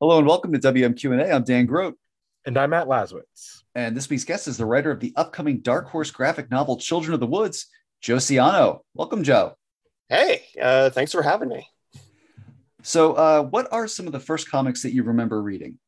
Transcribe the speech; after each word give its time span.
Hello 0.01 0.17
and 0.19 0.27
welcome 0.27 0.51
to 0.53 0.59
WMQ&A. 0.59 1.31
I'm 1.31 1.45
Dan 1.45 1.67
Grote, 1.67 1.99
And 2.47 2.57
I'm 2.57 2.71
Matt 2.71 2.87
Laswitz. 2.87 3.65
and 3.75 3.95
this 3.95 4.09
week's 4.09 4.25
guest 4.25 4.49
is 4.49 4.57
the 4.57 4.65
writer 4.65 4.91
of 4.91 4.99
the 4.99 5.13
upcoming 5.15 5.61
Dark 5.61 5.91
Horse 5.91 6.11
graphic 6.11 6.51
novel 6.51 6.79
Children 6.79 7.13
of 7.13 7.21
the 7.21 7.27
Woods, 7.27 7.67
Joe 8.01 8.17
Ciano. 8.17 8.81
Welcome, 8.95 9.25
Joe. 9.25 9.57
Hey, 10.09 10.45
uh, 10.61 10.89
thanks 10.89 11.13
for 11.13 11.21
having 11.21 11.51
me. 11.51 11.67
So, 12.83 13.13
uh, 13.13 13.43
what 13.43 13.71
are 13.73 13.87
some 13.87 14.07
of 14.07 14.13
the 14.13 14.21
first 14.21 14.51
comics 14.51 14.81
that 14.83 14.95
you 14.95 15.03
remember 15.03 15.43
reading? 15.43 15.79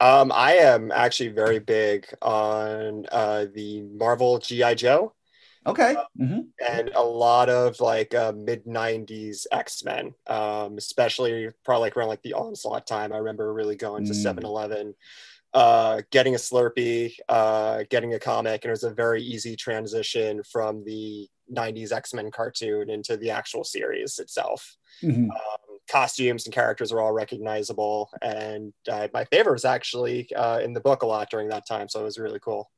Um, 0.00 0.30
I 0.30 0.56
am 0.56 0.92
actually 0.92 1.30
very 1.30 1.60
big 1.60 2.06
on 2.20 3.06
uh, 3.10 3.46
the 3.54 3.84
Marvel 3.84 4.38
GI 4.38 4.74
Joe 4.74 5.14
Okay. 5.68 5.96
Mhm. 6.18 6.48
and 6.68 6.90
a 6.94 7.02
lot 7.02 7.48
of 7.48 7.78
like 7.80 8.14
uh, 8.14 8.32
mid 8.34 8.66
'90s 8.66 9.46
X 9.52 9.84
Men, 9.84 10.14
um, 10.26 10.76
especially 10.76 11.50
probably 11.64 11.86
like 11.86 11.96
around 11.96 12.08
like 12.08 12.22
the 12.22 12.34
Onslaught 12.34 12.86
time. 12.86 13.12
I 13.12 13.18
remember 13.18 13.52
really 13.54 13.76
going 13.76 14.04
to 14.06 14.12
Mm. 14.12 14.22
7-Eleven, 14.22 14.94
uh, 15.54 16.02
getting 16.10 16.34
a 16.34 16.38
Slurpee, 16.38 17.14
uh, 17.28 17.84
getting 17.90 18.14
a 18.14 18.18
comic, 18.18 18.64
and 18.64 18.70
it 18.70 18.78
was 18.78 18.82
a 18.84 18.90
very 18.90 19.22
easy 19.22 19.54
transition 19.56 20.42
from 20.42 20.84
the 20.84 21.28
'90s 21.48 21.92
X 21.92 22.12
Men 22.14 22.30
cartoon 22.30 22.90
into 22.90 23.16
the 23.16 23.30
actual 23.30 23.62
series 23.64 24.18
itself. 24.18 24.76
Mhm. 25.02 25.30
um, 25.30 25.78
costumes 25.88 26.44
and 26.44 26.52
characters 26.54 26.90
are 26.92 27.00
all 27.00 27.12
recognizable 27.12 28.10
and 28.20 28.74
uh, 28.90 29.08
my 29.14 29.24
favorite 29.26 29.52
was 29.54 29.64
actually 29.64 30.28
uh, 30.34 30.58
in 30.62 30.72
the 30.74 30.80
book 30.80 31.02
a 31.02 31.06
lot 31.06 31.30
during 31.30 31.48
that 31.48 31.66
time 31.66 31.88
so 31.88 32.00
it 32.00 32.04
was 32.04 32.18
really 32.18 32.40
cool 32.40 32.68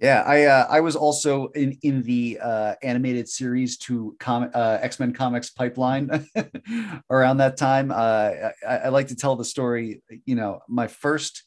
Yeah, 0.00 0.22
I 0.22 0.44
uh, 0.44 0.66
I 0.70 0.80
was 0.80 0.96
also 0.96 1.48
in 1.48 1.76
in 1.82 2.02
the 2.02 2.38
uh, 2.42 2.74
animated 2.82 3.28
series 3.28 3.76
to 3.78 4.16
com- 4.18 4.50
uh, 4.54 4.78
X 4.80 4.98
Men 4.98 5.12
comics 5.12 5.50
pipeline 5.50 6.26
around 7.10 7.36
that 7.36 7.58
time. 7.58 7.90
Uh, 7.90 8.30
I, 8.66 8.76
I 8.76 8.88
like 8.88 9.08
to 9.08 9.16
tell 9.16 9.36
the 9.36 9.44
story. 9.44 10.02
You 10.24 10.36
know, 10.36 10.60
my 10.68 10.86
first 10.86 11.44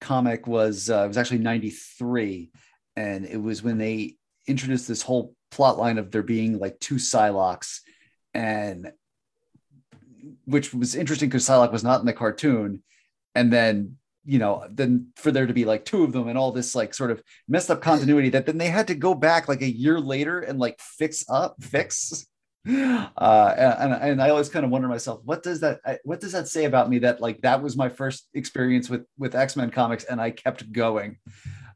comic 0.00 0.48
was 0.48 0.90
uh, 0.90 1.04
it 1.04 1.08
was 1.08 1.16
actually 1.16 1.38
'93, 1.38 2.50
and 2.96 3.24
it 3.24 3.40
was 3.40 3.62
when 3.62 3.78
they 3.78 4.16
introduced 4.48 4.88
this 4.88 5.02
whole 5.02 5.36
plot 5.52 5.78
line 5.78 5.98
of 5.98 6.10
there 6.10 6.24
being 6.24 6.58
like 6.58 6.80
two 6.80 6.96
Psylockes, 6.96 7.82
and 8.34 8.90
which 10.44 10.74
was 10.74 10.96
interesting 10.96 11.28
because 11.28 11.46
Psylocke 11.46 11.70
was 11.70 11.84
not 11.84 12.00
in 12.00 12.06
the 12.06 12.12
cartoon, 12.12 12.82
and 13.36 13.52
then 13.52 13.98
you 14.24 14.38
know 14.38 14.64
then 14.70 15.08
for 15.16 15.30
there 15.30 15.46
to 15.46 15.52
be 15.52 15.64
like 15.64 15.84
two 15.84 16.04
of 16.04 16.12
them 16.12 16.28
and 16.28 16.38
all 16.38 16.52
this 16.52 16.74
like 16.74 16.94
sort 16.94 17.10
of 17.10 17.22
messed 17.48 17.70
up 17.70 17.82
continuity 17.82 18.28
that 18.28 18.46
then 18.46 18.58
they 18.58 18.68
had 18.68 18.86
to 18.86 18.94
go 18.94 19.14
back 19.14 19.48
like 19.48 19.62
a 19.62 19.70
year 19.70 19.98
later 19.98 20.40
and 20.40 20.58
like 20.58 20.80
fix 20.80 21.24
up 21.28 21.56
fix. 21.60 22.26
Uh 22.64 23.74
and, 23.80 23.92
and 23.92 24.22
i 24.22 24.30
always 24.30 24.48
kind 24.48 24.64
of 24.64 24.70
wonder 24.70 24.86
myself 24.86 25.20
what 25.24 25.42
does 25.42 25.58
that 25.58 25.80
what 26.04 26.20
does 26.20 26.30
that 26.30 26.46
say 26.46 26.64
about 26.64 26.88
me 26.88 27.00
that 27.00 27.20
like 27.20 27.40
that 27.40 27.60
was 27.60 27.76
my 27.76 27.88
first 27.88 28.28
experience 28.34 28.88
with 28.88 29.04
with 29.18 29.34
x-men 29.34 29.68
comics 29.68 30.04
and 30.04 30.20
i 30.20 30.30
kept 30.30 30.70
going? 30.70 31.18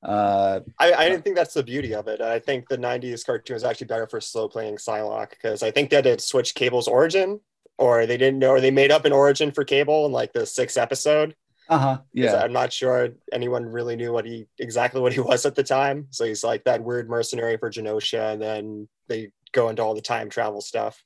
Uh 0.01 0.61
I, 0.79 0.93
I 0.93 1.09
didn't 1.09 1.25
think 1.25 1.35
that's 1.35 1.55
the 1.55 1.65
beauty 1.65 1.93
of 1.93 2.07
it. 2.07 2.21
I 2.21 2.39
think 2.39 2.69
the 2.69 2.79
90s 2.79 3.27
cartoon 3.27 3.55
was 3.55 3.65
actually 3.65 3.89
better 3.89 4.07
for 4.07 4.21
slow 4.21 4.49
playing 4.49 4.77
Psylocke 4.77 5.31
because 5.31 5.65
i 5.65 5.73
think 5.73 5.91
they 5.91 5.97
had 5.97 6.05
to 6.05 6.21
switch 6.21 6.55
cable's 6.55 6.87
origin 6.87 7.41
or 7.79 8.07
they 8.07 8.17
didn't 8.17 8.39
know 8.39 8.51
or 8.51 8.61
they 8.61 8.71
made 8.71 8.93
up 8.93 9.05
an 9.07 9.13
origin 9.13 9.51
for 9.51 9.65
cable 9.65 10.07
in 10.07 10.13
like 10.13 10.33
the 10.33 10.47
sixth 10.47 10.79
episode 10.79 11.35
uh-huh. 11.69 11.97
'Cause 11.97 12.05
yeah. 12.13 12.37
I'm 12.37 12.53
not 12.53 12.73
sure 12.73 13.11
anyone 13.33 13.67
really 13.67 13.97
knew 13.97 14.13
what 14.13 14.25
he 14.25 14.47
exactly 14.59 15.01
what 15.01 15.13
he 15.13 15.21
was 15.21 15.47
at 15.47 15.55
the 15.55 15.65
time. 15.65 16.07
So 16.11 16.25
he's 16.25 16.45
like 16.45 16.65
that 16.65 16.83
weird 16.83 17.09
mercenary 17.09 17.57
for 17.57 17.71
genosha 17.71 18.33
and 18.33 18.41
then 18.41 18.89
they 19.09 19.31
go 19.53 19.69
into 19.69 19.83
all 19.83 19.95
the 19.95 20.01
time 20.01 20.31
travel 20.31 20.61
stuff. 20.61 21.03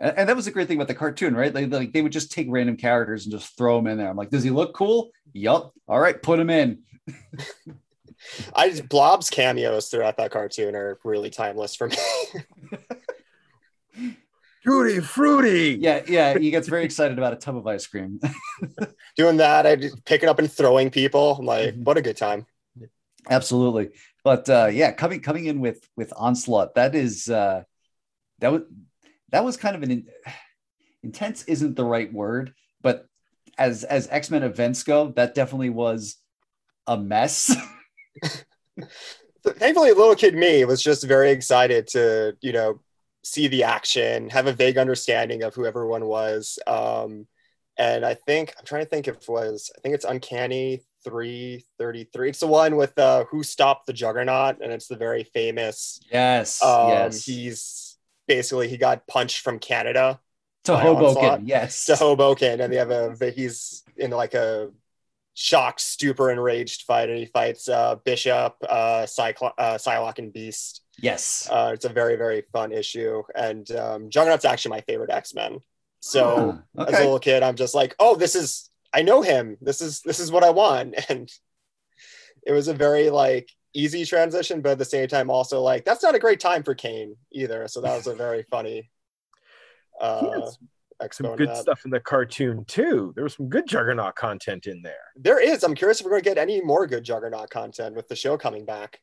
And, 0.00 0.16
and 0.18 0.28
that 0.28 0.36
was 0.36 0.46
the 0.46 0.50
great 0.50 0.68
thing 0.68 0.78
about 0.78 0.88
the 0.88 0.94
cartoon 0.94 1.36
right? 1.36 1.54
Like, 1.54 1.70
like 1.70 1.92
they 1.92 2.02
would 2.02 2.12
just 2.12 2.32
take 2.32 2.46
random 2.50 2.76
characters 2.76 3.26
and 3.26 3.32
just 3.32 3.56
throw 3.56 3.76
them 3.76 3.86
in 3.86 3.98
there. 3.98 4.08
I'm 4.08 4.16
like 4.16 4.30
does 4.30 4.42
he 4.44 4.50
look 4.50 4.74
cool? 4.74 5.10
Yup. 5.32 5.72
All 5.86 6.00
right 6.00 6.20
put 6.20 6.40
him 6.40 6.50
in. 6.50 6.80
I 8.54 8.70
just 8.70 8.88
Blob's 8.88 9.30
cameos 9.30 9.88
throughout 9.88 10.16
that 10.16 10.32
cartoon 10.32 10.74
are 10.74 10.98
really 11.04 11.30
timeless 11.30 11.76
for 11.76 11.88
me. 11.88 11.96
Fruity, 14.64 15.00
fruity. 15.00 15.78
yeah 15.80 16.02
yeah 16.06 16.36
he 16.36 16.50
gets 16.50 16.68
very 16.68 16.84
excited 16.84 17.16
about 17.16 17.32
a 17.32 17.36
tub 17.36 17.56
of 17.56 17.66
ice 17.66 17.86
cream 17.86 18.20
Doing 19.18 19.38
that, 19.38 19.66
I 19.66 19.74
just 19.74 20.04
picking 20.04 20.28
up 20.28 20.38
and 20.38 20.50
throwing 20.50 20.90
people. 20.90 21.34
I'm 21.40 21.44
like, 21.44 21.74
Mhm. 21.74 21.82
what 21.84 21.98
a 21.98 22.02
good 22.02 22.16
time. 22.16 22.46
absolutely 23.30 23.90
but 24.24 24.48
uh 24.48 24.70
yeah 24.72 24.90
coming 24.90 25.20
coming 25.20 25.44
in 25.46 25.60
with 25.60 25.86
with 25.96 26.10
onslaught 26.16 26.74
that 26.76 26.94
is 26.94 27.28
uh 27.28 27.62
that 28.38 28.50
was 28.50 28.62
that 29.30 29.44
was 29.44 29.56
kind 29.58 29.76
of 29.76 29.82
an 29.82 29.90
in, 29.90 30.06
intense 31.02 31.42
isn't 31.44 31.74
the 31.76 31.84
right 31.84 32.10
word 32.10 32.54
but 32.80 33.06
as 33.58 33.84
as 33.84 34.08
x-men 34.10 34.42
events 34.44 34.82
go 34.82 35.08
that 35.10 35.34
definitely 35.34 35.68
was 35.68 36.16
a 36.86 36.96
mess 36.96 37.54
Thankfully, 39.44 39.92
little 39.92 40.14
kid 40.14 40.34
me 40.34 40.64
was 40.64 40.82
just 40.82 41.04
very 41.04 41.30
excited 41.30 41.86
to, 41.88 42.36
you 42.40 42.52
know, 42.52 42.80
see 43.22 43.48
the 43.48 43.62
action, 43.64 44.28
have 44.30 44.46
a 44.46 44.52
vague 44.52 44.76
understanding 44.78 45.42
of 45.42 45.54
who 45.54 45.64
everyone 45.64 46.04
was. 46.06 46.58
Um, 46.66 47.26
and 47.78 48.04
I 48.04 48.14
think 48.14 48.54
I'm 48.58 48.64
trying 48.64 48.82
to 48.84 48.88
think 48.90 49.08
if 49.08 49.16
it 49.16 49.28
was, 49.28 49.70
I 49.76 49.80
think 49.80 49.94
it's 49.94 50.04
Uncanny 50.04 50.82
333. 51.04 52.28
It's 52.28 52.40
the 52.40 52.46
one 52.46 52.76
with 52.76 52.98
uh, 52.98 53.24
Who 53.30 53.42
Stopped 53.42 53.86
the 53.86 53.92
Juggernaut, 53.92 54.56
and 54.62 54.72
it's 54.72 54.88
the 54.88 54.96
very 54.96 55.24
famous. 55.24 56.00
yes 56.12 56.62
Um, 56.62 56.88
yes 56.88 57.24
He's 57.24 57.96
basically 58.26 58.68
he 58.68 58.76
got 58.76 59.06
punched 59.06 59.40
from 59.40 59.58
Canada 59.58 60.20
to 60.64 60.76
hoboken 60.76 61.06
Onslaught. 61.24 61.42
yes 61.46 61.84
to 61.86 61.96
Hoboken, 61.96 62.60
and 62.60 62.72
they 62.72 62.76
have 62.76 62.90
a 62.90 63.30
he's 63.30 63.84
in 63.96 64.10
like 64.10 64.34
a 64.34 64.70
shocked, 65.34 65.80
stupor, 65.80 66.30
enraged 66.30 66.82
fight, 66.82 67.08
and 67.08 67.18
he 67.18 67.26
fights 67.26 67.68
uh, 67.68 67.94
Bishop, 68.04 68.56
uh, 68.68 69.02
Cyclo- 69.06 69.52
uh, 69.56 69.76
Psylocke, 69.78 70.18
and 70.18 70.32
Beast. 70.32 70.82
yes 71.00 71.48
Uh, 71.50 71.70
it's 71.72 71.84
a 71.84 71.88
very 71.88 72.16
very 72.16 72.42
fun 72.52 72.72
issue, 72.72 73.22
and 73.34 73.70
um, 73.70 74.10
Juggernaut's 74.10 74.44
actually 74.44 74.70
my 74.70 74.80
favorite 74.82 75.10
X 75.10 75.32
Men. 75.34 75.60
So 76.00 76.58
Ah, 76.76 76.84
as 76.84 76.94
a 76.94 76.98
little 76.98 77.18
kid, 77.18 77.42
I'm 77.42 77.56
just 77.56 77.74
like, 77.74 77.94
oh, 77.98 78.16
this 78.16 78.34
is 78.34 78.70
I 78.92 79.02
know 79.02 79.22
him. 79.22 79.56
This 79.60 79.80
is 79.80 80.00
this 80.02 80.20
is 80.20 80.32
what 80.32 80.44
I 80.44 80.50
want, 80.50 80.94
and 81.08 81.30
it 82.46 82.52
was 82.52 82.68
a 82.68 82.74
very 82.74 83.10
like 83.10 83.50
easy 83.74 84.04
transition, 84.04 84.60
but 84.60 84.72
at 84.72 84.78
the 84.78 84.84
same 84.84 85.08
time 85.08 85.30
also 85.30 85.60
like 85.60 85.84
that's 85.84 86.02
not 86.02 86.14
a 86.14 86.18
great 86.18 86.40
time 86.40 86.62
for 86.62 86.74
Cain 86.74 87.16
either. 87.32 87.68
So 87.68 87.80
that 87.80 87.96
was 87.96 88.06
a 88.06 88.14
very 88.14 88.42
funny. 88.50 88.90
Uh, 90.00 90.50
some 91.12 91.36
good 91.36 91.56
stuff 91.56 91.84
in 91.84 91.90
the 91.90 92.00
cartoon 92.00 92.64
too. 92.64 93.12
There 93.14 93.24
was 93.24 93.34
some 93.34 93.48
good 93.48 93.68
Juggernaut 93.68 94.16
content 94.16 94.66
in 94.66 94.82
there. 94.82 94.94
There 95.16 95.40
is. 95.40 95.62
I'm 95.62 95.74
curious 95.74 96.00
if 96.00 96.04
we're 96.04 96.10
going 96.10 96.24
to 96.24 96.30
get 96.30 96.38
any 96.38 96.60
more 96.60 96.88
good 96.88 97.04
Juggernaut 97.04 97.50
content 97.50 97.94
with 97.94 98.08
the 98.08 98.16
show 98.16 98.36
coming 98.36 98.64
back. 98.64 99.00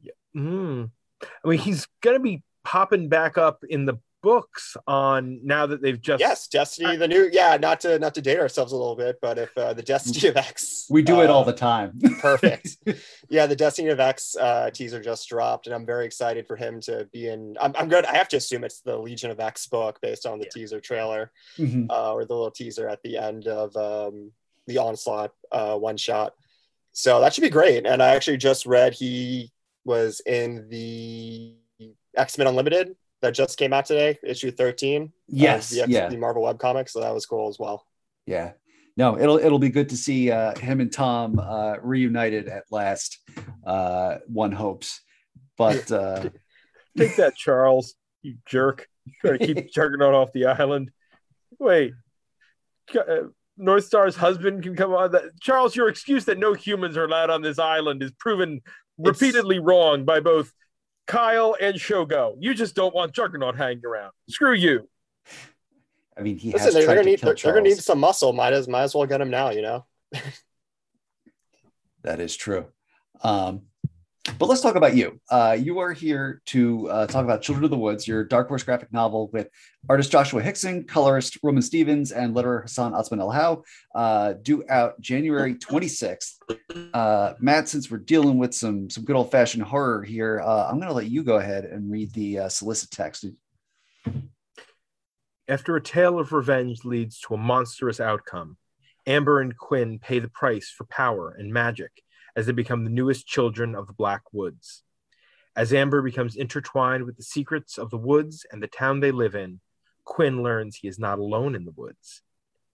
Yeah. 0.00 0.12
Mm. 0.34 0.90
I 1.22 1.48
mean, 1.48 1.58
he's 1.58 1.86
gonna 2.02 2.20
be 2.20 2.42
popping 2.64 3.08
back 3.08 3.38
up 3.38 3.64
in 3.68 3.86
the 3.86 3.98
books 4.24 4.76
on 4.88 5.38
now 5.44 5.66
that 5.66 5.80
they've 5.82 6.00
just 6.00 6.18
Yes, 6.20 6.48
Destiny, 6.48 6.96
the 6.96 7.06
new. 7.06 7.28
Yeah, 7.32 7.56
not 7.58 7.78
to 7.82 7.98
not 8.00 8.14
to 8.16 8.20
date 8.22 8.40
ourselves 8.40 8.72
a 8.72 8.76
little 8.76 8.96
bit, 8.96 9.18
but 9.22 9.38
if 9.38 9.56
uh, 9.56 9.72
the 9.74 9.82
Destiny 9.82 10.28
of 10.30 10.36
X, 10.36 10.86
we 10.90 11.02
do 11.02 11.20
it 11.20 11.30
all 11.30 11.42
uh, 11.42 11.44
the 11.44 11.52
time 11.52 12.00
perfect. 12.20 12.78
yeah, 13.28 13.46
the 13.46 13.54
Destiny 13.54 13.88
of 13.90 14.00
X 14.00 14.34
uh, 14.34 14.70
teaser 14.70 15.00
just 15.00 15.28
dropped, 15.28 15.66
and 15.66 15.74
I'm 15.74 15.86
very 15.86 16.06
excited 16.06 16.46
for 16.48 16.56
him 16.56 16.80
to 16.82 17.06
be 17.12 17.28
in. 17.28 17.54
I'm, 17.60 17.72
I'm 17.78 17.88
good. 17.88 18.04
I 18.06 18.16
have 18.16 18.28
to 18.30 18.36
assume 18.38 18.64
it's 18.64 18.80
the 18.80 18.96
Legion 18.98 19.30
of 19.30 19.38
X 19.38 19.66
book 19.68 20.00
based 20.00 20.26
on 20.26 20.38
the 20.40 20.46
Yeah. 20.46 20.50
teaser 20.54 20.80
trailer 20.80 21.30
Mhm. 21.58 21.86
uh, 21.90 22.12
or 22.14 22.24
the 22.24 22.34
little 22.34 22.50
teaser 22.50 22.88
at 22.88 23.02
the 23.04 23.18
end 23.18 23.46
of 23.46 23.76
um, 23.76 24.32
the 24.66 24.78
Onslaught 24.78 25.32
uh, 25.52 25.76
one 25.76 25.96
shot. 25.98 26.32
So 26.92 27.20
that 27.20 27.34
should 27.34 27.42
be 27.42 27.50
great. 27.50 27.86
And 27.86 28.02
I 28.02 28.14
actually 28.14 28.38
just 28.38 28.64
read 28.66 28.94
he 28.94 29.52
was 29.84 30.20
in 30.24 30.68
the 30.70 31.56
X 32.16 32.38
Men 32.38 32.46
Unlimited 32.46 32.96
that 33.24 33.34
just 33.34 33.58
came 33.58 33.72
out 33.72 33.86
today, 33.86 34.18
issue 34.22 34.50
13. 34.50 35.02
of 35.02 35.10
yes 35.28 35.70
the, 35.70 35.80
X- 35.82 35.90
yeah 35.90 36.08
the 36.08 36.16
Marvel 36.16 36.42
webcomic. 36.42 36.88
So 36.88 37.00
that 37.00 37.12
was 37.12 37.26
cool 37.26 37.48
as 37.48 37.58
well. 37.58 37.84
yeah 38.26 38.52
no 38.96 39.18
it'll 39.18 39.38
it'll 39.38 39.58
be 39.58 39.70
good 39.70 39.88
to 39.88 39.96
see 39.96 40.30
uh 40.30 40.56
him 40.58 40.80
and 40.80 40.92
tom 40.92 41.38
uh 41.40 41.74
reunited 41.82 42.48
at 42.48 42.62
last 42.70 43.18
uh 43.66 44.18
one 44.28 44.52
hopes 44.52 45.00
but 45.58 45.90
uh 46.00 46.28
take 46.96 47.16
that, 47.16 47.34
Charles, 47.36 47.94
you 48.22 48.36
jerk. 48.46 48.86
Trying 49.20 49.38
to 49.38 49.46
keep 49.46 49.72
Juggernaut 49.74 50.14
off 50.14 50.32
the 50.32 50.46
island. 50.46 50.90
Wait, 51.58 51.92
uh, 52.96 53.28
Northstar's 53.58 54.16
husband 54.16 54.62
can 54.62 54.74
come 54.76 54.92
on. 54.94 55.12
That 55.12 55.40
Charles, 55.40 55.76
your 55.76 55.88
excuse 55.88 56.24
that 56.26 56.38
no 56.38 56.54
humans 56.54 56.96
are 56.96 57.04
allowed 57.04 57.30
on 57.30 57.42
this 57.42 57.58
island 57.58 58.02
is 58.02 58.12
proven 58.18 58.60
repeatedly 58.98 59.58
wrong 59.58 60.04
by 60.04 60.20
both 60.20 60.52
Kyle 61.06 61.56
and 61.60 61.76
Shogo. 61.76 62.36
You 62.38 62.54
just 62.54 62.74
don't 62.74 62.94
want 62.94 63.12
Juggernaut 63.12 63.56
hanging 63.56 63.84
around. 63.84 64.12
Screw 64.28 64.54
you. 64.54 64.88
i 66.16 66.22
mean 66.22 66.38
he 66.38 66.52
Listen, 66.52 66.66
has 66.66 66.74
they're, 66.74 66.86
gonna 66.86 67.02
to 67.02 67.04
need 67.04 67.20
they're, 67.20 67.34
they're 67.34 67.52
gonna 67.52 67.68
need 67.68 67.78
some 67.78 68.00
muscle. 68.00 68.32
Might 68.32 68.52
as 68.52 68.68
might 68.68 68.82
as 68.82 68.94
well 68.94 69.06
get 69.06 69.20
him 69.20 69.30
now. 69.30 69.50
You 69.50 69.62
know. 69.62 69.84
that 72.02 72.20
is 72.20 72.36
true 72.36 72.66
um 73.22 73.62
but 74.38 74.46
let's 74.46 74.62
talk 74.62 74.74
about 74.74 74.96
you. 74.96 75.20
Uh, 75.30 75.56
you 75.58 75.78
are 75.78 75.92
here 75.92 76.40
to 76.46 76.88
uh, 76.88 77.06
talk 77.06 77.24
about 77.24 77.42
Children 77.42 77.64
of 77.64 77.70
the 77.70 77.76
Woods, 77.76 78.08
your 78.08 78.24
Dark 78.24 78.48
Horse 78.48 78.62
graphic 78.62 78.92
novel 78.92 79.28
with 79.32 79.48
artist 79.88 80.10
Joshua 80.10 80.42
Hixson, 80.42 80.88
colorist 80.88 81.38
Roman 81.42 81.62
Stevens, 81.62 82.10
and 82.10 82.34
letterer 82.34 82.62
Hassan 82.62 82.92
Otsmane 82.92 83.20
El 83.20 83.64
uh, 83.94 84.32
due 84.42 84.64
out 84.70 84.98
January 85.00 85.54
26th. 85.54 86.36
Uh, 86.94 87.34
Matt, 87.38 87.68
since 87.68 87.90
we're 87.90 87.98
dealing 87.98 88.38
with 88.38 88.54
some 88.54 88.88
some 88.88 89.04
good 89.04 89.16
old 89.16 89.30
fashioned 89.30 89.64
horror 89.64 90.02
here, 90.02 90.40
uh, 90.40 90.68
I'm 90.68 90.76
going 90.76 90.88
to 90.88 90.94
let 90.94 91.10
you 91.10 91.22
go 91.22 91.36
ahead 91.36 91.64
and 91.64 91.90
read 91.90 92.12
the 92.12 92.40
uh, 92.40 92.48
solicit 92.48 92.90
text. 92.90 93.26
After 95.48 95.76
a 95.76 95.82
tale 95.82 96.18
of 96.18 96.32
revenge 96.32 96.84
leads 96.84 97.20
to 97.20 97.34
a 97.34 97.38
monstrous 97.38 98.00
outcome, 98.00 98.56
Amber 99.06 99.42
and 99.42 99.54
Quinn 99.54 99.98
pay 99.98 100.18
the 100.18 100.28
price 100.28 100.70
for 100.70 100.84
power 100.84 101.36
and 101.38 101.52
magic 101.52 102.03
as 102.36 102.46
they 102.46 102.52
become 102.52 102.84
the 102.84 102.90
newest 102.90 103.26
children 103.26 103.74
of 103.74 103.86
the 103.86 103.92
Black 103.92 104.22
Woods. 104.32 104.82
As 105.56 105.72
Amber 105.72 106.02
becomes 106.02 106.36
intertwined 106.36 107.04
with 107.04 107.16
the 107.16 107.22
secrets 107.22 107.78
of 107.78 107.90
the 107.90 107.96
woods 107.96 108.44
and 108.50 108.62
the 108.62 108.66
town 108.66 109.00
they 109.00 109.12
live 109.12 109.34
in, 109.34 109.60
Quinn 110.04 110.42
learns 110.42 110.76
he 110.76 110.88
is 110.88 110.98
not 110.98 111.18
alone 111.18 111.54
in 111.54 111.64
the 111.64 111.72
woods, 111.72 112.22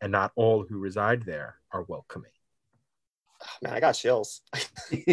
and 0.01 0.11
not 0.11 0.33
all 0.35 0.65
who 0.69 0.79
reside 0.79 1.25
there 1.25 1.57
are 1.73 1.83
welcoming. 1.83 2.33
Man, 3.63 3.73
I 3.73 3.81
got 3.81 3.93
chills. 3.93 4.43
uh, 4.53 4.59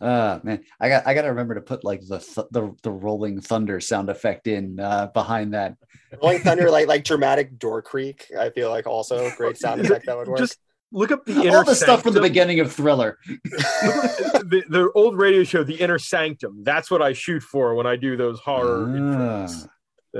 man, 0.42 0.64
I 0.80 0.88
got 0.88 1.06
I 1.06 1.14
got 1.14 1.22
to 1.22 1.28
remember 1.28 1.54
to 1.54 1.60
put 1.60 1.84
like 1.84 2.06
the 2.06 2.18
th- 2.18 2.46
the 2.50 2.74
the 2.82 2.90
rolling 2.90 3.40
thunder 3.40 3.80
sound 3.80 4.10
effect 4.10 4.46
in 4.46 4.80
uh, 4.80 5.08
behind 5.08 5.54
that. 5.54 5.76
Rolling 6.22 6.40
thunder, 6.40 6.70
like 6.70 6.86
like 6.86 7.04
dramatic 7.04 7.58
door 7.58 7.82
creak. 7.82 8.26
I 8.38 8.50
feel 8.50 8.70
like 8.70 8.86
also 8.86 9.30
great 9.36 9.56
sound 9.56 9.80
effect 9.80 10.06
that 10.06 10.16
would 10.16 10.28
work. 10.28 10.38
Just 10.38 10.58
look 10.92 11.10
up 11.10 11.24
the 11.26 11.40
inner 11.42 11.58
All 11.58 11.64
the 11.64 11.74
stuff 11.74 12.02
from 12.02 12.14
the 12.14 12.20
beginning 12.20 12.60
of 12.60 12.72
Thriller. 12.72 13.18
the, 13.26 14.62
the 14.68 14.90
old 14.94 15.16
radio 15.18 15.44
show, 15.44 15.64
The 15.64 15.74
Inner 15.80 15.98
Sanctum. 15.98 16.62
That's 16.64 16.90
what 16.90 17.02
I 17.02 17.12
shoot 17.12 17.42
for 17.42 17.74
when 17.74 17.86
I 17.86 17.96
do 17.96 18.16
those 18.16 18.40
horror 18.40 18.84
Ah, 18.88 18.92
intros. 18.92 19.62
The- 19.62 19.68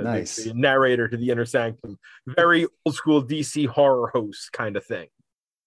the- 0.01 0.03
nice. 0.03 0.37
the 0.37 0.53
narrator 0.55 1.09
to 1.09 1.17
The 1.17 1.31
Inner 1.31 1.45
Sanctum. 1.47 1.99
Very 2.27 2.67
old 2.85 2.95
school 2.95 3.23
DC 3.25 3.67
horror 3.67 4.11
host 4.13 4.53
kind 4.53 4.77
of 4.77 4.85
thing. 4.85 5.09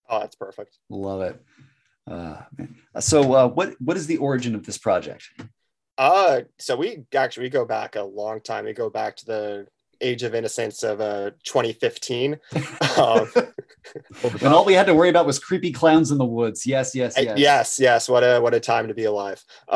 oh, 0.10 0.20
that's 0.20 0.36
perfect. 0.36 0.78
Love 0.90 1.22
it. 1.22 1.42
Uh. 2.08 2.42
So, 3.00 3.34
uh, 3.34 3.48
what 3.48 3.76
what 3.80 3.98
is 3.98 4.08
the 4.08 4.18
origin 4.18 4.56
of 4.56 4.66
this 4.66 4.78
project? 4.78 5.30
Uh, 5.98 6.42
so 6.58 6.76
we 6.76 7.04
actually 7.14 7.44
we 7.44 7.50
go 7.50 7.66
back 7.66 7.96
a 7.96 8.02
long 8.04 8.42
time. 8.42 8.66
We 8.66 8.74
go 8.74 8.90
back 8.90 9.16
to 9.18 9.26
the 9.26 9.68
age 10.02 10.24
of 10.24 10.34
innocence 10.36 10.84
of 10.84 11.02
uh 11.02 11.32
2015. 11.44 12.38
um, 12.98 13.30
when 14.40 14.52
all 14.54 14.66
we 14.66 14.74
had 14.74 14.86
to 14.86 14.94
worry 14.94 15.10
about 15.10 15.26
was 15.26 15.40
creepy 15.40 15.72
clowns 15.72 16.12
in 16.12 16.18
the 16.18 16.26
woods. 16.26 16.66
Yes, 16.66 16.94
yes, 16.96 17.18
Uh, 17.18 17.22
yes. 17.22 17.38
yes 17.40 17.80
yes 17.80 18.10
what 18.10 18.24
a 18.24 18.40
what 18.40 18.54
a 18.54 18.60
time 18.60 18.88
to 18.88 18.94
be 18.94 19.06
alive 19.06 19.44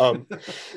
um 0.00 0.26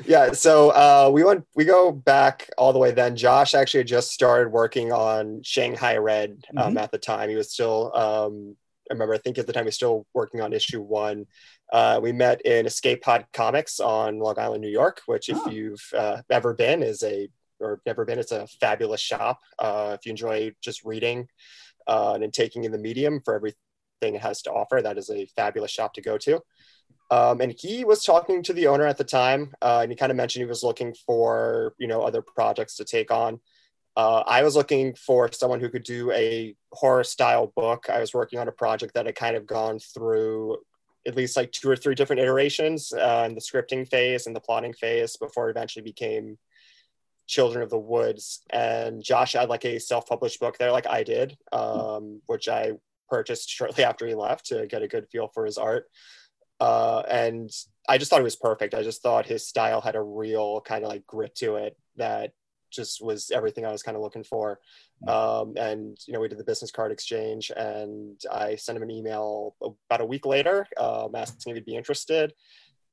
yeah 0.06 0.32
so 0.32 0.70
uh 0.70 1.10
we 1.12 1.24
went 1.24 1.44
we 1.54 1.64
go 1.64 1.90
back 1.92 2.48
all 2.58 2.72
the 2.72 2.78
way 2.78 2.90
then 2.90 3.16
josh 3.16 3.54
actually 3.54 3.80
had 3.80 3.86
just 3.86 4.10
started 4.12 4.50
working 4.52 4.92
on 4.92 5.40
shanghai 5.42 5.96
red 5.96 6.38
um 6.56 6.76
at 6.78 6.90
the 6.90 6.98
time 6.98 7.28
he 7.28 7.36
was 7.36 7.50
still 7.52 7.90
um 7.96 8.56
i 8.90 8.92
remember 8.94 9.14
i 9.14 9.18
think 9.18 9.38
at 9.38 9.46
the 9.46 9.52
time 9.52 9.64
he 9.64 9.68
was 9.68 9.74
still 9.74 10.06
working 10.14 10.40
on 10.40 10.52
issue 10.52 10.80
one 10.80 11.26
uh, 11.72 11.98
we 12.00 12.12
met 12.12 12.40
in 12.42 12.64
escape 12.66 13.02
pod 13.02 13.26
comics 13.32 13.80
on 13.80 14.18
long 14.20 14.38
island 14.38 14.62
new 14.62 14.68
york 14.70 15.02
which 15.06 15.28
if 15.28 15.38
Oh. 15.44 15.50
you've 15.50 15.84
uh, 15.96 16.18
ever 16.30 16.54
been 16.54 16.82
is 16.82 17.02
a 17.02 17.28
or 17.60 17.80
never 17.86 18.04
been 18.04 18.18
it's 18.18 18.32
a 18.32 18.46
fabulous 18.60 19.00
shop 19.00 19.40
uh, 19.58 19.96
if 19.98 20.06
you 20.06 20.10
enjoy 20.10 20.52
just 20.62 20.84
reading 20.84 21.28
uh, 21.86 22.18
and 22.20 22.32
taking 22.32 22.64
in 22.64 22.72
the 22.72 22.78
medium 22.78 23.20
for 23.24 23.34
everything 23.34 23.56
it 24.02 24.20
has 24.20 24.42
to 24.42 24.52
offer. 24.52 24.82
That 24.82 24.98
is 24.98 25.10
a 25.10 25.26
fabulous 25.36 25.70
shop 25.70 25.94
to 25.94 26.02
go 26.02 26.18
to. 26.18 26.40
Um, 27.10 27.40
and 27.40 27.54
he 27.56 27.84
was 27.84 28.04
talking 28.04 28.42
to 28.42 28.52
the 28.52 28.66
owner 28.66 28.84
at 28.84 28.98
the 28.98 29.04
time, 29.04 29.54
uh, 29.62 29.80
and 29.82 29.92
he 29.92 29.96
kind 29.96 30.10
of 30.10 30.16
mentioned 30.16 30.42
he 30.42 30.48
was 30.48 30.64
looking 30.64 30.94
for 31.06 31.74
you 31.78 31.86
know 31.86 32.02
other 32.02 32.22
projects 32.22 32.76
to 32.76 32.84
take 32.84 33.10
on. 33.10 33.40
Uh, 33.96 34.22
I 34.26 34.42
was 34.42 34.56
looking 34.56 34.94
for 34.94 35.30
someone 35.32 35.60
who 35.60 35.70
could 35.70 35.84
do 35.84 36.10
a 36.10 36.54
horror 36.72 37.04
style 37.04 37.52
book. 37.56 37.86
I 37.88 38.00
was 38.00 38.12
working 38.12 38.38
on 38.38 38.48
a 38.48 38.52
project 38.52 38.94
that 38.94 39.06
had 39.06 39.14
kind 39.14 39.36
of 39.36 39.46
gone 39.46 39.78
through 39.78 40.58
at 41.06 41.16
least 41.16 41.36
like 41.36 41.52
two 41.52 41.70
or 41.70 41.76
three 41.76 41.94
different 41.94 42.20
iterations 42.20 42.92
uh, 42.92 43.24
in 43.26 43.34
the 43.34 43.40
scripting 43.40 43.88
phase 43.88 44.26
and 44.26 44.34
the 44.34 44.40
plotting 44.40 44.72
phase 44.72 45.16
before 45.16 45.48
it 45.48 45.52
eventually 45.52 45.84
became 45.84 46.36
Children 47.26 47.62
of 47.62 47.70
the 47.70 47.78
Woods. 47.78 48.42
And 48.50 49.02
Josh 49.02 49.34
had 49.34 49.48
like 49.48 49.64
a 49.64 49.78
self 49.78 50.06
published 50.06 50.40
book 50.40 50.58
there, 50.58 50.72
like 50.72 50.86
I 50.86 51.02
did, 51.02 51.36
um, 51.52 52.20
which 52.26 52.48
I 52.48 52.72
purchased 53.08 53.48
shortly 53.48 53.84
after 53.84 54.06
he 54.06 54.14
left 54.14 54.46
to 54.46 54.66
get 54.66 54.82
a 54.82 54.88
good 54.88 55.08
feel 55.10 55.28
for 55.28 55.44
his 55.44 55.58
art. 55.58 55.86
Uh, 56.58 57.02
and 57.08 57.50
I 57.88 57.98
just 57.98 58.10
thought 58.10 58.20
it 58.20 58.24
was 58.24 58.36
perfect. 58.36 58.74
I 58.74 58.82
just 58.82 59.02
thought 59.02 59.26
his 59.26 59.46
style 59.46 59.80
had 59.80 59.96
a 59.96 60.02
real 60.02 60.60
kind 60.62 60.84
of 60.84 60.88
like 60.88 61.06
grit 61.06 61.34
to 61.36 61.56
it 61.56 61.76
that 61.96 62.32
just 62.70 63.02
was 63.02 63.30
everything 63.30 63.64
I 63.64 63.72
was 63.72 63.82
kind 63.82 63.96
of 63.96 64.02
looking 64.02 64.24
for. 64.24 64.60
Um, 65.06 65.54
and 65.56 65.98
you 66.06 66.12
know, 66.12 66.20
we 66.20 66.28
did 66.28 66.38
the 66.38 66.44
business 66.44 66.70
card 66.70 66.90
exchange, 66.90 67.50
and 67.54 68.20
I 68.30 68.56
sent 68.56 68.76
him 68.76 68.82
an 68.82 68.90
email 68.90 69.54
about 69.90 70.00
a 70.00 70.06
week 70.06 70.26
later, 70.26 70.66
um, 70.78 71.14
asking 71.14 71.50
if 71.50 71.56
he'd 71.56 71.66
be 71.66 71.76
interested. 71.76 72.32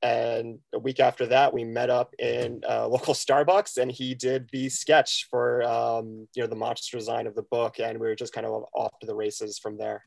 And 0.04 0.60
a 0.74 0.80
week 0.80 1.00
after 1.00 1.26
that, 1.28 1.54
we 1.54 1.64
met 1.64 1.90
up 1.90 2.14
in 2.20 2.62
a 2.68 2.86
local 2.88 3.14
Starbucks, 3.14 3.78
and 3.78 3.90
he 3.90 4.14
did 4.14 4.50
the 4.52 4.68
sketch 4.68 5.28
for 5.32 5.64
um, 5.64 6.28
you 6.36 6.44
know 6.44 6.48
the 6.48 6.56
monster 6.56 6.98
design 6.98 7.26
of 7.26 7.36
the 7.36 7.44
book, 7.44 7.80
and 7.80 8.00
we 8.00 8.08
were 8.08 8.16
just 8.16 8.34
kind 8.34 8.46
of 8.46 8.66
off 8.76 9.00
to 9.00 9.08
the 9.08 9.16
races 9.16 9.58
from 9.58 9.78
there. 9.78 10.04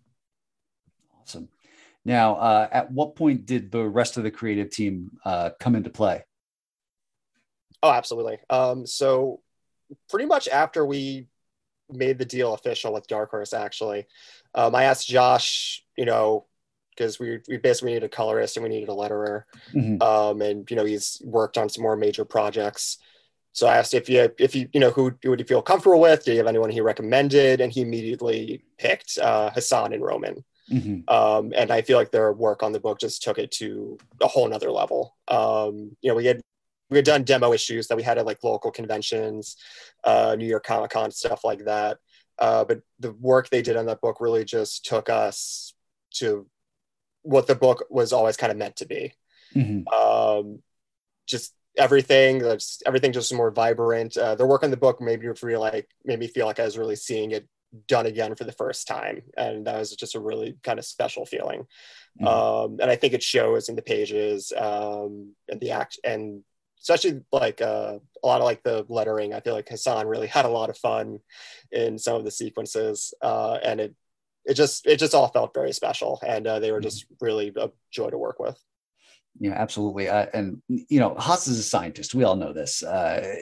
Awesome. 1.23 1.49
Now, 2.05 2.37
uh, 2.37 2.69
at 2.71 2.93
what 2.93 3.17
point 3.17 3.47
did 3.47 3.73
the 3.73 3.85
rest 3.85 4.17
of 4.17 4.23
the 4.23 4.31
creative 4.31 4.71
team 4.71 5.11
uh, 5.25 5.51
come 5.59 5.75
into 5.75 5.91
play? 5.91 6.23
Oh, 7.83 7.91
absolutely. 7.91 8.39
Um, 8.51 8.87
so 8.87 9.41
pretty 10.09 10.27
much 10.27 10.47
after 10.47 10.85
we 10.85 11.27
made 11.91 12.19
the 12.19 12.25
deal 12.25 12.55
official 12.55 12.93
with 12.93 13.09
Dark 13.09 13.31
Horse, 13.31 13.53
actually, 13.53 14.07
um, 14.55 14.75
I 14.75 14.85
asked 14.85 15.09
Josh, 15.09 15.85
you 15.97 16.05
know, 16.05 16.47
because 16.97 17.19
we 17.19 17.39
we 17.49 17.57
basically 17.59 17.93
needed 17.93 18.05
a 18.05 18.09
colorist 18.09 18.57
and 18.57 18.65
we 18.65 18.71
needed 18.71 18.89
a 18.89 18.93
letterer, 18.93 19.45
Mhm. 19.75 20.03
um, 20.03 20.41
and 20.43 20.69
you 20.71 20.77
know 20.77 20.85
he's 20.85 21.21
worked 21.25 21.59
on 21.59 21.69
some 21.69 21.83
more 21.83 21.97
major 21.97 22.25
projects. 22.25 22.99
So 23.53 23.67
I 23.67 23.77
asked 23.79 23.95
if 23.95 24.09
you 24.09 24.33
if 24.39 24.55
you 24.55 24.69
you 24.73 24.81
know 24.81 24.91
who 24.91 25.13
would 25.25 25.41
you 25.41 25.47
feel 25.47 25.63
comfortable 25.63 26.01
with? 26.01 26.25
Do 26.25 26.33
you 26.33 26.39
have 26.39 26.47
anyone 26.47 26.71
he 26.71 26.81
recommended? 26.81 27.61
And 27.61 27.73
he 27.73 27.83
immediately 27.83 28.65
picked 28.79 29.19
uh, 29.19 29.51
Hassan 29.51 29.93
and 29.93 30.03
Roman. 30.03 30.45
Mhm. 30.71 31.09
Um, 31.09 31.53
and 31.55 31.71
I 31.71 31.83
feel 31.83 31.97
like 31.97 32.11
their 32.11 32.33
work 32.33 32.63
on 32.63 32.73
the 32.73 32.81
book 32.81 32.99
just 32.99 33.23
took 33.23 33.39
it 33.39 33.51
to 33.53 33.99
a 34.21 34.27
whole 34.27 34.49
nother 34.49 34.71
level. 34.73 35.17
Um, 35.29 35.97
you 36.01 36.11
know, 36.11 36.15
we 36.17 36.27
had 36.27 36.41
we 36.91 36.99
had 36.99 37.05
done 37.05 37.25
demo 37.25 37.53
issues 37.53 37.89
that 37.89 37.97
we 37.97 38.03
had 38.03 38.19
at 38.19 38.27
like 38.27 38.43
local 38.45 38.71
conventions, 38.71 39.57
uh, 40.05 40.37
New 40.39 40.47
York 40.47 40.65
Comic 40.65 40.91
Con, 40.91 41.11
stuff 41.11 41.43
like 41.45 41.65
that. 41.65 41.99
Uh, 42.39 42.65
but 42.65 42.81
the 43.01 43.13
work 43.13 43.49
they 43.49 43.63
did 43.63 43.77
on 43.77 43.87
that 43.87 44.01
book 44.01 44.21
really 44.21 44.45
just 44.45 44.85
took 44.85 45.09
us 45.09 45.73
to 46.15 46.47
what 47.27 47.47
the 47.47 47.55
book 47.55 47.87
was 47.91 48.13
always 48.13 48.37
kind 48.37 48.53
of 48.53 48.59
meant 48.59 48.77
to 48.77 48.87
be. 48.87 49.13
Mhm. 49.55 49.87
Um, 49.93 50.63
just 51.27 51.55
everything, 51.77 52.39
that's 52.39 52.83
everything 52.87 53.13
just 53.13 53.35
more 53.35 53.51
vibrant. 53.51 54.17
Uh, 54.17 54.35
their 54.35 54.47
work 54.47 54.63
on 54.63 54.71
the 54.71 54.77
book 54.77 55.01
made 55.01 55.21
me 55.21 55.35
feel 55.35 55.61
like 55.61 55.89
made 56.05 56.19
me 56.19 56.29
feel 56.29 56.47
like 56.47 56.61
I 56.61 56.65
was 56.65 56.79
really 56.79 56.97
seeing 56.97 57.33
it 57.33 57.49
done 57.89 58.07
again 58.07 58.35
for 58.35 58.45
the 58.45 58.53
first 58.53 58.87
time, 58.87 59.23
and 59.37 59.67
that 59.67 59.79
was 59.79 59.95
just 59.95 60.15
a 60.15 60.21
really 60.21 60.57
kind 60.63 60.79
of 60.79 60.85
special 60.85 61.27
feeling. 61.27 61.67
Mhm. 62.21 62.27
Um, 62.27 62.79
and 62.81 62.91
I 62.91 62.97
think 62.97 63.13
it 63.13 63.23
shows 63.23 63.69
in 63.69 63.77
the 63.77 63.83
pages 63.83 64.53
um, 64.57 65.35
and 65.49 65.61
the 65.61 65.73
act 65.73 65.99
and 66.05 66.45
especially 66.81 67.21
like 67.33 67.61
uh, 67.61 67.99
a 68.23 68.27
lot 68.27 68.41
of 68.41 68.45
like 68.45 68.63
the 68.63 68.87
lettering. 68.89 69.35
I 69.35 69.41
feel 69.41 69.55
like 69.55 69.69
Hassan 69.69 70.07
really 70.07 70.29
had 70.29 70.45
a 70.45 70.51
lot 70.51 70.71
of 70.71 70.79
fun 70.79 71.19
in 71.73 71.99
some 71.99 72.17
of 72.17 72.25
the 72.25 72.31
sequences, 72.31 73.13
uh, 73.21 73.59
and 73.63 73.81
it 73.81 73.95
it 74.47 74.55
just 74.55 74.87
it 74.87 74.99
just 74.99 75.15
all 75.15 75.29
felt 75.29 75.53
very 75.55 75.73
special, 75.73 76.21
and 76.27 76.47
uh, 76.47 76.59
they 76.61 76.73
were 76.73 76.81
just 76.81 77.07
really 77.21 77.53
a 77.57 77.71
joy 77.91 78.11
to 78.11 78.19
work 78.19 78.39
with. 78.39 78.59
Yeah, 79.39 79.53
absolutely. 79.53 80.09
Uh, 80.09 80.27
and 80.33 80.63
you 80.69 81.01
know, 81.01 81.15
Haas 81.15 81.47
is 81.49 81.59
a 81.59 81.63
scientist. 81.63 82.15
We 82.15 82.25
all 82.25 82.37
know 82.37 82.53
this. 82.53 82.83
Uh, 82.83 83.37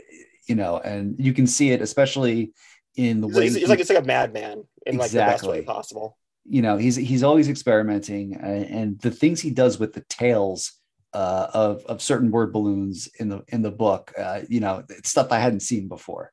you 0.49 0.55
know, 0.55 0.79
and 0.79 1.17
you 1.19 1.33
can 1.33 1.47
see 1.47 1.71
it, 1.71 1.81
especially 1.81 2.53
in 2.97 3.21
the 3.21 3.29
He's, 3.29 3.37
way 3.37 3.43
he's, 3.45 3.55
he's 3.57 3.69
like 3.69 3.81
it's 3.81 3.91
like 3.91 4.03
a 4.03 4.07
madman 4.07 4.65
in 4.87 4.97
like 4.99 5.11
the 5.11 5.19
best 5.19 5.45
way 5.45 5.63
possible. 5.63 6.17
you 6.45 6.63
know 6.63 6.77
he's 6.77 6.95
he's 6.97 7.23
always 7.23 7.49
experimenting 7.49 8.37
uh, 8.37 8.47
and 8.47 9.01
the 9.01 9.11
things 9.11 9.41
he 9.41 9.51
does 9.51 9.79
with 9.79 9.93
the 9.95 10.05
tails 10.09 10.73
uh, 11.13 11.49
of 11.55 11.85
of 11.87 12.03
certain 12.03 12.31
word 12.31 12.53
balloons 12.53 13.09
in 13.19 13.29
the 13.29 13.43
in 13.49 13.63
the 13.63 13.71
book 13.71 14.13
uh, 14.19 14.41
you 14.49 14.61
know 14.61 14.85
it's 14.91 15.11
stuff 15.11 15.33
i 15.33 15.39
hadn't 15.39 15.61
seen 15.61 15.89
before 15.89 16.33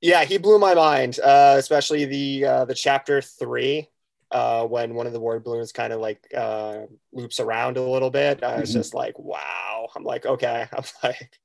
Yeah, 0.00 0.24
he 0.24 0.38
blew 0.38 0.58
my 0.58 0.74
mind, 0.74 1.18
uh, 1.20 1.56
especially 1.58 2.06
the 2.06 2.44
uh, 2.46 2.64
the 2.64 2.74
chapter 2.74 3.20
three 3.20 3.88
uh, 4.30 4.64
when 4.66 4.94
one 4.94 5.06
of 5.06 5.12
the 5.12 5.20
word 5.20 5.44
balloons 5.44 5.72
kind 5.72 5.92
of 5.92 6.00
like 6.00 6.26
uh, 6.34 6.82
loops 7.12 7.38
around 7.38 7.76
a 7.76 7.82
little 7.82 8.10
bit. 8.10 8.42
I 8.42 8.60
was 8.60 8.70
Mhm. 8.70 8.72
just 8.72 8.94
like, 8.94 9.18
wow. 9.18 9.88
I'm 9.94 10.04
like, 10.04 10.24
okay. 10.24 10.66
I'm 10.72 10.84
like, 11.02 11.38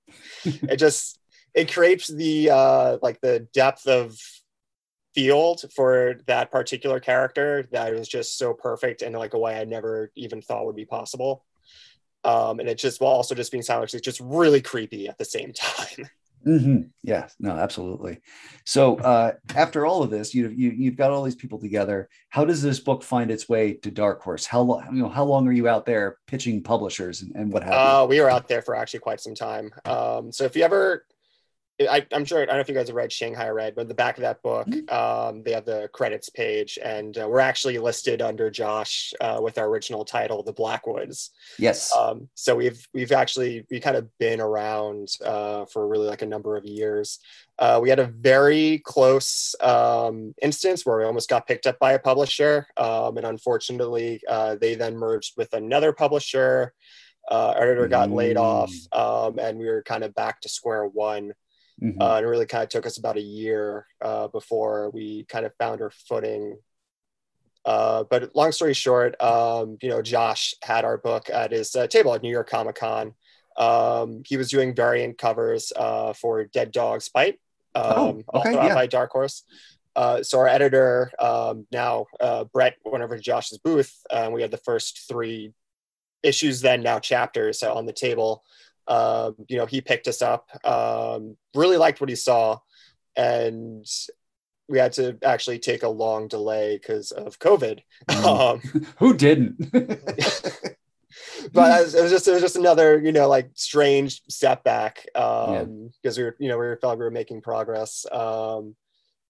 it 0.68 0.78
just 0.78 1.20
it 1.54 1.72
creates 1.74 2.08
the 2.08 2.50
uh, 2.52 2.98
like 3.02 3.22
the 3.22 3.42
depth 3.54 3.88
of 3.88 4.18
field 5.16 5.64
for 5.74 6.16
that 6.28 6.52
particular 6.52 7.00
character 7.00 7.68
that 7.72 7.94
was 7.94 8.08
just 8.08 8.38
so 8.38 8.54
perfect 8.54 9.02
in 9.02 9.14
like 9.14 9.34
a 9.34 9.40
way 9.40 9.60
I 9.60 9.66
never 9.66 10.12
even 10.16 10.42
thought 10.42 10.66
would 10.66 10.76
be 10.76 10.86
possible. 10.86 11.46
Um, 12.24 12.60
and 12.60 12.70
it 12.70 12.78
just 12.80 13.02
while 13.02 13.14
also 13.14 13.36
just 13.36 13.52
being 13.52 13.64
silent, 13.64 13.94
it's 13.94 14.04
just 14.06 14.20
really 14.22 14.62
creepy 14.62 15.08
at 15.10 15.18
the 15.18 15.26
same 15.26 15.54
time. 15.56 16.10
Mm-hmm. 16.46 16.82
Yeah, 17.02 17.28
no, 17.40 17.52
absolutely. 17.52 18.20
So 18.66 18.98
uh, 18.98 19.34
after 19.56 19.86
all 19.86 20.04
of 20.04 20.12
this, 20.12 20.36
you, 20.36 20.50
you 20.50 20.72
you've 20.72 20.96
got 20.96 21.12
all 21.12 21.24
these 21.24 21.36
people 21.36 21.60
together. 21.60 22.08
How 22.30 22.46
does 22.46 22.62
this 22.62 22.80
book 22.80 23.04
find 23.04 23.32
its 23.32 23.50
way 23.50 23.74
to 23.74 23.90
Dark 23.90 24.22
Horse? 24.22 24.46
How 24.46 24.62
long 24.62 24.86
you 24.96 25.02
know 25.02 25.10
how 25.10 25.24
long 25.24 25.48
are 25.48 25.52
you 25.52 25.68
out 25.68 25.86
there 25.86 26.18
pitching 26.28 26.62
publishers 26.62 27.24
and, 27.24 27.36
and 27.36 27.52
what 27.52 27.64
have 27.64 27.74
you? 27.74 27.80
Uh, 27.80 28.06
we 28.08 28.22
were 28.22 28.30
out 28.30 28.48
there 28.48 28.62
for 28.62 28.76
actually 28.76 29.00
quite 29.00 29.22
some 29.22 29.34
time. 29.34 29.72
Um, 29.86 30.32
so 30.32 30.44
if 30.44 30.56
you 30.56 30.64
ever 30.64 31.06
I, 31.80 32.06
am 32.12 32.24
sure 32.24 32.42
I 32.42 32.46
don't 32.46 32.56
know 32.56 32.62
if 32.62 32.70
you 32.70 32.76
guys 32.76 32.88
have 32.88 32.96
read 32.96 33.12
Shanghai 33.12 33.50
Red, 33.50 33.76
but 33.76 33.90
the 33.90 33.94
back 33.94 34.18
of 34.18 34.22
that 34.22 34.42
book, 34.42 34.68
mm-hmm. 34.68 34.94
um, 34.94 35.44
they 35.44 35.52
have 35.52 35.66
the 35.66 35.90
credits 35.92 36.30
page, 36.30 36.80
and 36.84 37.18
uh, 37.18 37.28
we're 37.28 37.40
actually 37.40 37.78
listed 37.80 38.22
under 38.22 38.50
Josh 38.50 39.14
uh, 39.20 39.40
with 39.42 39.58
our 39.58 39.68
original 39.68 40.06
title, 40.06 40.42
The 40.42 40.54
Blackwoods. 40.54 41.32
Yes. 41.60 41.94
Um, 41.96 42.30
so 42.34 42.56
we've 42.56 42.88
we've 42.94 43.12
actually 43.12 43.66
we 43.70 43.82
kind 43.82 43.98
of 43.98 44.08
been 44.20 44.40
around 44.40 45.10
uh, 45.24 45.66
for 45.66 45.86
really 45.88 46.08
like 46.08 46.22
a 46.22 46.28
number 46.28 46.56
of 46.56 46.66
years. 46.66 47.20
Uh, 47.60 47.80
we 47.82 47.90
had 47.90 48.00
a 48.00 48.08
very 48.08 48.80
close 48.80 49.54
um, 49.62 50.34
instance 50.42 50.86
where 50.86 50.98
we 50.98 51.04
almost 51.04 51.30
got 51.30 51.48
picked 51.48 51.68
up 51.68 51.78
by 51.80 51.94
a 51.94 52.00
publisher, 52.00 52.68
um, 52.78 53.18
and 53.18 53.26
unfortunately, 53.26 54.22
uh, 54.30 54.56
they 54.56 54.76
then 54.76 54.96
merged 54.96 55.34
with 55.36 55.54
another 55.54 55.92
publisher. 55.92 56.74
Uh, 57.30 57.56
editor 57.58 57.88
got 57.88 58.10
mm. 58.10 58.14
laid 58.14 58.38
off, 58.38 58.72
mm. 58.72 58.98
um, 58.98 59.40
and 59.40 59.58
we 59.58 59.66
were 59.66 59.82
kind 59.82 60.04
of 60.04 60.14
back 60.16 60.40
to 60.40 60.48
square 60.48 60.86
one. 60.86 61.34
Mm-hmm. 61.82 62.02
Uh, 62.02 62.20
it 62.20 62.24
really 62.24 62.46
kind 62.46 62.64
of 62.64 62.70
took 62.70 62.86
us 62.86 62.98
about 62.98 63.18
a 63.18 63.22
year 63.22 63.86
uh, 64.02 64.28
before 64.28 64.90
we 64.92 65.26
kind 65.26 65.46
of 65.46 65.54
found 65.60 65.82
our 65.82 65.92
footing. 65.92 66.58
Uh, 67.66 68.04
but 68.04 68.36
long 68.36 68.52
story 68.52 68.74
short, 68.74 69.20
um, 69.22 69.78
you 69.82 69.90
know, 69.90 70.02
Josh 70.02 70.54
had 70.62 70.86
our 70.86 70.98
book 70.98 71.30
at 71.30 71.52
his 71.52 71.76
uh, 71.76 71.88
table 71.88 72.14
at 72.14 72.22
New 72.22 72.30
York 72.30 72.50
Comic 72.50 72.76
Con. 72.76 73.14
Um, 73.58 74.22
he 74.26 74.38
was 74.38 74.50
doing 74.50 74.76
variant 74.76 75.18
covers 75.18 75.74
uh, 75.76 76.14
for 76.14 76.46
Dead 76.46 76.72
Dog's 76.72 77.10
Bite, 77.10 77.40
oh, 77.74 78.10
um, 78.10 78.24
oh, 78.34 78.40
okay, 78.40 78.50
also 78.50 78.60
out 78.60 78.68
yeah. 78.68 78.76
by 78.76 78.88
Dark 78.88 79.12
Horse. 79.12 79.44
Uh, 79.96 80.22
so 80.24 80.40
our 80.40 80.48
editor 80.48 81.12
um, 81.20 81.66
now, 81.72 82.06
Brett, 82.54 82.76
went 82.84 83.04
over 83.04 83.16
to 83.16 83.22
Josh's 83.22 83.58
booth, 83.58 83.94
and 84.12 84.34
we 84.34 84.42
had 84.42 84.52
the 84.52 84.58
first 84.58 85.08
three 85.08 85.54
issues, 86.22 86.62
then 86.62 86.84
now 86.84 87.00
chapters 87.00 87.64
on 87.64 87.86
the 87.86 87.94
table. 87.94 88.44
Um, 88.88 89.36
you 89.48 89.58
know, 89.58 89.66
he 89.66 89.82
picked 89.82 90.08
us 90.08 90.22
up, 90.22 90.50
um, 90.66 91.38
really 91.56 91.78
liked 91.78 92.02
what 92.02 92.10
he 92.10 92.16
saw, 92.16 92.60
and 93.16 93.86
we 94.68 94.80
had 94.80 94.94
to 94.94 95.18
actually 95.24 95.60
take 95.60 95.84
a 95.84 95.90
long 95.90 96.28
delay 96.28 96.78
because 96.78 97.12
of 97.12 97.40
COVID. 97.40 97.82
Mm. 98.10 98.26
Um, 98.26 98.86
Who 98.98 99.16
didn't? 99.16 99.72
but 101.54 101.82
it 101.94 102.02
was 102.02 102.12
just 102.12 102.28
it 102.28 102.32
was 102.32 102.42
just 102.42 102.56
another 102.56 103.00
you 103.00 103.12
know 103.12 103.28
like 103.28 103.52
strange 103.54 104.22
setback 104.30 105.08
um, 105.16 105.92
because 106.02 106.18
yeah. 106.18 106.24
we 106.24 106.24
were 106.24 106.36
you 106.40 106.50
know 106.50 106.58
we 106.58 106.66
felt 106.68 106.84
like 106.84 107.00
we 107.00 107.06
were 107.06 107.12
making 107.12 107.42
progress. 107.42 108.06
Um, 108.12 108.76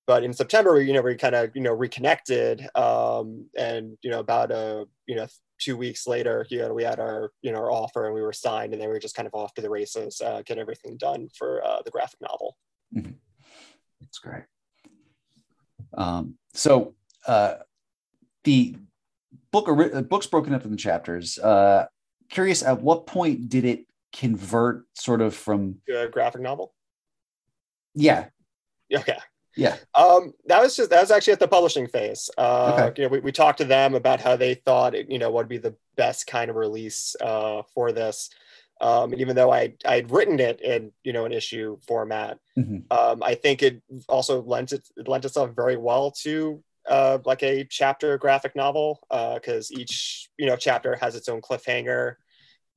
but 0.07 0.23
in 0.23 0.33
September, 0.33 0.75
we 0.75 0.85
you 0.85 0.93
know 0.93 1.01
we 1.01 1.15
kind 1.15 1.35
of 1.35 1.55
you 1.55 1.61
know 1.61 1.73
reconnected, 1.73 2.67
um, 2.75 3.45
and 3.57 3.97
you 4.01 4.09
know 4.09 4.19
about 4.19 4.51
a 4.51 4.87
you 5.07 5.15
know 5.15 5.27
two 5.59 5.77
weeks 5.77 6.07
later, 6.07 6.45
you 6.49 6.59
know, 6.59 6.73
we 6.73 6.83
had 6.83 6.99
our, 6.99 7.31
you 7.41 7.51
know, 7.51 7.57
our 7.59 7.71
offer 7.71 8.05
and 8.05 8.13
we 8.13 8.21
were 8.21 8.33
signed 8.33 8.73
and 8.73 8.81
then 8.81 8.89
we 8.89 8.93
were 8.93 8.99
just 8.99 9.15
kind 9.15 9.27
of 9.27 9.33
off 9.33 9.53
to 9.53 9.61
the 9.61 9.69
races, 9.69 10.21
uh, 10.21 10.41
get 10.45 10.57
everything 10.57 10.97
done 10.97 11.29
for 11.37 11.63
uh, 11.65 11.81
the 11.83 11.91
graphic 11.91 12.19
novel. 12.21 12.57
Mm-hmm. 12.95 13.11
That's 14.01 14.19
great. 14.19 14.43
Um, 15.97 16.35
so 16.53 16.95
uh, 17.27 17.55
the 18.43 18.75
book, 19.51 19.69
uh, 19.69 20.01
book's 20.01 20.27
broken 20.27 20.53
up 20.53 20.65
in 20.65 20.75
chapters. 20.77 21.39
Uh, 21.39 21.85
curious, 22.29 22.63
at 22.63 22.81
what 22.81 23.07
point 23.07 23.49
did 23.49 23.65
it 23.65 23.85
convert 24.13 24.85
sort 24.93 25.21
of 25.21 25.35
from 25.35 25.77
a 25.93 26.07
graphic 26.07 26.41
novel? 26.41 26.73
Yeah. 27.93 28.27
Okay. 28.93 29.17
Yeah. 29.55 29.77
Um, 29.93 30.33
that 30.47 30.61
was 30.61 30.75
just 30.75 30.89
that 30.89 31.01
was 31.01 31.11
actually 31.11 31.33
at 31.33 31.39
the 31.39 31.47
publishing 31.47 31.87
phase. 31.87 32.29
Uh, 32.37 32.87
okay. 32.89 33.01
You 33.01 33.07
know, 33.07 33.13
we, 33.13 33.19
we 33.19 33.31
talked 33.31 33.59
to 33.59 33.65
them 33.65 33.95
about 33.95 34.19
how 34.19 34.35
they 34.35 34.55
thought 34.55 34.95
it, 34.95 35.09
you 35.09 35.19
know 35.19 35.29
what 35.29 35.45
would 35.45 35.49
be 35.49 35.57
the 35.57 35.75
best 35.95 36.27
kind 36.27 36.49
of 36.49 36.55
release 36.55 37.15
uh, 37.21 37.61
for 37.73 37.91
this. 37.91 38.29
Um, 38.81 39.13
and 39.13 39.21
even 39.21 39.35
though 39.35 39.53
I 39.53 39.73
I'd 39.85 40.11
written 40.11 40.39
it 40.39 40.61
in 40.61 40.91
you 41.03 41.13
know 41.13 41.25
an 41.25 41.31
issue 41.31 41.77
format, 41.87 42.39
mm-hmm. 42.57 42.79
um, 42.91 43.23
I 43.23 43.35
think 43.35 43.63
it 43.63 43.81
also 44.09 44.41
lent 44.41 44.73
it, 44.73 44.87
it 44.97 45.07
lent 45.07 45.25
itself 45.25 45.51
very 45.55 45.77
well 45.77 46.11
to 46.23 46.61
uh, 46.87 47.19
like 47.25 47.41
a 47.43 47.63
chapter 47.63 48.17
graphic 48.17 48.55
novel 48.55 48.99
because 49.09 49.71
uh, 49.71 49.79
each 49.79 50.29
you 50.37 50.45
know 50.45 50.57
chapter 50.57 50.95
has 50.95 51.15
its 51.15 51.29
own 51.29 51.41
cliffhanger. 51.41 52.15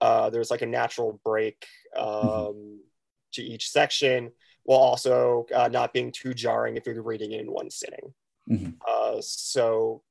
Uh, 0.01 0.31
there's 0.31 0.51
like 0.51 0.63
a 0.63 0.67
natural 0.67 1.21
break 1.25 1.67
mm-hmm. 1.97 2.09
um, 2.09 2.55
mm-hmm. 2.55 2.77
to 3.33 3.43
each 3.43 3.71
section 3.71 4.31
while 4.69 4.81
also 4.81 5.47
uh, 5.55 5.67
not 5.69 5.95
being 5.95 6.13
too 6.13 6.35
jarring 6.35 6.77
if 6.77 6.85
you're 6.85 7.03
reading 7.03 7.33
it 7.33 7.41
in 7.41 7.51
one 7.51 7.71
sitting. 7.71 8.13
Mm-hmm. 8.51 8.73
Uh, 8.87 9.17
so 9.23 10.03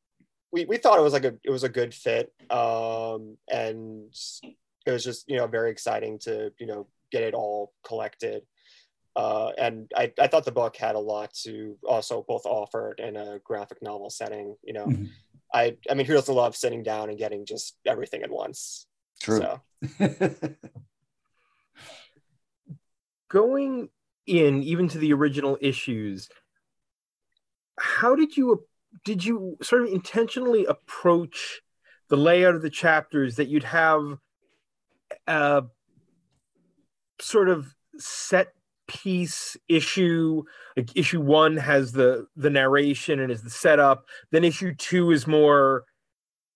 we, 0.51 0.65
we 0.65 0.77
thought 0.77 0.97
it 0.97 1.03
was 1.03 1.13
like 1.13 1.25
a 1.25 1.35
it 1.43 1.51
was 1.51 1.63
a 1.63 1.69
good 1.69 1.93
fit, 1.93 2.33
um, 2.49 3.37
and 3.47 4.11
it 4.83 4.91
was 4.91 5.03
just 5.03 5.29
you 5.29 5.37
know 5.37 5.45
very 5.45 5.69
exciting 5.69 6.17
to 6.23 6.51
you 6.57 6.65
know 6.65 6.87
get 7.11 7.21
it 7.21 7.35
all 7.35 7.71
collected. 7.85 8.47
Uh, 9.15 9.51
and 9.59 9.91
I, 9.95 10.11
I 10.19 10.25
thought 10.25 10.45
the 10.45 10.51
book 10.51 10.75
had 10.75 10.95
a 10.95 10.99
lot 10.99 11.35
to 11.43 11.77
also 11.87 12.25
both 12.27 12.47
offer 12.47 12.93
in 12.93 13.15
a 13.15 13.37
graphic 13.43 13.83
novel 13.83 14.09
setting. 14.09 14.55
You 14.63 14.73
know, 14.73 14.87
mm-hmm. 14.87 15.05
I 15.53 15.77
I 15.87 15.93
mean, 15.93 16.07
who 16.07 16.15
doesn't 16.15 16.33
love 16.33 16.55
sitting 16.55 16.81
down 16.81 17.09
and 17.09 17.19
getting 17.19 17.45
just 17.45 17.77
everything 17.85 18.23
at 18.23 18.31
once? 18.31 18.87
True. 19.21 19.39
So. 19.39 19.61
Going 23.29 23.89
in 24.27 24.61
even 24.63 24.87
to 24.87 24.97
the 24.97 25.13
original 25.13 25.57
issues 25.61 26.29
how 27.79 28.15
did 28.15 28.35
you 28.35 28.65
did 29.03 29.23
you 29.23 29.57
sort 29.61 29.83
of 29.83 29.89
intentionally 29.89 30.65
approach 30.65 31.61
the 32.09 32.17
layout 32.17 32.55
of 32.55 32.61
the 32.61 32.69
chapters 32.69 33.35
that 33.35 33.47
you'd 33.47 33.63
have 33.63 34.17
a 35.27 35.63
sort 37.19 37.49
of 37.49 37.73
set 37.97 38.53
piece 38.87 39.57
issue 39.67 40.43
like 40.77 40.95
issue 40.95 41.19
one 41.19 41.57
has 41.57 41.91
the 41.91 42.25
the 42.37 42.49
narration 42.49 43.19
and 43.19 43.31
is 43.31 43.41
the 43.41 43.49
setup 43.49 44.05
then 44.31 44.45
issue 44.45 44.73
two 44.73 45.11
is 45.11 45.27
more 45.27 45.83